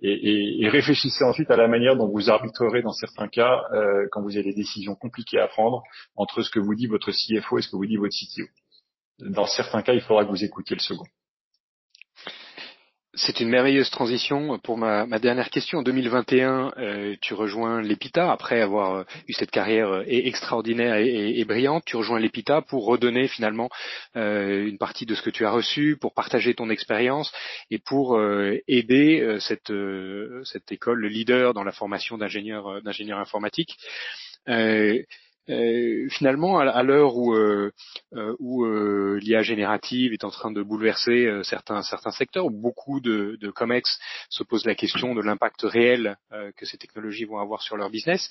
et, 0.00 0.62
et, 0.62 0.68
réfléchissez 0.68 1.24
ensuite 1.24 1.50
à 1.50 1.56
la 1.56 1.66
manière 1.66 1.96
dont 1.96 2.08
vous 2.08 2.30
arbitrerez 2.30 2.80
dans 2.80 2.92
certains 2.92 3.28
cas 3.28 3.60
quand 4.12 4.22
vous 4.22 4.36
avez 4.36 4.44
des 4.44 4.54
décisions 4.54 4.94
compliquées 4.94 5.40
à 5.40 5.48
prendre 5.48 5.82
entre 6.14 6.42
ce 6.42 6.50
que 6.50 6.60
vous 6.60 6.76
dit 6.76 6.86
votre 6.86 7.10
CFO 7.10 7.58
et 7.58 7.62
ce 7.62 7.68
que 7.68 7.76
vous 7.76 7.86
dit 7.86 7.96
votre 7.96 8.14
CTO. 8.14 8.46
Dans 9.18 9.46
certains 9.46 9.82
cas, 9.82 9.94
il 9.94 10.00
faudra 10.00 10.24
que 10.24 10.30
vous 10.30 10.44
écoutiez 10.44 10.76
le 10.76 10.80
second. 10.80 11.04
C'est 13.14 13.40
une 13.40 13.50
merveilleuse 13.50 13.90
transition 13.90 14.58
pour 14.60 14.78
ma, 14.78 15.06
dernière 15.18 15.50
question. 15.50 15.80
En 15.80 15.82
2021, 15.82 16.72
euh, 16.78 17.14
tu 17.20 17.34
rejoins 17.34 17.82
l'EPITA 17.82 18.32
après 18.32 18.62
avoir 18.62 18.94
euh, 18.94 19.04
eu 19.28 19.34
cette 19.34 19.50
carrière 19.50 19.88
euh, 19.88 20.04
extraordinaire 20.06 20.94
et, 20.96 21.44
brillante. 21.44 21.84
Tu 21.84 21.96
rejoins 21.96 22.18
l'EPITA 22.18 22.62
pour 22.62 22.86
redonner 22.86 23.28
finalement 23.28 23.68
euh, 24.16 24.66
une 24.66 24.78
partie 24.78 25.04
de 25.04 25.14
ce 25.14 25.20
que 25.20 25.28
tu 25.28 25.44
as 25.44 25.50
reçu, 25.50 25.98
pour 26.00 26.14
partager 26.14 26.54
ton 26.54 26.70
expérience 26.70 27.30
et 27.70 27.78
pour 27.78 28.18
aider 28.66 29.36
cette, 29.40 29.72
cette 30.44 30.72
école, 30.72 31.00
le 31.00 31.08
leader 31.08 31.52
dans 31.52 31.64
la 31.64 31.72
formation 31.72 32.16
d'ingénieurs 32.16 32.80
d'ingénieurs 32.82 33.18
informatiques. 33.18 33.76
Euh, 35.50 36.08
finalement, 36.10 36.58
à, 36.60 36.82
l'heure 36.82 37.16
où, 37.16 37.34
euh, 37.34 37.72
euh, 38.14 38.36
où 38.38 38.64
l'IA 39.16 39.42
générative 39.42 40.12
est 40.12 40.24
en 40.24 40.30
train 40.30 40.52
de 40.52 40.62
bouleverser 40.62 41.28
certains, 41.42 41.82
certains 41.82 42.12
secteurs, 42.12 42.46
où 42.46 42.50
beaucoup 42.50 43.00
de, 43.00 43.36
de 43.40 43.50
COMEX 43.50 43.98
se 44.28 44.44
posent 44.44 44.66
la 44.66 44.74
question 44.74 45.14
de 45.14 45.22
l'impact 45.22 45.62
réel 45.62 46.16
que 46.56 46.64
ces 46.64 46.78
technologies 46.78 47.24
vont 47.24 47.38
avoir 47.38 47.62
sur 47.62 47.76
leur 47.76 47.90
business, 47.90 48.30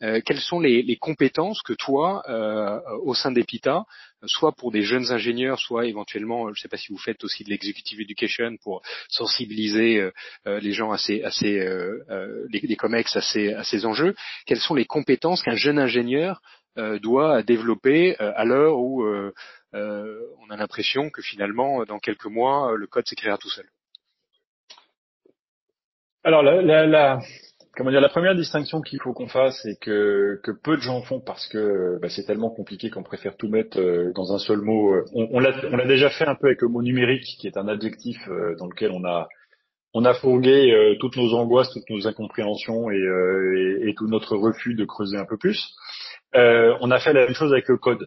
quelles 0.00 0.40
sont 0.40 0.60
les, 0.60 0.82
les, 0.82 0.96
compétences 0.96 1.62
que 1.62 1.72
toi, 1.72 2.22
au 3.02 3.14
sein 3.14 3.30
d'EPITA, 3.30 3.84
soit 4.26 4.52
pour 4.52 4.72
des 4.72 4.82
jeunes 4.82 5.10
ingénieurs, 5.12 5.58
soit 5.58 5.86
éventuellement, 5.86 6.46
je 6.46 6.50
ne 6.50 6.56
sais 6.56 6.68
pas 6.68 6.76
si 6.76 6.92
vous 6.92 6.98
faites 6.98 7.22
aussi 7.24 7.44
de 7.44 7.50
l'executive 7.50 8.00
education 8.00 8.56
pour 8.62 8.82
sensibiliser 9.08 10.10
les 10.44 10.72
gens 10.72 10.90
à 10.90 10.98
ces, 10.98 11.22
à 11.22 11.30
ces 11.30 11.58
les, 12.50 12.76
COMEX 12.76 13.16
à 13.16 13.20
ces, 13.20 13.52
à 13.52 13.64
ces 13.64 13.86
enjeux, 13.86 14.14
quelles 14.46 14.60
sont 14.60 14.74
les 14.74 14.84
compétences 14.86 15.42
qu'un 15.42 15.54
jeune 15.54 15.78
ingénieur 15.78 16.40
euh, 16.78 17.00
doit 17.00 17.42
développer 17.42 18.14
euh, 18.20 18.32
à 18.36 18.44
l'heure 18.44 18.78
où 18.78 19.02
euh, 19.02 19.32
on 19.72 20.50
a 20.50 20.56
l'impression 20.56 21.10
que 21.10 21.22
finalement, 21.22 21.84
dans 21.84 21.98
quelques 21.98 22.26
mois, 22.26 22.72
le 22.76 22.86
code 22.86 23.06
s'écrira 23.06 23.36
tout 23.36 23.50
seul? 23.50 23.66
Alors 26.22 26.42
la, 26.42 27.18
comment 27.78 27.90
dire, 27.90 28.00
la 28.00 28.10
première 28.10 28.34
distinction 28.34 28.82
qu'il 28.82 29.00
faut 29.00 29.14
qu'on 29.14 29.28
fasse 29.28 29.64
et 29.64 29.76
que, 29.80 30.38
que 30.42 30.50
peu 30.50 30.76
de 30.76 30.82
gens 30.82 31.00
font 31.00 31.20
parce 31.20 31.46
que 31.46 31.98
bah, 32.02 32.08
c'est 32.10 32.24
tellement 32.24 32.50
compliqué 32.50 32.90
qu'on 32.90 33.04
préfère 33.04 33.36
tout 33.36 33.48
mettre 33.48 33.80
dans 34.14 34.34
un 34.34 34.38
seul 34.38 34.60
mot. 34.60 34.94
On, 35.14 35.28
on 35.32 35.38
l'a 35.38 35.86
déjà 35.86 36.10
fait 36.10 36.26
un 36.26 36.34
peu 36.34 36.48
avec 36.48 36.60
le 36.60 36.68
mot 36.68 36.82
numérique, 36.82 37.24
qui 37.38 37.46
est 37.46 37.56
un 37.56 37.68
adjectif 37.68 38.18
dans 38.58 38.66
lequel 38.66 38.90
on 38.90 39.04
a 39.04 39.28
on 39.94 40.04
a 40.04 40.12
fourgué 40.12 40.96
toutes 41.00 41.16
nos 41.16 41.32
angoisses, 41.34 41.72
toutes 41.72 41.88
nos 41.88 42.06
incompréhensions 42.06 42.90
et, 42.90 43.88
et, 43.88 43.94
tout 43.94 44.06
notre 44.06 44.36
refus 44.36 44.74
de 44.74 44.84
creuser 44.84 45.16
un 45.16 45.24
peu 45.24 45.38
plus. 45.38 45.74
Euh, 46.34 46.76
on 46.80 46.90
a 46.90 46.98
fait 46.98 47.12
la 47.12 47.24
même 47.24 47.34
chose 47.34 47.52
avec 47.52 47.68
le 47.68 47.78
code. 47.78 48.06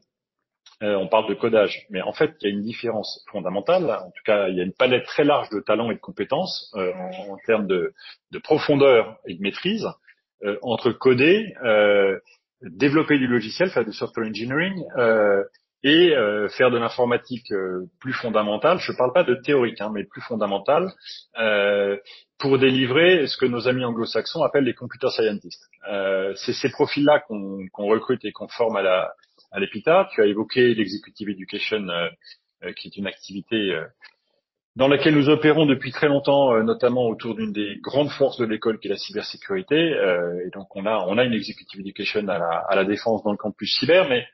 Euh, 0.81 0.95
on 0.95 1.07
parle 1.07 1.29
de 1.29 1.33
codage, 1.35 1.85
mais 1.89 2.01
en 2.01 2.13
fait, 2.13 2.33
il 2.41 2.49
y 2.49 2.51
a 2.51 2.53
une 2.53 2.63
différence 2.63 3.23
fondamentale. 3.31 3.85
En 3.85 4.11
tout 4.11 4.23
cas, 4.25 4.47
il 4.47 4.57
y 4.57 4.61
a 4.61 4.63
une 4.63 4.73
palette 4.73 5.05
très 5.05 5.23
large 5.23 5.49
de 5.49 5.59
talents 5.59 5.91
et 5.91 5.95
de 5.95 5.99
compétences 5.99 6.73
euh, 6.75 6.91
en, 7.29 7.37
termes 7.45 7.67
de, 7.67 7.93
profondeur 8.43 9.17
et 9.27 9.35
de 9.35 9.41
maîtrise 9.41 9.87
entre 10.63 10.91
coder, 10.91 11.53
développer 12.63 13.19
du 13.19 13.27
logiciel, 13.27 13.69
faire 13.69 13.85
du 13.85 13.93
software 13.93 14.27
engineering, 14.27 14.73
et 15.83 16.15
euh, 16.15 16.47
faire 16.49 16.69
de 16.69 16.77
l'informatique 16.77 17.51
euh, 17.51 17.85
plus 17.99 18.13
fondamentale. 18.13 18.79
Je 18.79 18.91
ne 18.91 18.97
parle 18.97 19.13
pas 19.13 19.23
de 19.23 19.35
théorique, 19.35 19.81
hein, 19.81 19.91
mais 19.93 20.03
plus 20.03 20.21
fondamentale, 20.21 20.91
euh, 21.39 21.97
pour 22.37 22.59
délivrer 22.59 23.25
ce 23.27 23.37
que 23.37 23.45
nos 23.45 23.67
amis 23.67 23.83
anglo-saxons 23.83 24.43
appellent 24.43 24.63
les 24.63 24.73
computer 24.73 25.09
scientists. 25.09 25.67
C'est 26.35 26.53
ces 26.53 26.69
profils-là 26.69 27.19
qu'on 27.27 27.85
recrute 27.85 28.23
et 28.25 28.31
qu'on 28.31 28.47
forme 28.47 28.77
à 28.77 28.81
la 28.81 29.11
à 29.51 29.59
l'EPITA. 29.59 30.09
Tu 30.11 30.21
as 30.21 30.25
évoqué 30.25 30.73
l'executive 30.73 31.29
education, 31.29 31.85
qui 32.77 32.87
est 32.87 32.97
une 32.97 33.07
activité 33.07 33.77
dans 34.75 34.87
laquelle 34.87 35.15
nous 35.15 35.29
opérons 35.29 35.65
depuis 35.65 35.91
très 35.91 36.07
longtemps, 36.07 36.63
notamment 36.63 37.07
autour 37.07 37.35
d'une 37.35 37.51
des 37.51 37.77
grandes 37.81 38.09
forces 38.09 38.37
de 38.37 38.45
l'école 38.45 38.79
qui 38.79 38.87
est 38.87 38.91
la 38.91 38.97
cybersécurité. 38.97 39.75
et 40.45 40.49
donc 40.53 40.75
on 40.75 40.85
a 40.85 41.05
on 41.07 41.17
a 41.17 41.23
une 41.23 41.33
executive 41.33 41.81
education 41.81 42.27
à 42.27 42.37
la, 42.37 42.63
à 42.69 42.75
la 42.75 42.85
défense 42.85 43.23
dans 43.23 43.31
le 43.31 43.37
campus 43.37 43.77
cyber, 43.79 44.07
mais 44.07 44.25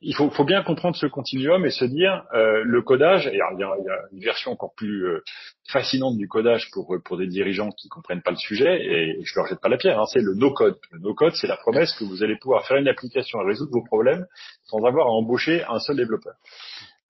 il 0.00 0.14
faut, 0.14 0.30
faut, 0.30 0.44
bien 0.44 0.62
comprendre 0.62 0.96
ce 0.96 1.06
continuum 1.06 1.66
et 1.66 1.70
se 1.70 1.84
dire 1.84 2.24
euh, 2.32 2.62
le 2.64 2.82
codage. 2.82 3.26
Et 3.26 3.32
il, 3.32 3.36
y 3.36 3.40
a, 3.40 3.50
il, 3.56 3.84
y 3.84 3.90
a, 3.90 3.98
une 4.12 4.20
version 4.20 4.52
encore 4.52 4.72
plus 4.76 5.06
euh, 5.06 5.22
fascinante 5.68 6.16
du 6.16 6.28
codage 6.28 6.70
pour 6.72 6.96
pour 7.04 7.16
des 7.16 7.26
dirigeants 7.26 7.70
qui 7.70 7.88
comprennent 7.88 8.22
pas 8.22 8.30
le 8.30 8.36
sujet. 8.36 8.80
Et 8.80 9.20
je 9.24 9.32
leur 9.36 9.46
jette 9.46 9.60
pas 9.60 9.68
la 9.68 9.76
pierre. 9.76 9.98
Hein, 9.98 10.06
c'est 10.06 10.20
le 10.20 10.34
no-code. 10.34 10.78
Le 10.92 11.00
no-code, 11.00 11.34
c'est 11.34 11.48
la 11.48 11.56
promesse 11.56 11.92
que 11.98 12.04
vous 12.04 12.22
allez 12.22 12.36
pouvoir 12.36 12.66
faire 12.66 12.76
une 12.76 12.88
application 12.88 13.40
et 13.42 13.46
résoudre 13.46 13.72
vos 13.72 13.84
problèmes 13.84 14.26
sans 14.64 14.84
avoir 14.84 15.06
à 15.06 15.10
embaucher 15.10 15.64
un 15.64 15.80
seul 15.80 15.96
développeur. 15.96 16.34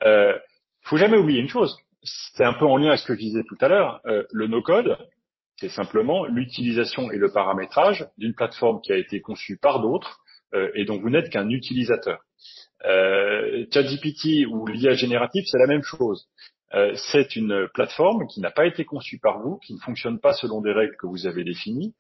Euh, 0.05 0.39
faut 0.83 0.97
jamais 0.97 1.19
oublier 1.19 1.41
une 1.41 1.49
chose. 1.49 1.77
C'est 2.03 2.45
un 2.45 2.55
peu 2.55 2.65
en 2.65 2.77
lien 2.77 2.89
avec 2.89 3.01
ce 3.01 3.07
que 3.07 3.15
je 3.15 3.19
disais 3.19 3.43
tout 3.47 3.59
à 3.61 3.69
l'heure. 3.69 4.01
Euh, 4.07 4.23
le 4.33 4.47
no-code, 4.47 4.97
c'est 5.57 5.69
simplement 5.69 6.25
l'utilisation 6.25 7.11
et 7.11 7.17
le 7.17 7.31
paramétrage 7.31 8.07
d'une 8.17 8.35
plateforme 8.35 8.81
qui 8.81 8.93
a 8.93 8.97
été 8.97 9.21
conçue 9.21 9.59
par 9.59 9.81
d'autres 9.81 10.21
euh, 10.55 10.71
et 10.75 10.85
dont 10.85 10.99
vous 10.99 11.11
n'êtes 11.11 11.31
qu'un 11.31 11.49
utilisateur. 11.51 12.21
Euh, 12.85 13.67
ChatGPT 13.73 14.47
ou 14.47 14.67
l'IA 14.67 14.95
générative, 14.95 15.45
c'est 15.47 15.59
la 15.59 15.67
même 15.67 15.83
chose. 15.83 16.29
Euh, 16.75 16.93
c'est 17.11 17.35
une 17.35 17.69
plateforme 17.73 18.27
qui 18.27 18.41
n'a 18.41 18.51
pas 18.51 18.67
été 18.67 18.85
conçue 18.85 19.19
par 19.19 19.41
vous, 19.41 19.59
qui 19.59 19.75
ne 19.75 19.81
fonctionne 19.81 20.21
pas 20.21 20.35
selon 20.35 20.61
des 20.61 20.73
règles 20.73 20.97
que 20.97 21.07
vous 21.07 21.27
avez 21.27 21.43
définies, 21.43 21.95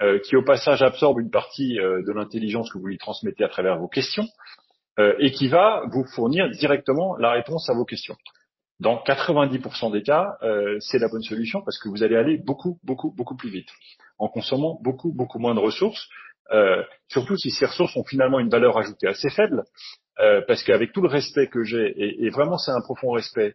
euh, 0.00 0.20
qui 0.20 0.36
au 0.36 0.44
passage 0.44 0.80
absorbe 0.80 1.18
une 1.18 1.30
partie 1.30 1.80
euh, 1.80 2.04
de 2.06 2.12
l'intelligence 2.12 2.70
que 2.70 2.78
vous 2.78 2.86
lui 2.86 2.98
transmettez 2.98 3.42
à 3.42 3.48
travers 3.48 3.78
vos 3.78 3.88
questions, 3.88 4.28
euh, 5.00 5.14
et 5.18 5.32
qui 5.32 5.48
va 5.48 5.82
vous 5.90 6.04
fournir 6.14 6.48
directement 6.50 7.16
la 7.16 7.32
réponse 7.32 7.68
à 7.68 7.74
vos 7.74 7.84
questions. 7.84 8.14
Dans 8.78 9.02
90% 9.02 9.90
des 9.90 10.02
cas, 10.02 10.36
c'est 10.78 11.00
la 11.00 11.08
bonne 11.08 11.24
solution 11.24 11.62
parce 11.62 11.80
que 11.80 11.88
vous 11.88 12.04
allez 12.04 12.14
aller 12.14 12.36
beaucoup, 12.38 12.78
beaucoup, 12.84 13.10
beaucoup 13.10 13.34
plus 13.34 13.50
vite, 13.50 13.68
en 14.18 14.28
consommant 14.28 14.78
beaucoup, 14.84 15.12
beaucoup 15.12 15.40
moins 15.40 15.56
de 15.56 15.58
ressources, 15.58 16.08
surtout 17.08 17.36
si 17.36 17.50
ces 17.50 17.66
ressources 17.66 17.96
ont 17.96 18.04
finalement 18.04 18.38
une 18.38 18.50
valeur 18.50 18.78
ajoutée 18.78 19.08
assez 19.08 19.30
faible, 19.30 19.64
euh, 20.20 20.40
parce 20.46 20.62
qu'avec 20.64 20.92
tout 20.92 21.00
le 21.00 21.08
respect 21.08 21.46
que 21.46 21.62
j'ai, 21.62 21.94
et, 21.96 22.30
vraiment 22.30 22.58
c'est 22.58 22.72
un 22.72 22.80
profond 22.80 23.12
respect, 23.12 23.54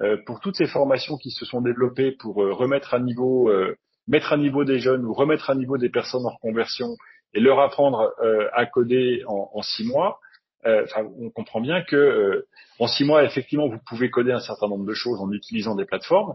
euh, 0.00 0.16
pour 0.26 0.40
toutes 0.40 0.56
ces 0.56 0.66
formations 0.66 1.16
qui 1.16 1.30
se 1.30 1.44
sont 1.44 1.60
développées 1.60 2.12
pour 2.12 2.42
euh, 2.42 2.52
remettre 2.52 2.94
à 2.94 3.00
niveau, 3.00 3.48
euh, 3.48 3.76
mettre 4.06 4.32
à 4.32 4.36
niveau 4.36 4.64
des 4.64 4.78
jeunes 4.78 5.04
ou 5.04 5.12
remettre 5.12 5.50
à 5.50 5.54
niveau 5.54 5.78
des 5.78 5.88
personnes 5.88 6.24
en 6.24 6.30
reconversion 6.30 6.88
et 7.34 7.40
leur 7.40 7.60
apprendre 7.60 8.12
euh, 8.22 8.48
à 8.52 8.66
coder 8.66 9.24
en, 9.26 9.50
en, 9.52 9.62
six 9.62 9.84
mois, 9.84 10.20
on 10.64 11.30
comprend 11.30 11.60
bien 11.60 11.82
que 11.82 12.44
en 12.80 12.88
six 12.88 13.04
mois, 13.04 13.22
effectivement, 13.22 13.68
vous 13.68 13.78
pouvez 13.86 14.10
coder 14.10 14.32
un 14.32 14.40
certain 14.40 14.66
nombre 14.66 14.84
de 14.84 14.94
choses 14.94 15.20
en 15.20 15.30
utilisant 15.30 15.76
des 15.76 15.84
plateformes, 15.84 16.34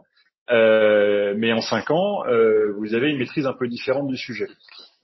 mais 0.49 1.51
en 1.51 1.59
cinq 1.59 1.91
ans, 1.91 2.23
vous 2.77 2.93
avez 2.93 3.09
une 3.09 3.17
maîtrise 3.17 3.45
un 3.45 3.51
peu 3.51 3.67
différente 3.67 4.07
du 4.07 4.15
sujet. 4.15 4.47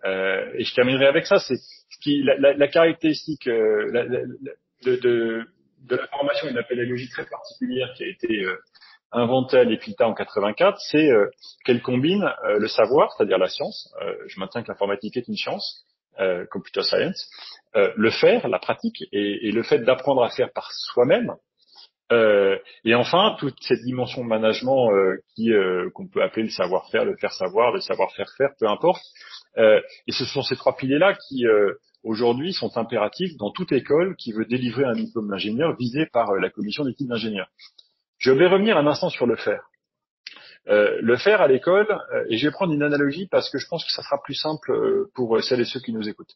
Et 0.06 0.64
je 0.64 0.76
terminerai 0.76 1.08
avec 1.08 1.26
ça, 1.26 1.40
c'est 1.40 1.58
qui, 2.02 2.24
la, 2.24 2.38
la, 2.38 2.54
la 2.54 2.68
caractéristique 2.68 3.48
euh, 3.48 3.90
la, 3.92 4.06
de, 4.06 4.96
de, 4.96 5.46
de, 5.84 5.96
la 5.96 6.08
formation, 6.08 6.48
une 6.48 6.64
pédagogie 6.68 7.10
très 7.10 7.26
particulière 7.26 7.94
qui 7.96 8.04
a 8.04 8.08
été 8.08 8.44
euh, 8.44 8.58
inventée 9.12 9.58
à 9.58 9.64
l'EPITA 9.64 10.08
en 10.08 10.14
84, 10.14 10.80
c'est 10.80 11.10
euh, 11.10 11.30
qu'elle 11.66 11.82
combine 11.82 12.30
le 12.44 12.68
savoir, 12.68 13.14
c'est-à-dire 13.14 13.38
la 13.38 13.48
science. 13.48 13.94
je 14.28 14.40
maintiens 14.40 14.64
que 14.64 14.68
l'informatique 14.68 15.16
est 15.16 15.28
une 15.28 15.38
science, 15.38 15.86
computer 16.52 16.84
science, 16.84 17.30
le 17.74 18.10
faire, 18.10 18.48
la 18.50 18.60
pratique, 18.60 19.04
et, 19.14 19.48
et 19.48 19.52
le 19.52 19.64
fait 19.64 19.80
d'apprendre 19.80 20.24
à 20.24 20.30
faire 20.30 20.52
par 20.52 20.70
soi-même. 20.74 21.34
et 22.12 22.96
enfin, 22.96 23.38
toute 23.40 23.56
cette 23.62 23.82
dimension 23.84 24.24
de 24.24 24.28
management 24.28 24.90
qui 25.36 25.52
qu'on 25.94 26.08
peut 26.10 26.22
appeler 26.22 26.44
le 26.44 26.52
savoir-faire, 26.52 27.06
le 27.06 27.16
faire 27.16 27.32
savoir, 27.32 27.72
le 27.72 27.80
savoir-faire 27.80 28.30
faire, 28.38 28.50
peu 28.60 28.68
importe. 28.68 29.04
Et 29.58 30.12
ce 30.12 30.26
sont 30.26 30.42
ces 30.44 30.56
trois 30.56 30.76
piliers-là 30.76 31.16
qui 31.28 31.46
aujourd'hui 32.08 32.54
sont 32.54 32.78
impératifs 32.78 33.36
dans 33.38 33.52
toute 33.52 33.72
école 33.72 34.16
qui 34.16 34.32
veut 34.32 34.46
délivrer 34.46 34.86
un 34.86 34.94
diplôme 34.94 35.30
d'ingénieur 35.30 35.76
visé 35.76 36.06
par 36.06 36.32
euh, 36.32 36.40
la 36.40 36.50
commission 36.50 36.86
d'études 36.86 37.08
d'ingénieurs. 37.08 37.50
Je 38.18 38.32
vais 38.32 38.48
revenir 38.48 38.78
un 38.78 38.88
instant 38.88 39.10
sur 39.10 39.28
le 39.28 39.36
faire. 39.36 39.70
Euh, 40.68 40.98
le 41.02 41.16
faire 41.16 41.40
à 41.40 41.48
l'école, 41.48 41.88
euh, 42.14 42.26
et 42.30 42.38
je 42.38 42.48
vais 42.48 42.52
prendre 42.52 42.74
une 42.74 42.84
analogie 42.84 43.28
parce 43.28 43.50
que 43.50 43.58
je 43.58 43.68
pense 43.68 43.86
que 43.86 43.92
ça 43.92 44.02
sera 44.02 44.22
plus 44.22 44.34
simple 44.34 45.08
pour 45.14 45.42
celles 45.42 45.62
et 45.62 45.66
ceux 45.66 45.80
qui 45.80 45.94
nous 45.94 46.08
écoutent. 46.10 46.34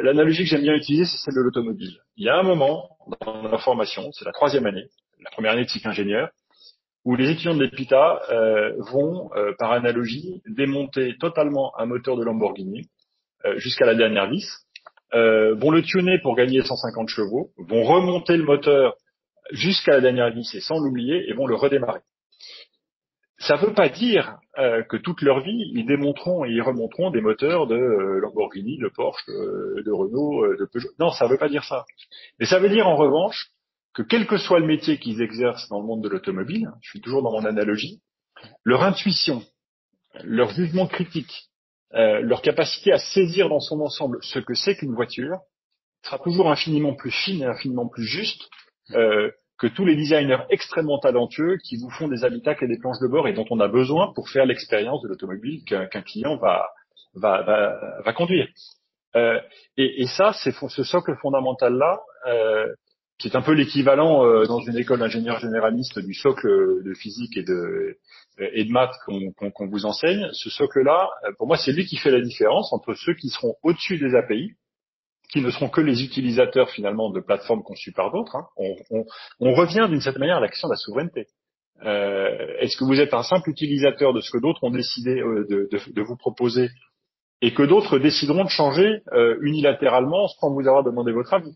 L'analogie 0.00 0.42
que 0.42 0.50
j'aime 0.50 0.62
bien 0.62 0.74
utiliser, 0.74 1.04
c'est 1.04 1.16
celle 1.16 1.34
de 1.34 1.40
l'automobile. 1.40 1.96
Il 2.16 2.24
y 2.26 2.28
a 2.28 2.36
un 2.36 2.42
moment 2.42 2.96
dans 3.24 3.48
la 3.48 3.58
formation, 3.58 4.10
c'est 4.12 4.24
la 4.24 4.32
troisième 4.32 4.66
année, 4.66 4.88
la 5.20 5.30
première 5.30 5.52
année 5.52 5.64
de 5.64 5.70
cycle 5.70 5.88
ingénieur, 5.88 6.30
où 7.04 7.16
les 7.16 7.30
étudiants 7.30 7.54
de 7.54 7.64
l'EPITA 7.64 8.20
vont, 8.92 9.30
par 9.58 9.72
analogie, 9.72 10.40
démonter 10.46 11.16
totalement 11.18 11.72
un 11.78 11.86
moteur 11.86 12.16
de 12.16 12.24
Lamborghini 12.24 12.88
euh, 13.44 13.58
jusqu'à 13.58 13.86
la 13.86 13.94
dernière 13.94 14.28
vis, 14.28 14.46
euh, 15.14 15.54
vont 15.54 15.70
le 15.70 15.82
tuner 15.82 16.18
pour 16.20 16.36
gagner 16.36 16.62
150 16.62 17.08
chevaux, 17.08 17.50
vont 17.58 17.82
remonter 17.82 18.36
le 18.36 18.44
moteur 18.44 18.94
jusqu'à 19.50 19.92
la 19.92 20.00
dernière 20.00 20.30
vis 20.30 20.54
et 20.54 20.60
sans 20.60 20.78
l'oublier 20.78 21.28
et 21.28 21.32
vont 21.32 21.46
le 21.46 21.56
redémarrer. 21.56 22.00
Ça 23.38 23.56
ne 23.56 23.66
veut 23.66 23.74
pas 23.74 23.88
dire 23.88 24.36
euh, 24.58 24.84
que 24.84 24.96
toute 24.96 25.22
leur 25.22 25.40
vie, 25.40 25.72
ils 25.74 25.86
démonteront 25.86 26.44
et 26.44 26.50
ils 26.50 26.62
remonteront 26.62 27.10
des 27.10 27.20
moteurs 27.20 27.66
de 27.66 27.74
Lamborghini, 27.74 28.78
de 28.78 28.88
Porsche, 28.88 29.26
de 29.26 29.90
Renault, 29.90 30.46
de 30.56 30.64
Peugeot. 30.72 30.90
Non, 31.00 31.10
ça 31.10 31.24
ne 31.24 31.30
veut 31.30 31.38
pas 31.38 31.48
dire 31.48 31.64
ça. 31.64 31.84
Mais 32.38 32.46
ça 32.46 32.60
veut 32.60 32.68
dire 32.68 32.86
en 32.86 32.94
revanche 32.94 33.48
que 33.94 34.02
quel 34.02 34.26
que 34.26 34.38
soit 34.38 34.60
le 34.60 34.66
métier 34.66 34.98
qu'ils 34.98 35.20
exercent 35.20 35.68
dans 35.68 35.80
le 35.80 35.86
monde 35.86 36.02
de 36.02 36.08
l'automobile, 36.08 36.70
je 36.80 36.90
suis 36.90 37.00
toujours 37.00 37.22
dans 37.22 37.32
mon 37.32 37.44
analogie, 37.44 38.00
leur 38.64 38.82
intuition, 38.82 39.42
leur 40.24 40.50
jugement 40.50 40.86
critique, 40.86 41.50
euh, 41.94 42.20
leur 42.20 42.42
capacité 42.42 42.92
à 42.92 42.98
saisir 42.98 43.48
dans 43.48 43.60
son 43.60 43.80
ensemble 43.80 44.18
ce 44.22 44.38
que 44.38 44.54
c'est 44.54 44.76
qu'une 44.76 44.94
voiture 44.94 45.38
sera 46.04 46.18
toujours 46.18 46.50
infiniment 46.50 46.94
plus 46.94 47.10
fine 47.10 47.42
et 47.42 47.46
infiniment 47.46 47.86
plus 47.86 48.04
juste 48.04 48.48
euh, 48.92 49.30
que 49.58 49.66
tous 49.66 49.84
les 49.84 49.94
designers 49.94 50.44
extrêmement 50.50 50.98
talentueux 50.98 51.58
qui 51.62 51.76
vous 51.76 51.90
font 51.90 52.08
des 52.08 52.24
habitacles 52.24 52.64
et 52.64 52.68
des 52.68 52.78
planches 52.78 52.98
de 53.00 53.06
bord 53.06 53.28
et 53.28 53.32
dont 53.32 53.46
on 53.50 53.60
a 53.60 53.68
besoin 53.68 54.12
pour 54.14 54.28
faire 54.28 54.46
l'expérience 54.46 55.02
de 55.02 55.08
l'automobile 55.08 55.62
qu'un 55.64 56.02
client 56.02 56.36
va, 56.36 56.66
va, 57.14 57.42
va, 57.42 58.00
va 58.04 58.12
conduire. 58.12 58.48
Euh, 59.14 59.38
et, 59.76 60.06
ça, 60.06 60.32
c'est 60.32 60.52
ce 60.52 60.82
socle 60.82 61.14
fondamental-là, 61.20 62.00
euh, 62.26 62.66
qui 63.22 63.28
est 63.28 63.36
un 63.36 63.42
peu 63.42 63.52
l'équivalent 63.52 64.26
euh, 64.26 64.46
dans 64.46 64.58
une 64.58 64.76
école 64.76 64.98
d'ingénieur 64.98 65.38
généraliste 65.38 66.00
du 66.00 66.12
socle 66.12 66.82
de 66.82 66.92
physique 66.94 67.36
et 67.36 67.44
de, 67.44 67.96
euh, 68.40 68.48
et 68.52 68.64
de 68.64 68.72
maths 68.72 68.94
qu'on 69.06 69.68
vous 69.68 69.86
enseigne, 69.86 70.28
ce 70.32 70.50
socle-là, 70.50 71.08
euh, 71.24 71.32
pour 71.38 71.46
moi, 71.46 71.56
c'est 71.56 71.72
lui 71.72 71.86
qui 71.86 71.96
fait 71.96 72.10
la 72.10 72.20
différence 72.20 72.72
entre 72.72 72.94
ceux 72.94 73.14
qui 73.14 73.28
seront 73.28 73.54
au-dessus 73.62 73.96
des 73.98 74.16
API, 74.16 74.50
qui 75.30 75.40
ne 75.40 75.50
seront 75.50 75.68
que 75.68 75.80
les 75.80 76.02
utilisateurs 76.02 76.68
finalement 76.70 77.10
de 77.10 77.20
plateformes 77.20 77.62
conçues 77.62 77.92
par 77.92 78.10
d'autres. 78.10 78.34
Hein. 78.34 78.46
On, 78.56 78.74
on, 78.90 79.04
on, 79.38 79.54
revient 79.54 79.86
d'une 79.88 80.00
certaine 80.00 80.20
manière 80.20 80.38
à 80.38 80.40
la 80.40 80.48
question 80.48 80.66
de 80.66 80.72
la 80.72 80.78
souveraineté. 80.78 81.26
Euh, 81.84 82.56
Est-ce 82.58 82.76
que 82.76 82.84
vous 82.84 82.98
êtes 82.98 83.14
un 83.14 83.22
simple 83.22 83.50
utilisateur 83.50 84.12
de 84.12 84.20
ce 84.20 84.32
que 84.32 84.38
d'autres 84.38 84.64
ont 84.64 84.70
décidé 84.70 85.20
euh, 85.20 85.46
de, 85.48 85.68
de, 85.70 85.92
de, 85.92 86.02
vous 86.02 86.16
proposer 86.16 86.70
et 87.40 87.54
que 87.54 87.62
d'autres 87.62 87.98
décideront 87.98 88.44
de 88.44 88.50
changer 88.50 89.02
euh, 89.12 89.36
unilatéralement 89.42 90.26
sans 90.26 90.52
vous 90.52 90.66
avoir 90.66 90.82
demandé 90.82 91.12
votre 91.12 91.32
avis? 91.34 91.54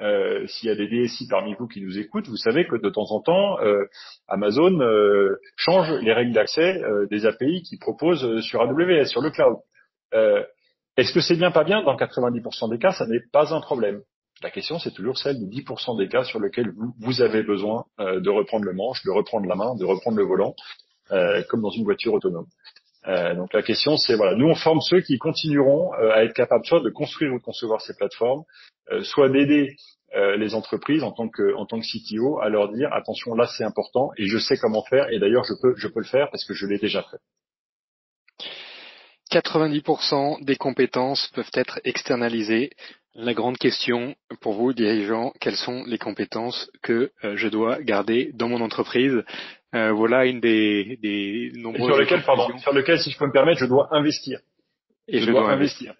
Euh, 0.00 0.46
s'il 0.48 0.68
y 0.68 0.72
a 0.72 0.74
des 0.74 0.88
DSI 0.88 1.28
parmi 1.28 1.54
vous 1.54 1.68
qui 1.68 1.80
nous 1.80 1.98
écoutent, 1.98 2.28
vous 2.28 2.36
savez 2.36 2.66
que 2.66 2.76
de 2.76 2.90
temps 2.90 3.10
en 3.10 3.20
temps, 3.20 3.60
euh, 3.60 3.84
Amazon 4.26 4.80
euh, 4.80 5.36
change 5.56 5.90
les 6.02 6.12
règles 6.12 6.32
d'accès 6.32 6.82
des 7.10 7.26
API 7.26 7.62
qu'il 7.62 7.78
propose 7.78 8.40
sur 8.40 8.60
AWS, 8.60 9.06
sur 9.06 9.20
le 9.20 9.30
cloud. 9.30 9.56
Est-ce 10.96 11.12
que 11.12 11.20
c'est 11.20 11.36
bien 11.36 11.50
pas 11.50 11.64
bien? 11.64 11.82
Dans 11.82 11.96
90% 11.96 12.70
des 12.70 12.78
cas, 12.78 12.92
ça 12.92 13.06
n'est 13.06 13.22
pas 13.32 13.52
un 13.52 13.60
problème. 13.60 14.02
La 14.42 14.50
question, 14.50 14.78
c'est 14.78 14.92
toujours 14.92 15.18
celle 15.18 15.40
de 15.40 15.46
10% 15.46 15.96
des 15.98 16.08
cas 16.08 16.24
sur 16.24 16.40
lesquels 16.40 16.70
vous, 16.70 16.92
vous 17.00 17.20
avez 17.20 17.42
besoin 17.42 17.84
de 17.98 18.30
reprendre 18.30 18.64
le 18.64 18.72
manche, 18.72 19.02
de 19.04 19.10
reprendre 19.10 19.46
la 19.46 19.56
main, 19.56 19.74
de 19.74 19.84
reprendre 19.84 20.16
le 20.16 20.24
volant, 20.24 20.54
comme 21.48 21.62
dans 21.62 21.70
une 21.70 21.84
voiture 21.84 22.14
autonome. 22.14 22.46
Euh, 23.06 23.34
donc 23.34 23.52
la 23.52 23.62
question 23.62 23.96
c'est 23.96 24.14
voilà, 24.14 24.34
nous 24.34 24.46
on 24.46 24.54
forme 24.54 24.80
ceux 24.80 25.00
qui 25.00 25.18
continueront 25.18 25.92
euh, 25.94 26.10
à 26.12 26.24
être 26.24 26.32
capables 26.32 26.64
soit 26.64 26.80
de 26.80 26.88
construire 26.90 27.34
ou 27.34 27.38
de 27.38 27.44
concevoir 27.44 27.80
ces 27.82 27.94
plateformes, 27.94 28.44
euh, 28.92 29.02
soit 29.02 29.28
d'aider 29.28 29.76
les 30.38 30.54
entreprises 30.54 31.02
en 31.02 31.10
tant 31.10 31.28
que 31.28 31.56
en 31.56 31.66
tant 31.66 31.80
que 31.80 31.84
CTO 31.84 32.38
à 32.38 32.48
leur 32.48 32.72
dire 32.72 32.88
attention 32.92 33.34
là 33.34 33.48
c'est 33.48 33.64
important 33.64 34.12
et 34.16 34.26
je 34.26 34.38
sais 34.38 34.56
comment 34.56 34.84
faire 34.84 35.10
et 35.10 35.18
d'ailleurs 35.18 35.42
je 35.42 35.54
peux 35.60 35.74
je 35.76 35.88
peux 35.88 35.98
le 35.98 36.06
faire 36.06 36.30
parce 36.30 36.44
que 36.44 36.54
je 36.54 36.66
l'ai 36.66 36.78
déjà 36.78 37.02
fait. 37.02 37.18
90% 39.32 40.44
des 40.44 40.54
compétences 40.54 41.28
peuvent 41.34 41.50
être 41.54 41.80
externalisées. 41.82 42.70
La 43.16 43.34
grande 43.34 43.58
question 43.58 44.14
pour 44.40 44.54
vous, 44.54 44.72
dirigeants, 44.72 45.32
quelles 45.40 45.56
sont 45.56 45.84
les 45.86 45.98
compétences 45.98 46.70
que 46.82 47.10
euh, 47.24 47.36
je 47.36 47.48
dois 47.48 47.80
garder 47.82 48.30
dans 48.34 48.48
mon 48.48 48.60
entreprise? 48.60 49.22
Euh, 49.74 49.92
Voilà 49.92 50.26
une 50.26 50.40
des, 50.40 50.98
des 51.02 51.52
nombreuses. 51.56 51.86
sur 51.86 51.96
lequel, 51.96 52.22
pardon, 52.22 52.56
sur 52.58 52.72
lequel, 52.72 52.98
si 52.98 53.10
je 53.10 53.18
peux 53.18 53.26
me 53.26 53.32
permettre, 53.32 53.60
je 53.60 53.66
dois 53.66 53.88
investir. 53.92 54.40
Et 55.06 55.20
je, 55.20 55.30
dois, 55.30 55.50
investir. 55.50 55.94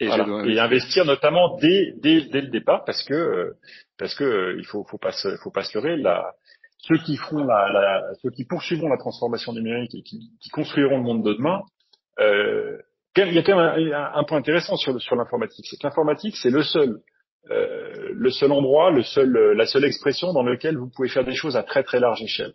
et, 0.00 0.06
et, 0.06 0.58
investir 0.58 1.04
notamment 1.04 1.58
dès, 1.58 1.92
dès, 1.98 2.22
dès, 2.22 2.40
le 2.40 2.48
départ 2.48 2.84
parce 2.86 3.02
que 3.02 3.12
euh, 3.12 3.52
parce 3.98 4.14
que 4.14 4.56
il 4.58 4.64
faut 4.64 4.82
faut 4.84 4.96
pas 4.96 5.12
se, 5.12 5.36
faut 5.42 5.50
pas 5.50 5.62
se 5.62 5.76
leurrer 5.76 5.98
la 5.98 6.32
ceux 6.78 6.96
qui 6.98 7.16
feront 7.16 7.44
la, 7.44 7.70
la, 7.70 8.02
ceux 8.22 8.30
qui 8.30 8.46
poursuivront 8.46 8.88
la 8.88 8.96
transformation 8.96 9.52
numérique 9.52 9.94
et 9.94 10.02
qui, 10.02 10.30
qui 10.40 10.48
construiront 10.48 10.96
le 10.96 11.02
monde 11.02 11.22
de 11.22 11.34
demain 11.34 11.60
euh, 12.18 12.78
il 13.16 13.32
y 13.32 13.38
a 13.38 13.42
quand 13.42 13.56
même 13.56 13.92
un, 13.92 14.24
point 14.24 14.38
intéressant 14.38 14.76
sur, 14.76 15.00
sur 15.00 15.14
l'informatique, 15.16 15.66
c'est 15.68 15.76
que 15.76 15.86
l'informatique, 15.86 16.34
c'est 16.36 16.50
le 16.50 16.62
seul, 16.62 16.98
euh, 17.50 18.10
le 18.12 18.30
seul 18.30 18.50
endroit, 18.50 18.90
le 18.90 19.02
seul, 19.02 19.30
la 19.56 19.66
seule 19.66 19.84
expression 19.84 20.32
dans 20.32 20.42
lequel 20.42 20.76
vous 20.76 20.90
pouvez 20.90 21.08
faire 21.08 21.24
des 21.24 21.34
choses 21.34 21.56
à 21.56 21.62
très 21.62 21.84
très 21.84 22.00
large 22.00 22.22
échelle. 22.22 22.54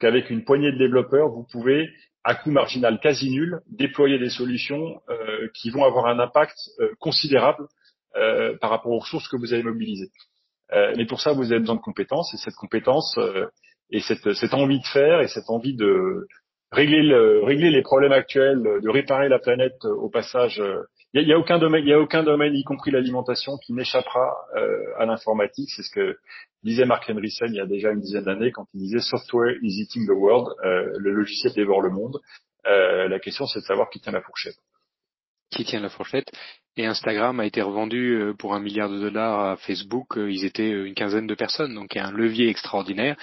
Qu'avec 0.00 0.30
une 0.30 0.44
poignée 0.44 0.72
de 0.72 0.78
développeurs, 0.78 1.28
vous 1.28 1.46
pouvez, 1.50 1.88
à 2.24 2.34
coût 2.34 2.50
marginal 2.50 2.98
quasi 3.00 3.30
nul, 3.30 3.60
déployer 3.70 4.18
des 4.18 4.30
solutions 4.30 5.00
euh, 5.08 5.48
qui 5.54 5.70
vont 5.70 5.84
avoir 5.84 6.06
un 6.06 6.18
impact 6.18 6.56
euh, 6.80 6.88
considérable 6.98 7.66
euh, 8.16 8.56
par 8.58 8.70
rapport 8.70 8.92
aux 8.92 8.98
ressources 8.98 9.28
que 9.28 9.36
vous 9.36 9.52
avez 9.52 9.62
mobilisées. 9.62 10.10
Euh, 10.72 10.92
mais 10.96 11.06
pour 11.06 11.20
ça, 11.20 11.32
vous 11.32 11.52
avez 11.52 11.60
besoin 11.60 11.76
de 11.76 11.80
compétences, 11.80 12.32
et 12.34 12.38
cette 12.38 12.54
compétence 12.54 13.18
et 13.90 14.00
cette, 14.00 14.32
cette 14.32 14.54
envie 14.54 14.80
de 14.80 14.86
faire 14.86 15.20
et 15.20 15.28
cette 15.28 15.48
envie 15.50 15.76
de, 15.76 16.26
régler, 16.74 17.02
le, 17.02 17.42
régler 17.42 17.70
les 17.70 17.82
problèmes 17.82 18.12
actuels, 18.12 18.62
de 18.62 18.88
réparer 18.88 19.28
la 19.28 19.38
planète 19.38 19.84
euh, 19.84 19.94
au 19.94 20.10
passage. 20.10 20.62
Il 21.14 21.20
euh, 21.20 21.24
n'y 21.24 21.32
a, 21.32 21.36
a, 21.36 21.38
aucun 21.38 21.58
domaine, 21.58 21.84
il 21.84 21.88
y 21.88 21.92
a 21.92 22.00
aucun 22.00 22.22
domaine, 22.22 22.54
y 22.54 22.64
compris 22.64 22.90
l'alimentation, 22.90 23.56
qui 23.58 23.72
n'échappera 23.72 24.34
euh, 24.56 24.78
à 24.98 25.06
l'informatique. 25.06 25.70
C'est 25.74 25.82
ce 25.82 25.90
que 25.90 26.18
disait 26.62 26.84
Mark 26.84 27.08
Henrison 27.08 27.46
il 27.46 27.54
y 27.54 27.60
a 27.60 27.66
déjà 27.66 27.90
une 27.90 28.00
dizaine 28.00 28.24
d'années 28.24 28.50
quand 28.50 28.66
il 28.74 28.80
disait 28.80 29.00
"Software 29.00 29.54
is 29.62 29.80
eating 29.80 30.06
the 30.06 30.16
world", 30.16 30.48
le 30.62 31.12
logiciel 31.12 31.52
dévore 31.52 31.82
le 31.82 31.90
monde. 31.90 32.18
la 32.64 33.18
question, 33.20 33.46
c'est 33.46 33.60
de 33.60 33.64
savoir 33.64 33.90
qui 33.90 34.00
tient 34.00 34.12
la 34.12 34.22
fourchette. 34.22 34.56
Qui 35.50 35.64
tient 35.64 35.80
la 35.80 35.88
fourchette 35.88 36.30
et 36.76 36.86
Instagram 36.86 37.38
a 37.38 37.46
été 37.46 37.62
revendu 37.62 38.32
pour 38.36 38.54
un 38.54 38.58
milliard 38.58 38.88
de 38.88 38.98
dollars 38.98 39.50
à 39.50 39.56
Facebook. 39.56 40.14
Ils 40.16 40.44
étaient 40.44 40.70
une 40.70 40.94
quinzaine 40.94 41.28
de 41.28 41.34
personnes, 41.36 41.74
donc 41.74 41.94
il 41.94 41.98
y 41.98 42.00
a 42.00 42.06
un 42.08 42.12
levier 42.12 42.48
extraordinaire 42.48 43.16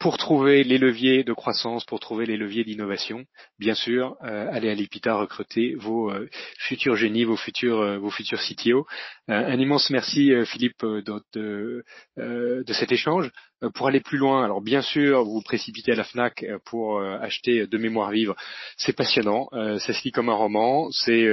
pour 0.00 0.16
trouver 0.16 0.64
les 0.64 0.78
leviers 0.78 1.24
de 1.24 1.34
croissance, 1.34 1.84
pour 1.84 2.00
trouver 2.00 2.24
les 2.24 2.38
leviers 2.38 2.64
d'innovation, 2.64 3.26
bien 3.58 3.74
sûr, 3.74 4.16
euh, 4.24 4.48
allez 4.50 4.70
à 4.70 4.74
l'IPITA 4.74 5.14
recruter 5.14 5.74
vos 5.74 6.10
euh, 6.10 6.26
futurs 6.58 6.96
génies, 6.96 7.24
vos 7.24 7.36
futurs, 7.36 7.80
euh, 7.80 7.98
vos 7.98 8.10
futurs 8.10 8.40
CTO. 8.40 8.86
un 9.28 9.60
immense 9.60 9.90
merci 9.90 10.32
Philippe 10.46 10.82
de, 10.82 11.20
de, 11.34 11.84
de, 12.16 12.72
cet 12.72 12.90
échange. 12.90 13.30
pour 13.74 13.88
aller 13.88 14.00
plus 14.00 14.16
loin, 14.16 14.42
alors 14.42 14.62
bien 14.62 14.80
sûr, 14.80 15.22
vous 15.22 15.34
vous 15.34 15.42
précipitez 15.42 15.92
à 15.92 15.96
la 15.96 16.04
Fnac 16.04 16.44
pour 16.64 17.00
acheter 17.00 17.66
de 17.66 17.78
mémoire 17.78 18.10
vivre. 18.10 18.34
C'est 18.76 18.96
passionnant, 18.96 19.48
ça 19.52 19.92
se 19.92 20.02
lit 20.02 20.10
comme 20.10 20.30
un 20.30 20.34
roman, 20.34 20.90
c'est 20.90 21.28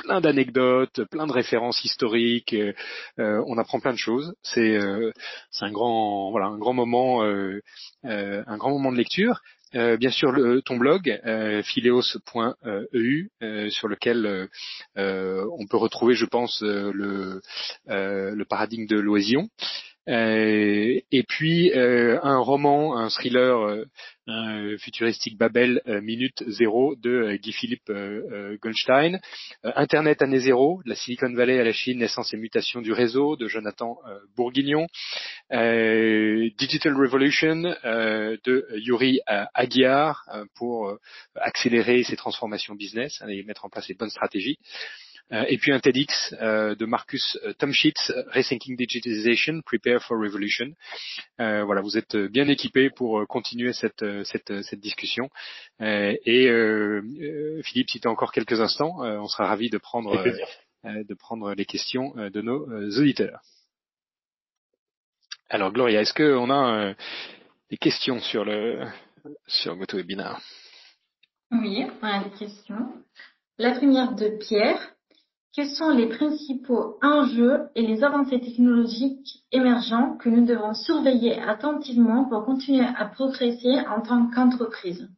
plein 0.00 0.20
d'anecdotes, 0.20 1.04
plein 1.10 1.26
de 1.26 1.32
références 1.32 1.84
historiques. 1.84 2.54
Euh, 2.54 2.72
euh, 3.18 3.42
on 3.46 3.58
apprend 3.58 3.80
plein 3.80 3.92
de 3.92 3.98
choses. 3.98 4.34
C'est 4.42 4.76
euh, 4.76 5.12
c'est 5.50 5.64
un 5.64 5.72
grand 5.72 6.30
voilà 6.30 6.46
un 6.46 6.58
grand 6.58 6.74
moment 6.74 7.22
un 7.22 8.56
grand 8.56 8.70
moment 8.70 8.92
de 8.92 8.96
lecture. 8.96 9.40
bien 9.72 10.10
sûr, 10.10 10.32
ton 10.64 10.76
blog, 10.76 11.20
phileos.eu, 11.64 13.30
sur 13.70 13.88
lequel 13.88 14.48
on 14.96 15.66
peut 15.68 15.76
retrouver, 15.76 16.14
je 16.14 16.26
pense, 16.26 16.62
le, 16.62 17.40
le 17.86 18.44
paradigme 18.44 18.86
de 18.86 18.98
l'ohésion. 18.98 19.48
Euh, 20.08 20.98
et 21.10 21.22
puis 21.24 21.72
euh, 21.72 22.18
un 22.22 22.38
roman, 22.38 22.96
un 22.96 23.10
thriller 23.10 23.58
euh, 23.58 23.84
un 24.26 24.78
futuristique 24.78 25.36
Babel 25.36 25.82
minute 26.02 26.44
zéro 26.46 26.94
de 26.94 27.36
Guy 27.42 27.52
Philippe 27.52 27.90
Goldstein, 28.62 29.18
Internet 29.64 30.22
année 30.22 30.38
zéro, 30.38 30.80
la 30.84 30.94
Silicon 30.94 31.34
Valley 31.34 31.58
à 31.58 31.64
la 31.64 31.72
Chine, 31.72 31.98
naissance 31.98 32.32
et 32.32 32.36
mutation 32.36 32.80
du 32.80 32.92
réseau 32.92 33.34
de 33.34 33.48
Jonathan 33.48 33.98
Bourguignon, 34.36 34.86
Digital 35.50 36.94
Revolution 36.94 37.56
de 37.56 38.66
Yuri 38.76 39.18
Aguiar 39.26 40.24
pour 40.54 40.96
accélérer 41.34 42.04
ses 42.04 42.14
transformations 42.14 42.76
business 42.76 43.20
et 43.28 43.42
mettre 43.42 43.64
en 43.64 43.68
place 43.68 43.88
les 43.88 43.96
bonnes 43.96 44.10
stratégies. 44.10 44.58
Euh, 45.32 45.44
et 45.48 45.58
puis 45.58 45.72
un 45.72 45.80
TEDx 45.80 46.34
euh, 46.40 46.74
de 46.74 46.86
Marcus 46.86 47.38
euh, 47.44 47.52
Tomschitz, 47.54 48.12
Rethinking 48.32 48.76
Digitization, 48.76 49.60
Prepare 49.64 50.02
for 50.02 50.18
Revolution. 50.18 50.72
voilà, 51.38 51.80
vous 51.80 51.96
êtes 51.96 52.16
bien 52.16 52.48
équipés 52.48 52.90
pour 52.90 53.26
continuer 53.28 53.72
cette, 53.72 54.04
cette, 54.24 54.62
cette 54.62 54.80
discussion. 54.80 55.28
et 55.80 56.48
Philippe, 57.62 57.90
si 57.90 58.00
tu 58.00 58.08
as 58.08 58.10
encore 58.10 58.32
quelques 58.32 58.60
instants, 58.60 58.98
on 59.00 59.26
sera 59.26 59.46
ravis 59.46 59.70
de 59.70 59.78
prendre, 59.78 60.22
de 60.84 61.14
prendre 61.14 61.54
les 61.54 61.64
questions 61.64 62.14
de 62.16 62.40
nos 62.40 62.66
auditeurs. 62.98 63.40
Alors 65.48 65.72
Gloria, 65.72 66.02
est-ce 66.02 66.14
qu'on 66.14 66.50
a 66.50 66.94
des 67.70 67.76
questions 67.78 68.20
sur 68.20 68.44
le 68.44 68.86
sur 69.46 69.76
GoToWebinar 69.76 70.40
Oui, 71.52 71.86
on 72.02 72.06
a 72.06 72.24
des 72.24 72.30
questions. 72.30 72.92
La 73.58 73.72
première 73.72 74.14
de 74.14 74.38
Pierre. 74.38 74.94
Quels 75.52 75.70
sont 75.70 75.90
les 75.90 76.06
principaux 76.08 76.96
enjeux 77.02 77.62
et 77.74 77.82
les 77.82 78.04
avancées 78.04 78.40
technologiques 78.40 79.42
émergents 79.50 80.16
que 80.16 80.28
nous 80.28 80.46
devons 80.46 80.74
surveiller 80.74 81.40
attentivement 81.40 82.24
pour 82.28 82.44
continuer 82.44 82.84
à 82.84 83.06
progresser 83.06 83.80
en 83.88 84.00
tant 84.00 84.30
qu'entreprise? 84.30 85.08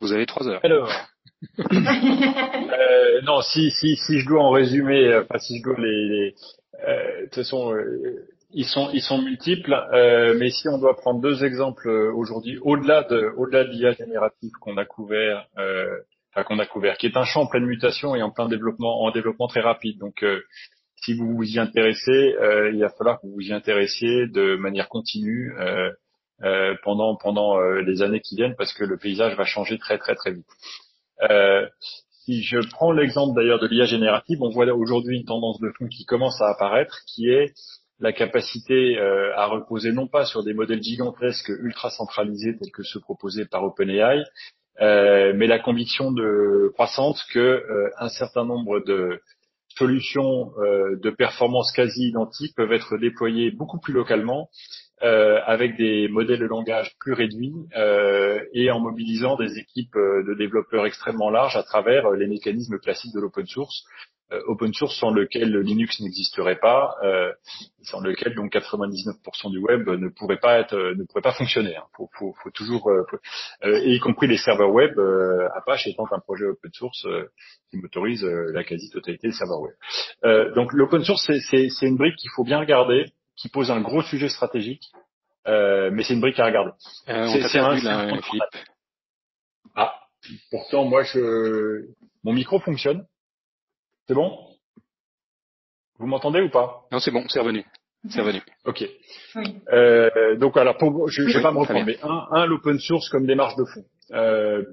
Vous 0.00 0.12
avez 0.12 0.26
trois 0.26 0.48
heures. 0.48 0.60
Alors, 0.64 0.90
euh, 1.60 3.20
non, 3.22 3.40
si, 3.40 3.70
si, 3.70 3.96
si 3.96 4.18
je 4.18 4.26
dois 4.26 4.42
en 4.42 4.50
résumer, 4.50 5.06
euh, 5.06 5.22
enfin 5.22 5.38
si 5.38 5.58
je 5.58 5.62
dois 5.62 5.78
les, 5.78 6.08
les 6.08 6.34
euh, 6.88 7.20
de 7.20 7.24
toute 7.26 7.34
façon, 7.36 7.72
euh, 7.72 8.26
ils 8.50 8.66
sont, 8.66 8.90
ils 8.92 9.00
sont 9.00 9.22
multiples, 9.22 9.72
euh, 9.72 10.34
mais 10.38 10.50
si 10.50 10.68
on 10.68 10.78
doit 10.78 10.96
prendre 10.96 11.20
deux 11.20 11.44
exemples 11.44 11.88
aujourd'hui, 11.88 12.58
au-delà 12.62 13.04
de, 13.04 13.32
au-delà 13.36 13.62
de 13.62 13.70
l'IA 13.70 13.92
générative 13.92 14.50
qu'on 14.60 14.76
a 14.76 14.84
couvert 14.84 15.46
qu'on 16.42 16.58
a 16.58 16.66
couvert, 16.66 16.96
qui 16.96 17.06
est 17.06 17.16
un 17.16 17.24
champ 17.24 17.42
en 17.42 17.46
pleine 17.46 17.66
mutation 17.66 18.16
et 18.16 18.22
en 18.22 18.30
plein 18.30 18.48
développement, 18.48 19.02
en 19.02 19.10
développement 19.12 19.46
très 19.46 19.60
rapide. 19.60 19.98
Donc, 19.98 20.24
euh, 20.24 20.40
si 20.96 21.14
vous 21.14 21.36
vous 21.36 21.44
y 21.44 21.58
intéressez, 21.58 22.34
euh, 22.40 22.72
il 22.72 22.80
va 22.80 22.88
falloir 22.88 23.20
que 23.20 23.26
vous 23.26 23.34
vous 23.34 23.48
y 23.48 23.52
intéressiez 23.52 24.26
de 24.26 24.56
manière 24.56 24.88
continue 24.88 25.54
euh, 25.58 26.74
pendant 26.82 27.16
pendant 27.16 27.60
les 27.60 28.02
années 28.02 28.20
qui 28.20 28.36
viennent, 28.36 28.56
parce 28.56 28.72
que 28.72 28.84
le 28.84 28.98
paysage 28.98 29.36
va 29.36 29.44
changer 29.44 29.78
très 29.78 29.98
très 29.98 30.14
très 30.14 30.32
vite. 30.32 30.46
si 32.24 32.42
je 32.42 32.58
prends 32.70 32.90
l'exemple 32.90 33.36
d'ailleurs 33.36 33.60
de 33.60 33.68
l'IA 33.68 33.84
générative, 33.84 34.42
on 34.42 34.50
voit 34.50 34.66
aujourd'hui 34.66 35.18
une 35.18 35.24
tendance 35.24 35.60
de 35.60 35.70
fond 35.78 35.86
qui 35.86 36.04
commence 36.04 36.40
à 36.42 36.50
apparaître, 36.50 36.98
qui 37.06 37.30
est 37.30 37.54
la 38.00 38.12
capacité 38.12 38.98
à 38.98 39.46
reposer 39.46 39.92
non 39.92 40.08
pas 40.08 40.26
sur 40.26 40.42
des 40.42 40.54
modèles 40.54 40.82
gigantesques 40.82 41.50
ultra 41.60 41.88
centralisés 41.90 42.58
tels 42.58 42.72
que 42.72 42.82
ceux 42.82 43.00
proposés 43.00 43.46
par 43.46 43.62
OpenAI, 43.64 44.24
euh, 44.80 45.32
mais 45.36 45.46
la 45.46 45.58
conviction 45.58 46.10
de 46.10 46.70
croissante 46.74 47.18
que 47.32 47.38
euh, 47.38 47.90
un 47.98 48.08
certain 48.08 48.44
nombre 48.44 48.80
de 48.80 49.20
solutions 49.76 50.52
euh, 50.58 50.96
de 50.96 51.10
performance 51.10 51.72
quasi 51.72 52.08
identiques 52.08 52.54
peuvent 52.56 52.72
être 52.72 52.96
déployées 52.96 53.50
beaucoup 53.50 53.78
plus 53.78 53.92
localement 53.92 54.48
avec 55.46 55.76
des 55.76 56.08
modèles 56.08 56.38
de 56.38 56.46
langage 56.46 56.96
plus 56.98 57.12
réduits 57.12 57.52
et 58.54 58.70
en 58.70 58.80
mobilisant 58.80 59.36
des 59.36 59.58
équipes 59.58 59.94
de 59.94 60.32
développeurs 60.32 60.86
extrêmement 60.86 61.28
larges 61.28 61.56
à 61.56 61.62
travers 61.62 62.12
les 62.12 62.26
mécanismes 62.26 62.78
classiques 62.78 63.12
de 63.14 63.20
l'open 63.20 63.44
source, 63.44 63.84
euh, 63.84 64.13
open 64.46 64.72
source 64.72 64.98
sans 64.98 65.10
lequel 65.10 65.56
Linux 65.58 66.00
n'existerait 66.00 66.58
pas, 66.58 66.96
euh, 67.02 67.32
sans 67.82 68.00
lequel 68.00 68.34
donc 68.34 68.52
99% 68.52 69.50
du 69.50 69.58
web 69.58 69.88
ne 69.88 70.08
pourrait 70.08 70.38
pas 70.38 70.58
être, 70.58 70.74
euh, 70.74 70.94
ne 70.94 71.04
pourrait 71.04 71.22
pas 71.22 71.32
fonctionner. 71.32 71.76
Hein. 71.76 71.84
Faut, 71.96 72.08
faut, 72.18 72.34
faut 72.42 72.50
toujours, 72.50 72.90
et 73.62 73.94
y 73.94 74.00
compris 74.00 74.26
les 74.26 74.36
serveurs 74.36 74.70
web, 74.70 74.98
Apache 75.54 75.86
étant 75.86 76.06
un 76.10 76.20
projet 76.20 76.46
open 76.46 76.72
source 76.72 77.06
qui 77.70 77.76
motorise 77.76 78.24
la 78.24 78.64
quasi-totalité 78.64 79.28
des 79.28 79.34
serveurs 79.34 79.60
web. 79.60 80.54
donc 80.54 80.72
l'open 80.72 81.04
source, 81.04 81.30
c'est 81.50 81.86
une 81.86 81.96
brique 81.96 82.16
qu'il 82.16 82.30
faut 82.34 82.44
bien 82.44 82.58
regarder, 82.58 83.12
qui 83.36 83.48
pose 83.48 83.70
un 83.70 83.80
gros 83.80 84.02
sujet 84.02 84.28
stratégique, 84.28 84.90
mais 85.46 86.02
c'est 86.02 86.14
une 86.14 86.20
brique 86.20 86.38
à 86.38 86.46
regarder. 86.46 86.72
c'est 87.06 87.58
un, 87.58 87.74
là, 87.76 88.18
Ah, 89.76 89.94
pourtant 90.50 90.84
moi 90.84 91.02
je, 91.02 91.86
mon 92.22 92.32
micro 92.32 92.58
fonctionne. 92.60 93.06
C'est 94.06 94.14
bon? 94.14 94.38
Vous 95.98 96.06
m'entendez 96.06 96.40
ou 96.40 96.50
pas? 96.50 96.82
Non, 96.92 96.98
c'est 96.98 97.10
bon, 97.10 97.24
c'est 97.28 97.40
revenu. 97.40 97.64
C'est 98.10 98.20
revenu. 98.20 98.42
Ok. 98.66 98.84
Euh, 99.72 100.36
donc 100.36 100.52
voilà, 100.52 100.74
pour, 100.74 101.08
je 101.08 101.22
ne 101.22 101.32
vais 101.32 101.40
pas 101.42 101.52
me 101.52 101.58
reprendre, 101.58 101.86
mais 101.86 101.98
un, 102.02 102.26
un 102.32 102.46
l'open 102.46 102.78
source 102.78 103.08
comme 103.08 103.26
démarche 103.26 103.56
de 103.56 103.64
fond. 103.64 103.84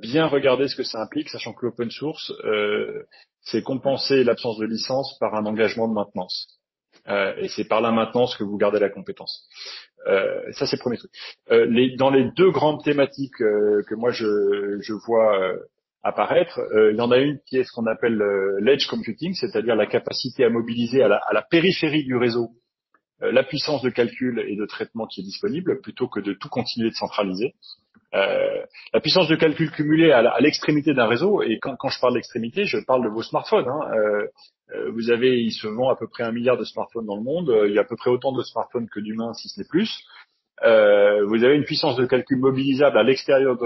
bien 0.01 0.27
regarder 0.27 0.67
ce 0.67 0.75
que 0.75 0.84
ça 0.84 1.01
implique, 1.01 1.29
sachant 1.29 1.53
que 1.53 1.65
l'open 1.65 1.89
source, 1.89 2.34
c'est 3.41 3.63
compenser 3.63 4.23
l'absence 4.23 4.57
de 4.57 4.65
licence 4.65 5.17
par 5.19 5.36
un 5.36 5.45
engagement 5.45 5.88
de 5.88 5.93
maintenance. 5.93 6.59
Euh, 7.07 7.34
et 7.38 7.47
c'est 7.47 7.63
par 7.63 7.82
la 7.82 7.91
maintenance 7.91 8.36
que 8.36 8.43
vous 8.43 8.57
gardez 8.57 8.79
la 8.79 8.89
compétence. 8.89 9.47
Euh, 10.07 10.51
ça, 10.51 10.67
c'est 10.67 10.75
le 10.75 10.82
premier 10.82 10.97
truc. 10.97 11.11
Euh, 11.51 11.65
les, 11.65 11.95
dans 11.95 12.09
les 12.09 12.29
deux 12.36 12.51
grandes 12.51 12.84
thématiques 12.84 13.38
que 13.38 13.95
moi 13.95 14.11
je, 14.11 14.77
je 14.82 14.93
vois 15.05 15.53
apparaître, 16.04 16.60
il 16.91 16.97
y 16.97 17.02
en 17.02 17.12
a 17.12 17.18
une 17.18 17.39
qui 17.45 17.58
est 17.58 17.64
ce 17.64 17.72
qu'on 17.72 17.86
appelle 17.86 18.18
l'edge 18.60 18.88
computing, 18.88 19.34
c'est-à-dire 19.34 19.76
la 19.76 19.86
capacité 19.86 20.43
à 20.43 20.49
mobiliser 20.49 21.04
à 21.04 21.08
la, 21.08 21.18
à 21.18 21.34
la 21.34 21.41
périphérie 21.41 22.04
du 22.04 22.16
réseau 22.16 22.52
la 23.22 23.43
puissance 23.43 23.84
de 23.84 23.89
calcul 23.89 24.43
et 24.47 24.56
de 24.56 24.66
traitement 24.66 25.06
qui 25.06 25.22
est 25.22 25.24
disponible, 25.24 25.80
plutôt 25.82 26.08
que 26.08 26.20
de 26.20 26.34
tout 26.34 26.49
continuer 26.49 26.89
de 26.89 26.95
centraliser. 26.95 27.54
Euh, 28.14 28.66
la 28.93 28.99
puissance 28.99 29.30
de 29.30 29.36
calcul 29.36 29.72
cumulée 29.72 30.12
à 30.12 30.39
l'extrémité 30.41 30.93
d'un 30.93 31.08
réseau, 31.08 31.41
et 31.43 31.60
quand, 31.60 31.76
quand, 31.78 31.89
je 31.89 31.99
parle 31.99 32.16
d'extrémité, 32.16 32.66
je 32.66 32.78
parle 32.80 33.04
de 33.04 33.10
vos 33.10 33.24
smartphones. 33.24 33.68
Hein, 33.68 33.80
euh, 33.95 34.28
euh, 34.76 34.91
vous 34.91 35.12
avez, 35.12 35.41
il 35.41 35.52
se 35.52 35.68
vend 35.68 35.89
à 35.89 35.95
peu 35.95 36.08
près 36.08 36.24
un 36.24 36.32
milliard 36.32 36.58
de 36.58 36.66
smartphones 36.66 37.06
dans 37.06 37.16
le 37.16 37.24
monde. 37.24 37.49
Euh, 37.49 37.70
il 37.70 37.74
y 37.74 37.78
a 37.78 37.82
à 37.82 37.86
peu 37.86 37.95
près 37.95 38.10
autant 38.10 38.34
de 38.34 38.43
smartphones 38.43 38.89
que 38.89 38.99
d'humains, 38.99 39.34
si 39.34 39.47
ce 39.47 39.60
n'est 39.60 39.68
plus. 39.68 39.89
Euh, 40.64 41.26
vous 41.26 41.43
avez 41.43 41.55
une 41.55 41.64
puissance 41.64 41.95
de 41.95 42.05
calcul 42.05 42.38
mobilisable 42.38 42.97
à 42.97 43.03
l'extérieur, 43.03 43.57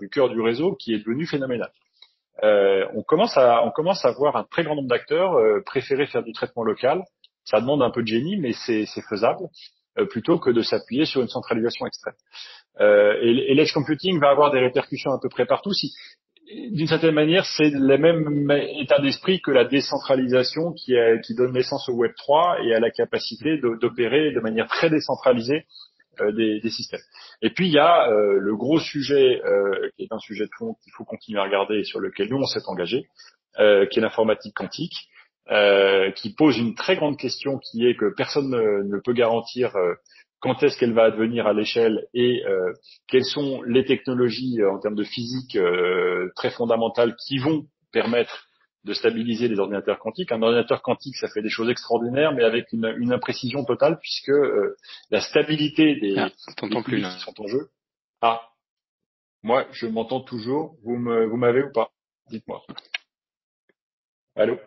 du 0.00 0.08
cœur 0.08 0.28
du 0.28 0.40
réseau 0.40 0.74
qui 0.74 0.94
est 0.94 0.98
devenue 0.98 1.26
phénoménale. 1.26 1.70
Euh, 2.42 2.86
on 2.94 3.02
commence 3.02 3.36
à, 3.36 3.64
on 3.64 3.70
commence 3.70 4.04
à 4.04 4.10
voir 4.12 4.36
un 4.36 4.44
très 4.44 4.64
grand 4.64 4.74
nombre 4.74 4.88
d'acteurs 4.88 5.36
préférer 5.64 6.06
faire 6.06 6.22
du 6.22 6.32
traitement 6.32 6.64
local. 6.64 7.02
Ça 7.44 7.60
demande 7.60 7.82
un 7.82 7.90
peu 7.90 8.02
de 8.02 8.08
génie, 8.08 8.36
mais 8.36 8.52
c'est 8.52 8.86
faisable, 9.08 9.48
plutôt 10.10 10.38
que 10.38 10.50
de 10.50 10.62
s'appuyer 10.62 11.04
sur 11.04 11.20
une 11.20 11.28
centralisation 11.28 11.86
extrême. 11.86 12.14
et, 12.80 13.50
et 13.50 13.54
l'edge 13.54 13.72
computing 13.72 14.18
va 14.20 14.30
avoir 14.30 14.50
des 14.50 14.60
répercussions 14.60 15.12
à 15.12 15.18
peu 15.20 15.28
près 15.28 15.46
partout. 15.46 15.72
Si, 15.72 15.92
d'une 16.70 16.86
certaine 16.86 17.14
manière, 17.14 17.44
c'est 17.46 17.70
le 17.70 17.98
même 17.98 18.50
état 18.80 19.00
d'esprit 19.00 19.40
que 19.40 19.50
la 19.50 19.64
décentralisation 19.64 20.72
qui, 20.72 20.94
qui, 21.24 21.34
donne 21.34 21.52
naissance 21.52 21.88
au 21.88 21.94
Web 21.94 22.12
3 22.16 22.58
et 22.64 22.74
à 22.74 22.80
la 22.80 22.90
capacité 22.90 23.58
d'opérer 23.58 24.32
de 24.32 24.40
manière 24.40 24.66
très 24.68 24.90
décentralisée 24.90 25.64
euh, 25.64 25.91
des, 26.18 26.60
des, 26.60 26.70
systèmes. 26.70 27.00
Et 27.40 27.50
puis 27.50 27.66
il 27.66 27.72
y 27.72 27.78
a 27.78 28.08
euh, 28.08 28.38
le 28.38 28.56
gros 28.56 28.78
sujet 28.78 29.42
euh, 29.44 29.90
qui 29.96 30.04
est 30.04 30.12
un 30.12 30.18
sujet 30.18 30.44
de 30.44 30.50
fond 30.56 30.74
qu'il 30.82 30.92
faut 30.92 31.04
continuer 31.04 31.40
à 31.40 31.44
regarder 31.44 31.78
et 31.78 31.84
sur 31.84 32.00
lequel 32.00 32.28
nous 32.28 32.38
on 32.38 32.46
s'est 32.46 32.66
engagé, 32.66 33.06
euh, 33.58 33.86
qui 33.86 33.98
est 33.98 34.02
l'informatique 34.02 34.54
quantique, 34.54 35.08
qui 36.16 36.34
pose 36.34 36.56
une 36.58 36.74
très 36.74 36.96
grande 36.96 37.18
question 37.18 37.58
qui 37.58 37.86
est 37.86 37.96
que 37.96 38.14
personne 38.16 38.50
ne, 38.50 38.98
peut 39.00 39.12
garantir 39.12 39.76
quand 40.42 40.60
est-ce 40.64 40.76
qu'elle 40.76 40.92
va 40.92 41.04
advenir 41.04 41.46
à 41.46 41.52
l'échelle 41.52 42.06
et 42.12 42.44
euh, 42.44 42.72
quelles 43.08 43.24
sont 43.24 43.62
les 43.62 43.84
technologies 43.84 44.60
euh, 44.60 44.72
en 44.72 44.80
termes 44.80 44.96
de 44.96 45.04
physique 45.04 45.56
euh, 45.56 46.30
très 46.34 46.50
fondamentales 46.50 47.14
qui 47.26 47.38
vont 47.38 47.64
permettre 47.92 48.44
de 48.84 48.92
stabiliser 48.94 49.48
les 49.48 49.58
ordinateurs 49.58 49.98
quantiques. 49.98 50.32
Un 50.32 50.42
ordinateur 50.42 50.82
quantique, 50.82 51.16
ça 51.16 51.28
fait 51.28 51.42
des 51.42 51.50
choses 51.50 51.70
extraordinaires, 51.70 52.32
mais 52.32 52.44
avec 52.44 52.72
une, 52.72 52.92
une 52.98 53.12
imprécision 53.12 53.64
totale, 53.64 53.98
puisque 54.00 54.32
la 55.10 55.20
stabilité 55.20 55.96
des, 55.96 56.16
ah, 56.18 56.30
plus, 56.84 57.02
qui 57.02 57.20
sont 57.20 57.40
en 57.40 57.46
jeu. 57.46 57.68
Ah, 58.20 58.42
moi, 59.42 59.66
je 59.72 59.86
m'entends 59.86 60.20
toujours. 60.20 60.76
Vous 60.82 60.96
me, 60.96 61.26
vous 61.26 61.36
m'avez 61.36 61.62
ou 61.62 61.72
pas? 61.72 61.90
Dites-moi. 62.30 62.62
Allô? 64.36 64.58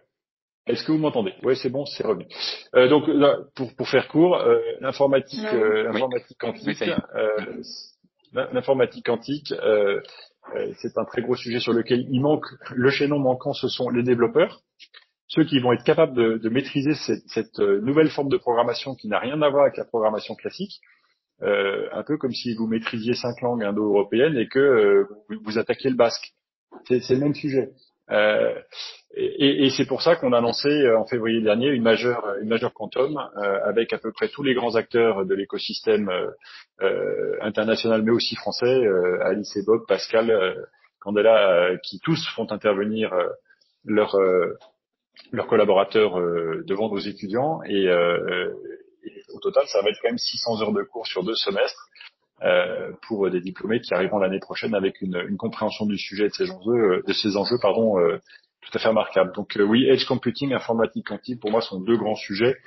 Est-ce 0.68 0.84
que 0.84 0.92
vous 0.92 0.98
m'entendez? 0.98 1.34
Oui, 1.44 1.56
c'est 1.56 1.70
bon, 1.70 1.86
c'est 1.86 2.06
revenu. 2.06 2.26
Euh, 2.74 2.88
donc, 2.88 3.06
pour, 3.54 3.76
pour 3.76 3.88
faire 3.88 4.08
court, 4.08 4.36
euh, 4.36 4.60
l'informatique, 4.80 5.46
euh, 5.46 5.84
l'informatique 5.84 6.38
quantique, 6.40 6.82
euh, 6.82 7.62
l'informatique 8.34 9.06
quantique, 9.06 9.52
euh, 9.52 10.02
c'est 10.78 10.98
un 10.98 11.06
très 11.06 11.22
gros 11.22 11.36
sujet 11.36 11.60
sur 11.60 11.74
lequel 11.74 12.06
il 12.10 12.22
manque. 12.22 12.46
Le 12.74 12.90
chaînon 12.90 13.20
manquant, 13.20 13.54
ce 13.54 13.68
sont 13.68 13.90
les 13.90 14.04
développeurs, 14.04 14.62
ceux 15.28 15.44
qui 15.44 15.60
vont 15.60 15.74
être 15.74 15.84
capables 15.84 16.16
de, 16.16 16.38
de 16.38 16.50
maîtriser 16.50 16.94
cette, 16.94 17.24
cette, 17.28 17.60
nouvelle 17.60 18.10
forme 18.10 18.30
de 18.30 18.38
programmation 18.38 18.96
qui 18.96 19.08
n'a 19.08 19.20
rien 19.20 19.42
à 19.42 19.50
voir 19.50 19.64
avec 19.64 19.78
la 19.78 19.86
programmation 19.86 20.36
classique. 20.36 20.80
un 21.42 22.04
peu 22.04 22.18
comme 22.18 22.32
si 22.32 22.54
vous 22.56 22.68
maîtrisiez 22.68 23.14
cinq 23.14 23.42
langues 23.42 23.64
indo-européennes 23.64 24.38
et 24.38 24.48
que 24.48 25.08
vous, 25.30 25.40
vous 25.44 25.58
attaquiez 25.58 25.90
le 25.90 25.96
basque. 25.96 26.34
C'est 26.88 27.10
le 27.10 27.20
même 27.20 27.36
sujet. 27.36 27.72
Euh, 28.12 28.54
et, 29.16 29.66
et 29.66 29.70
c'est 29.70 29.86
pour 29.86 30.02
ça 30.02 30.16
qu'on 30.16 30.34
a 30.34 30.42
lancé 30.42 30.68
euh, 30.68 31.00
en 31.00 31.06
février 31.06 31.42
dernier 31.42 31.70
une 31.70 31.84
majeure, 31.84 32.36
une 32.42 32.50
majeure 32.50 32.74
quantum 32.74 33.18
euh, 33.18 33.60
avec 33.64 33.94
à 33.94 33.98
peu 33.98 34.12
près 34.12 34.28
tous 34.28 34.44
les 34.44 34.54
grands 34.54 34.76
acteurs 34.76 35.26
de 35.26 35.34
l'écosystème 35.34 36.12
euh, 36.82 37.38
international, 37.42 38.04
mais 38.04 38.12
aussi 38.12 38.36
français, 38.36 38.86
Alice 39.22 39.56
et 39.56 39.64
Bob, 39.64 39.86
Pascal, 39.88 40.58
Candela, 41.00 41.78
qui 41.84 42.00
tous 42.00 42.28
font 42.36 42.52
intervenir 42.52 43.14
leurs 43.86 44.18
leurs 45.32 45.48
collaborateurs 45.48 46.20
devant 46.66 46.90
nos 46.90 47.00
étudiants. 47.00 47.62
Et, 47.64 47.86
et, 47.86 49.24
au 49.34 49.40
total, 49.40 49.66
ça 49.68 49.82
va 49.82 49.90
être 49.90 50.00
quand 50.02 50.10
même 50.10 50.18
600 50.18 50.62
heures 50.62 50.74
de 50.74 50.84
cours 50.84 51.08
sur 51.08 51.24
deux 51.24 51.36
semestres. 51.36 51.90
Euh, 52.44 52.92
pour 53.08 53.30
des 53.30 53.40
diplômés 53.40 53.80
qui 53.80 53.94
arriveront 53.94 54.18
l'année 54.18 54.42
prochaine 54.42 54.76
avec 54.76 55.02
une, 55.02 55.38
compréhension 55.38 55.86
du 55.86 55.98
sujet 55.98 56.28
de 56.28 56.34
ces 56.34 56.52
enjeux, 56.52 57.02
de 57.08 57.14
ces 57.14 57.38
enjeux 57.38 57.58
pardon, 57.62 57.98
euh, 57.98 58.20
tout 58.62 58.78
à 58.78 58.80
fait 58.80 58.90
remarquable. 58.90 59.32
Donc 59.34 59.56
euh, 59.58 59.64
oui, 59.64 59.88
edge 59.88 60.06
computing, 60.06 60.54
informatique 60.54 61.08
quantique, 61.08 61.40
pour 61.40 61.52
moi, 61.52 61.62
sont 61.62 61.80
deux 61.80 61.96
grands 61.96 62.16
sujets, 62.16 62.58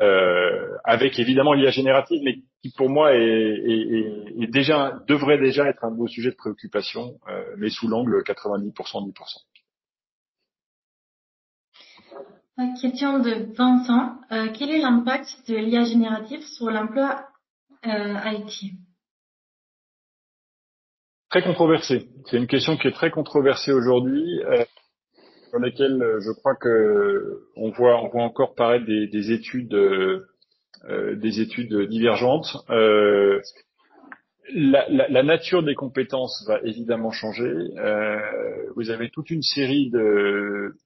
euh, 0.00 0.76
avec 0.84 1.18
évidemment 1.18 1.54
l'IA 1.54 1.70
générative, 1.70 2.20
mais 2.22 2.40
qui 2.62 2.70
pour 2.76 2.90
moi 2.90 3.14
est, 3.14 4.46
déjà 4.50 5.00
devrait 5.06 5.38
déjà 5.38 5.66
être 5.68 5.84
un 5.84 5.90
nouveau 5.90 6.08
sujet 6.08 6.30
de 6.30 6.36
préoccupation, 6.36 7.14
euh, 7.28 7.44
mais 7.56 7.70
sous 7.70 7.88
l'angle 7.88 8.22
90% 8.24 9.10
10%. 12.56 12.80
Question 12.80 13.18
de 13.20 13.52
Vincent. 13.54 14.18
Euh, 14.32 14.48
quel 14.52 14.70
est 14.70 14.78
l'impact 14.78 15.48
de 15.48 15.56
l'IA 15.56 15.84
générative 15.84 16.42
sur 16.42 16.70
l'emploi 16.70 17.26
IT 17.84 18.74
Très 21.34 21.42
controversé. 21.42 22.06
C'est 22.26 22.36
une 22.36 22.46
question 22.46 22.76
qui 22.76 22.86
est 22.86 22.92
très 22.92 23.10
controversée 23.10 23.72
aujourd'hui 23.72 24.40
sur 25.50 25.58
lesquels 25.58 26.00
euh, 26.00 26.20
je 26.20 26.30
crois 26.30 26.54
que 26.54 27.40
on 27.56 27.70
voit, 27.70 28.00
on 28.00 28.08
voit 28.08 28.22
encore 28.22 28.54
paraître 28.54 28.86
des, 28.86 29.08
des 29.08 29.32
études, 29.32 29.74
euh, 29.74 30.26
euh, 30.88 31.16
des 31.16 31.40
études 31.40 31.88
divergentes. 31.88 32.56
Euh, 32.70 33.40
la, 34.54 34.88
la, 34.88 35.08
la, 35.08 35.22
nature 35.24 35.64
des 35.64 35.74
compétences 35.74 36.44
va 36.46 36.60
évidemment 36.62 37.10
changer. 37.10 37.52
Euh, 37.78 38.20
vous 38.76 38.90
avez 38.90 39.10
toute 39.10 39.28
une 39.28 39.42
série 39.42 39.90
de, 39.90 40.76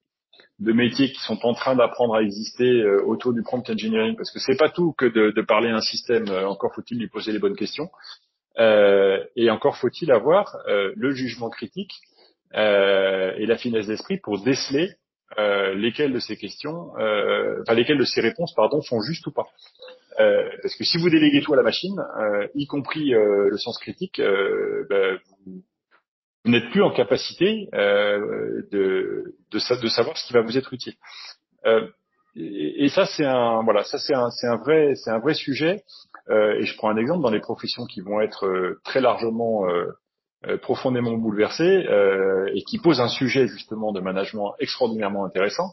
de 0.60 0.72
métiers 0.72 1.12
qui 1.12 1.20
sont 1.20 1.44
en 1.44 1.52
train 1.52 1.76
d'apprendre 1.76 2.14
à 2.14 2.22
exister 2.22 2.86
autour 3.04 3.34
du 3.34 3.42
prompt 3.42 3.68
engineering, 3.68 4.16
parce 4.16 4.30
que 4.30 4.38
c'est 4.38 4.56
pas 4.56 4.70
tout 4.70 4.94
que 4.96 5.04
de, 5.04 5.30
de 5.30 5.42
parler 5.42 5.68
à 5.68 5.76
un 5.76 5.82
système. 5.82 6.24
Encore 6.46 6.74
faut-il 6.74 6.98
lui 6.98 7.08
poser 7.08 7.32
les 7.32 7.38
bonnes 7.38 7.54
questions, 7.54 7.90
et 8.58 9.50
encore 9.50 9.76
faut-il 9.76 10.10
avoir 10.10 10.56
le 10.66 11.10
jugement 11.12 11.48
critique 11.50 11.92
euh, 12.54 13.34
et 13.36 13.46
la 13.46 13.58
finesse 13.58 13.86
d'esprit 13.86 14.18
pour 14.18 14.42
déceler 14.42 14.90
euh, 15.38 15.74
lesquelles 15.74 16.12
de 16.12 16.18
ces 16.18 16.36
questions, 16.36 16.96
euh, 16.98 17.60
enfin 17.60 17.74
lesquelles 17.74 17.98
de 17.98 18.04
ces 18.04 18.22
réponses, 18.22 18.54
pardon, 18.54 18.80
sont 18.80 19.00
justes 19.02 19.26
ou 19.26 19.32
pas. 19.32 19.46
Euh, 20.20 20.48
parce 20.62 20.74
que 20.74 20.84
si 20.84 20.96
vous 20.96 21.10
déléguez 21.10 21.42
tout 21.42 21.52
à 21.52 21.56
la 21.56 21.62
machine, 21.62 22.00
euh, 22.18 22.48
y 22.54 22.66
compris 22.66 23.14
euh, 23.14 23.50
le 23.50 23.58
sens 23.58 23.78
critique, 23.78 24.20
ben, 24.20 25.18
vous, 25.44 25.62
n'êtes 26.46 26.70
plus 26.70 26.82
en 26.82 26.90
capacité 26.90 27.68
de, 27.72 28.66
de, 28.72 29.34
de, 29.52 29.88
savoir 29.88 30.16
ce 30.16 30.26
qui 30.26 30.32
va 30.32 30.40
vous 30.40 30.56
être 30.56 30.72
utile. 30.72 30.94
Et, 32.34 32.84
et, 32.84 32.88
ça, 32.88 33.04
c'est 33.04 33.26
un 33.26 33.62
voilà, 33.62 33.84
ça 33.84 33.98
c'est 33.98 34.14
un, 34.14 34.30
un 34.44 34.56
vrai, 34.56 34.94
c'est 34.94 35.10
un 35.10 35.18
vrai 35.18 35.34
sujet. 35.34 35.82
Et 36.30 36.64
je 36.64 36.76
prends 36.76 36.90
un 36.90 36.96
exemple 36.96 37.22
dans 37.22 37.30
les 37.30 37.40
professions 37.40 37.86
qui 37.86 38.00
vont 38.00 38.20
être 38.20 38.78
très 38.84 39.00
largement 39.00 39.64
euh, 40.46 40.56
profondément 40.56 41.16
bouleversé 41.16 41.64
euh, 41.64 42.48
et 42.54 42.62
qui 42.62 42.78
pose 42.78 43.00
un 43.00 43.08
sujet 43.08 43.48
justement 43.48 43.90
de 43.90 43.98
management 43.98 44.54
extraordinairement 44.60 45.24
intéressant. 45.24 45.72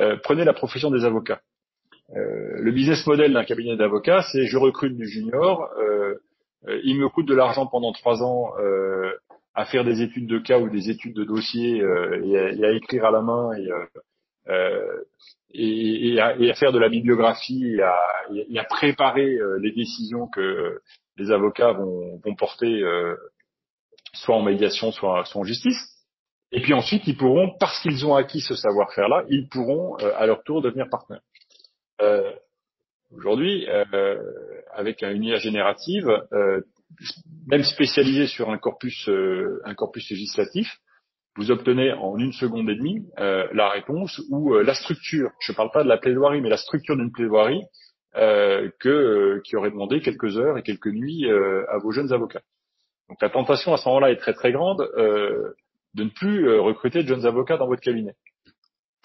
Euh, 0.00 0.16
prenez 0.24 0.44
la 0.44 0.52
profession 0.52 0.90
des 0.90 1.04
avocats. 1.04 1.40
le 2.12 2.72
business 2.72 3.06
model 3.06 3.34
d'un 3.34 3.44
cabinet 3.44 3.76
d'avocats, 3.76 4.22
c'est 4.32 4.46
je 4.46 4.56
recrute 4.56 4.96
du 4.96 5.06
junior, 5.06 5.68
il 6.82 6.98
me 6.98 7.08
coûte 7.08 7.28
de 7.28 7.36
l'argent 7.36 7.66
pendant 7.66 7.92
trois 7.92 8.20
ans 8.24 8.52
à 9.54 9.64
faire 9.64 9.84
des 9.84 10.02
études 10.02 10.26
de 10.26 10.40
cas 10.40 10.58
ou 10.58 10.68
des 10.68 10.90
études 10.90 11.14
de 11.14 11.22
dossier 11.22 11.76
et, 11.76 12.64
à, 12.64 12.72
écrire 12.72 13.04
à 13.04 13.12
la 13.12 13.22
main 13.22 13.52
et, 13.52 13.68
et, 15.52 16.20
à, 16.20 16.54
faire 16.54 16.72
de 16.72 16.78
la 16.78 16.88
bibliographie 16.88 17.76
et 17.76 18.58
à, 18.58 18.64
préparer 18.64 19.38
les 19.60 19.72
décisions 19.72 20.28
que 20.28 20.80
les 21.16 21.30
avocats 21.30 21.72
vont, 21.72 22.20
porter 22.38 22.82
soit 24.12 24.36
en 24.36 24.42
médiation, 24.42 24.92
soit, 24.92 25.24
en 25.34 25.44
justice. 25.44 25.90
Et 26.52 26.60
puis 26.60 26.74
ensuite, 26.74 27.06
ils 27.06 27.16
pourront, 27.16 27.54
parce 27.60 27.80
qu'ils 27.80 28.04
ont 28.06 28.16
acquis 28.16 28.40
ce 28.40 28.54
savoir-faire-là, 28.54 29.24
ils 29.28 29.48
pourront 29.48 29.96
euh, 30.00 30.12
à 30.16 30.26
leur 30.26 30.42
tour 30.42 30.62
devenir 30.62 30.88
partenaires. 30.90 31.22
Euh, 32.00 32.32
Aujourd'hui, 33.12 33.68
euh, 33.68 34.22
avec 34.72 35.02
une 35.02 35.24
IA 35.24 35.38
générative, 35.38 36.08
euh, 36.32 36.60
même 37.48 37.64
spécialisé 37.64 38.28
sur 38.28 38.50
un 38.50 38.58
corpus, 38.58 39.10
un 39.64 39.74
corpus 39.74 40.08
législatif, 40.10 40.68
vous 41.36 41.50
obtenez 41.50 41.92
en 41.92 42.18
une 42.18 42.32
seconde 42.32 42.68
et 42.68 42.74
demie 42.74 43.06
la 43.16 43.68
réponse 43.68 44.20
ou 44.30 44.54
la 44.54 44.74
structure. 44.74 45.30
Je 45.40 45.52
ne 45.52 45.56
parle 45.56 45.70
pas 45.70 45.84
de 45.84 45.88
la 45.88 45.96
plaidoirie, 45.96 46.40
mais 46.40 46.48
la 46.48 46.56
structure 46.56 46.96
d'une 46.96 47.12
plaidoirie 47.12 47.62
que 48.14 49.40
qui 49.44 49.56
aurait 49.56 49.70
demandé 49.70 50.00
quelques 50.00 50.36
heures 50.38 50.58
et 50.58 50.62
quelques 50.62 50.88
nuits 50.88 51.30
à 51.30 51.78
vos 51.78 51.92
jeunes 51.92 52.12
avocats. 52.12 52.42
Donc 53.10 53.20
la 53.20 53.28
tentation 53.28 53.74
à 53.74 53.76
ce 53.76 53.88
moment-là 53.88 54.12
est 54.12 54.16
très 54.16 54.32
très 54.32 54.52
grande 54.52 54.88
euh, 54.96 55.52
de 55.94 56.04
ne 56.04 56.10
plus 56.10 56.48
euh, 56.48 56.60
recruter 56.60 57.02
de 57.02 57.08
jeunes 57.08 57.26
avocats 57.26 57.56
dans 57.56 57.66
votre 57.66 57.82
cabinet. 57.82 58.14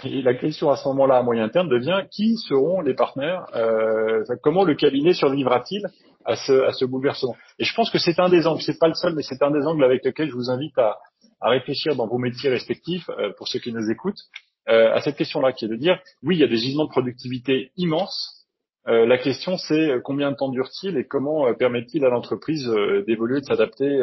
Et 0.04 0.22
la 0.22 0.36
question 0.36 0.70
à 0.70 0.76
ce 0.76 0.88
moment-là 0.90 1.18
à 1.18 1.24
moyen 1.24 1.50
terme 1.50 1.70
devient 1.70 2.04
qui 2.12 2.36
seront 2.38 2.82
les 2.82 2.94
partenaires 2.94 3.48
euh, 3.56 4.24
Comment 4.44 4.64
le 4.64 4.76
cabinet 4.76 5.14
survivra-t-il 5.14 5.88
à 6.26 6.36
ce, 6.36 6.54
à 6.64 6.74
ce 6.74 6.86
bouleversement 6.86 7.36
Et 7.60 7.64
je 7.64 7.74
pense 7.74 7.90
que 7.90 7.98
c'est 7.98 8.20
un 8.20 8.30
des 8.30 8.48
angles, 8.48 8.62
c'est 8.62 8.80
pas 8.80 8.88
le 8.88 8.94
seul, 8.94 9.14
mais 9.16 9.24
c'est 9.24 9.42
un 9.42 9.52
des 9.52 9.66
angles 9.66 9.84
avec 9.84 10.04
lesquels 10.04 10.30
je 10.30 10.36
vous 10.36 10.50
invite 10.50 10.78
à, 10.78 10.98
à 11.42 11.50
réfléchir 11.50 11.96
dans 11.96 12.08
vos 12.08 12.18
métiers 12.18 12.50
respectifs, 12.50 13.10
euh, 13.10 13.32
pour 13.38 13.48
ceux 13.48 13.60
qui 13.60 13.72
nous 13.72 13.90
écoutent, 13.90 14.22
euh, 14.68 14.94
à 14.94 15.02
cette 15.02 15.16
question-là, 15.16 15.54
qui 15.54 15.66
est 15.66 15.70
de 15.70 15.76
dire 15.76 16.00
oui, 16.24 16.36
il 16.36 16.40
y 16.40 16.44
a 16.44 16.48
des 16.48 16.58
gisements 16.58 16.86
de 16.86 16.90
productivité 16.90 17.72
immenses, 17.78 18.36
euh, 18.88 19.06
la 19.06 19.18
question, 19.18 19.58
c'est 19.58 19.90
euh, 19.90 20.00
combien 20.00 20.32
de 20.32 20.36
temps 20.36 20.50
dure-t-il 20.50 20.98
et 20.98 21.06
comment 21.06 21.48
euh, 21.48 21.54
permet-il 21.54 22.06
à 22.06 22.10
l'entreprise 22.10 22.70
d'évoluer, 23.08 23.42
de 23.42 23.46
s'adapter 23.46 24.02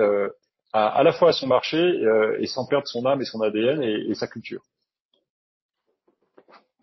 à, 0.72 1.02
la 1.02 1.12
fois 1.12 1.30
à 1.30 1.32
son 1.32 1.46
marché 1.46 1.78
et 2.38 2.46
sans 2.46 2.66
perdre 2.66 2.86
son 2.86 3.04
âme 3.06 3.20
et 3.20 3.24
son 3.24 3.40
ADN 3.42 3.82
et, 3.82 4.14
sa 4.14 4.26
culture. 4.26 4.62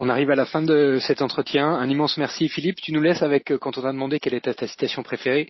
On 0.02 0.08
arrive 0.08 0.32
à 0.32 0.36
la 0.36 0.46
fin 0.46 0.62
de 0.62 0.98
cet 1.02 1.22
entretien. 1.22 1.68
Un 1.68 1.90
immense 1.90 2.16
merci, 2.16 2.48
Philippe. 2.48 2.80
Tu 2.82 2.94
nous 2.94 3.02
laisses 3.02 3.22
avec, 3.22 3.54
quand 3.58 3.78
on 3.78 3.84
a 3.84 3.92
demandé 3.92 4.22
quelle 4.22 4.34
était 4.34 4.54
ta 4.54 4.66
citation 4.66 5.04
préférée, 5.04 5.50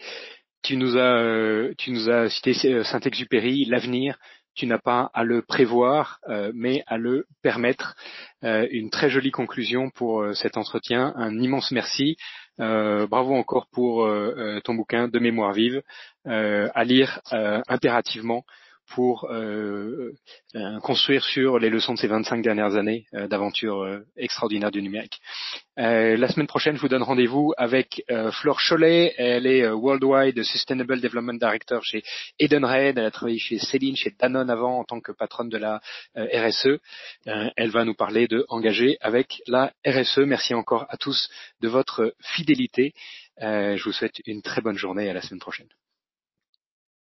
tu 0.63 0.75
nous 0.75 0.97
as, 0.97 1.69
tu 1.77 1.91
nous 1.91 2.09
as 2.09 2.29
cité 2.29 2.83
Saint-Exupéry, 2.83 3.65
l'avenir, 3.65 4.17
tu 4.55 4.65
n'as 4.65 4.79
pas 4.79 5.11
à 5.13 5.23
le 5.23 5.43
prévoir, 5.43 6.17
euh, 6.29 6.51
mais 6.55 6.83
à 6.87 6.97
le 6.97 7.27
permettre. 7.43 7.95
Euh, 8.43 8.67
une 8.71 8.89
très 8.89 9.11
jolie 9.11 9.29
conclusion 9.29 9.91
pour 9.91 10.21
euh, 10.23 10.33
cet 10.33 10.57
entretien. 10.57 11.13
Un 11.15 11.39
immense 11.39 11.69
merci. 11.71 12.17
bravo 12.57 13.35
encore 13.35 13.67
pour 13.71 14.05
ton 14.63 14.73
bouquin 14.73 15.07
de 15.07 15.19
mémoire 15.19 15.53
vive, 15.53 15.81
à 16.25 16.83
lire 16.83 17.21
impérativement 17.69 18.43
pour 18.89 19.29
euh, 19.29 20.13
euh, 20.55 20.79
construire 20.79 21.23
sur 21.23 21.59
les 21.59 21.69
leçons 21.69 21.93
de 21.93 21.99
ces 21.99 22.07
25 22.07 22.41
dernières 22.41 22.75
années 22.75 23.05
euh, 23.13 23.27
d'aventure 23.27 23.87
extraordinaire 24.17 24.71
du 24.71 24.81
numérique. 24.81 25.19
la 25.77 26.27
semaine 26.27 26.47
prochaine, 26.47 26.75
je 26.75 26.81
vous 26.81 26.89
donne 26.89 27.03
rendez-vous 27.03 27.53
avec 27.57 28.03
Flore 28.31 28.59
Cholet. 28.67 29.13
Elle 29.17 29.45
est 29.47 29.65
Worldwide 29.69 30.43
Sustainable 30.43 30.99
Development 30.99 31.39
Director 31.39 31.81
chez 31.83 32.03
Edenred. 32.37 32.97
Elle 32.97 33.05
a 33.05 33.11
travaillé 33.11 33.39
chez 33.39 33.59
Céline, 33.59 33.95
chez 33.95 34.11
Danone 34.19 34.49
avant 34.49 34.79
en 34.79 34.83
tant 34.83 34.99
que 34.99 35.13
patronne 35.13 35.49
de 35.49 35.57
la 35.57 35.79
RSE. 36.15 36.79
elle 37.25 37.71
va 37.71 37.85
nous 37.85 37.95
parler 37.95 38.27
de 38.27 38.45
engager 38.49 38.97
avec 38.99 39.41
la 39.47 39.71
RSE. 39.85 40.19
Merci 40.19 40.53
encore 40.53 40.85
à 40.89 40.97
tous 40.97 41.29
de 41.61 41.69
votre 41.69 42.13
fidélité. 42.21 42.93
je 43.39 43.83
vous 43.83 43.93
souhaite 43.93 44.19
une 44.25 44.41
très 44.41 44.61
bonne 44.61 44.77
journée 44.77 45.05
et 45.05 45.09
à 45.09 45.13
la 45.13 45.21
semaine 45.21 45.39
prochaine. 45.39 45.69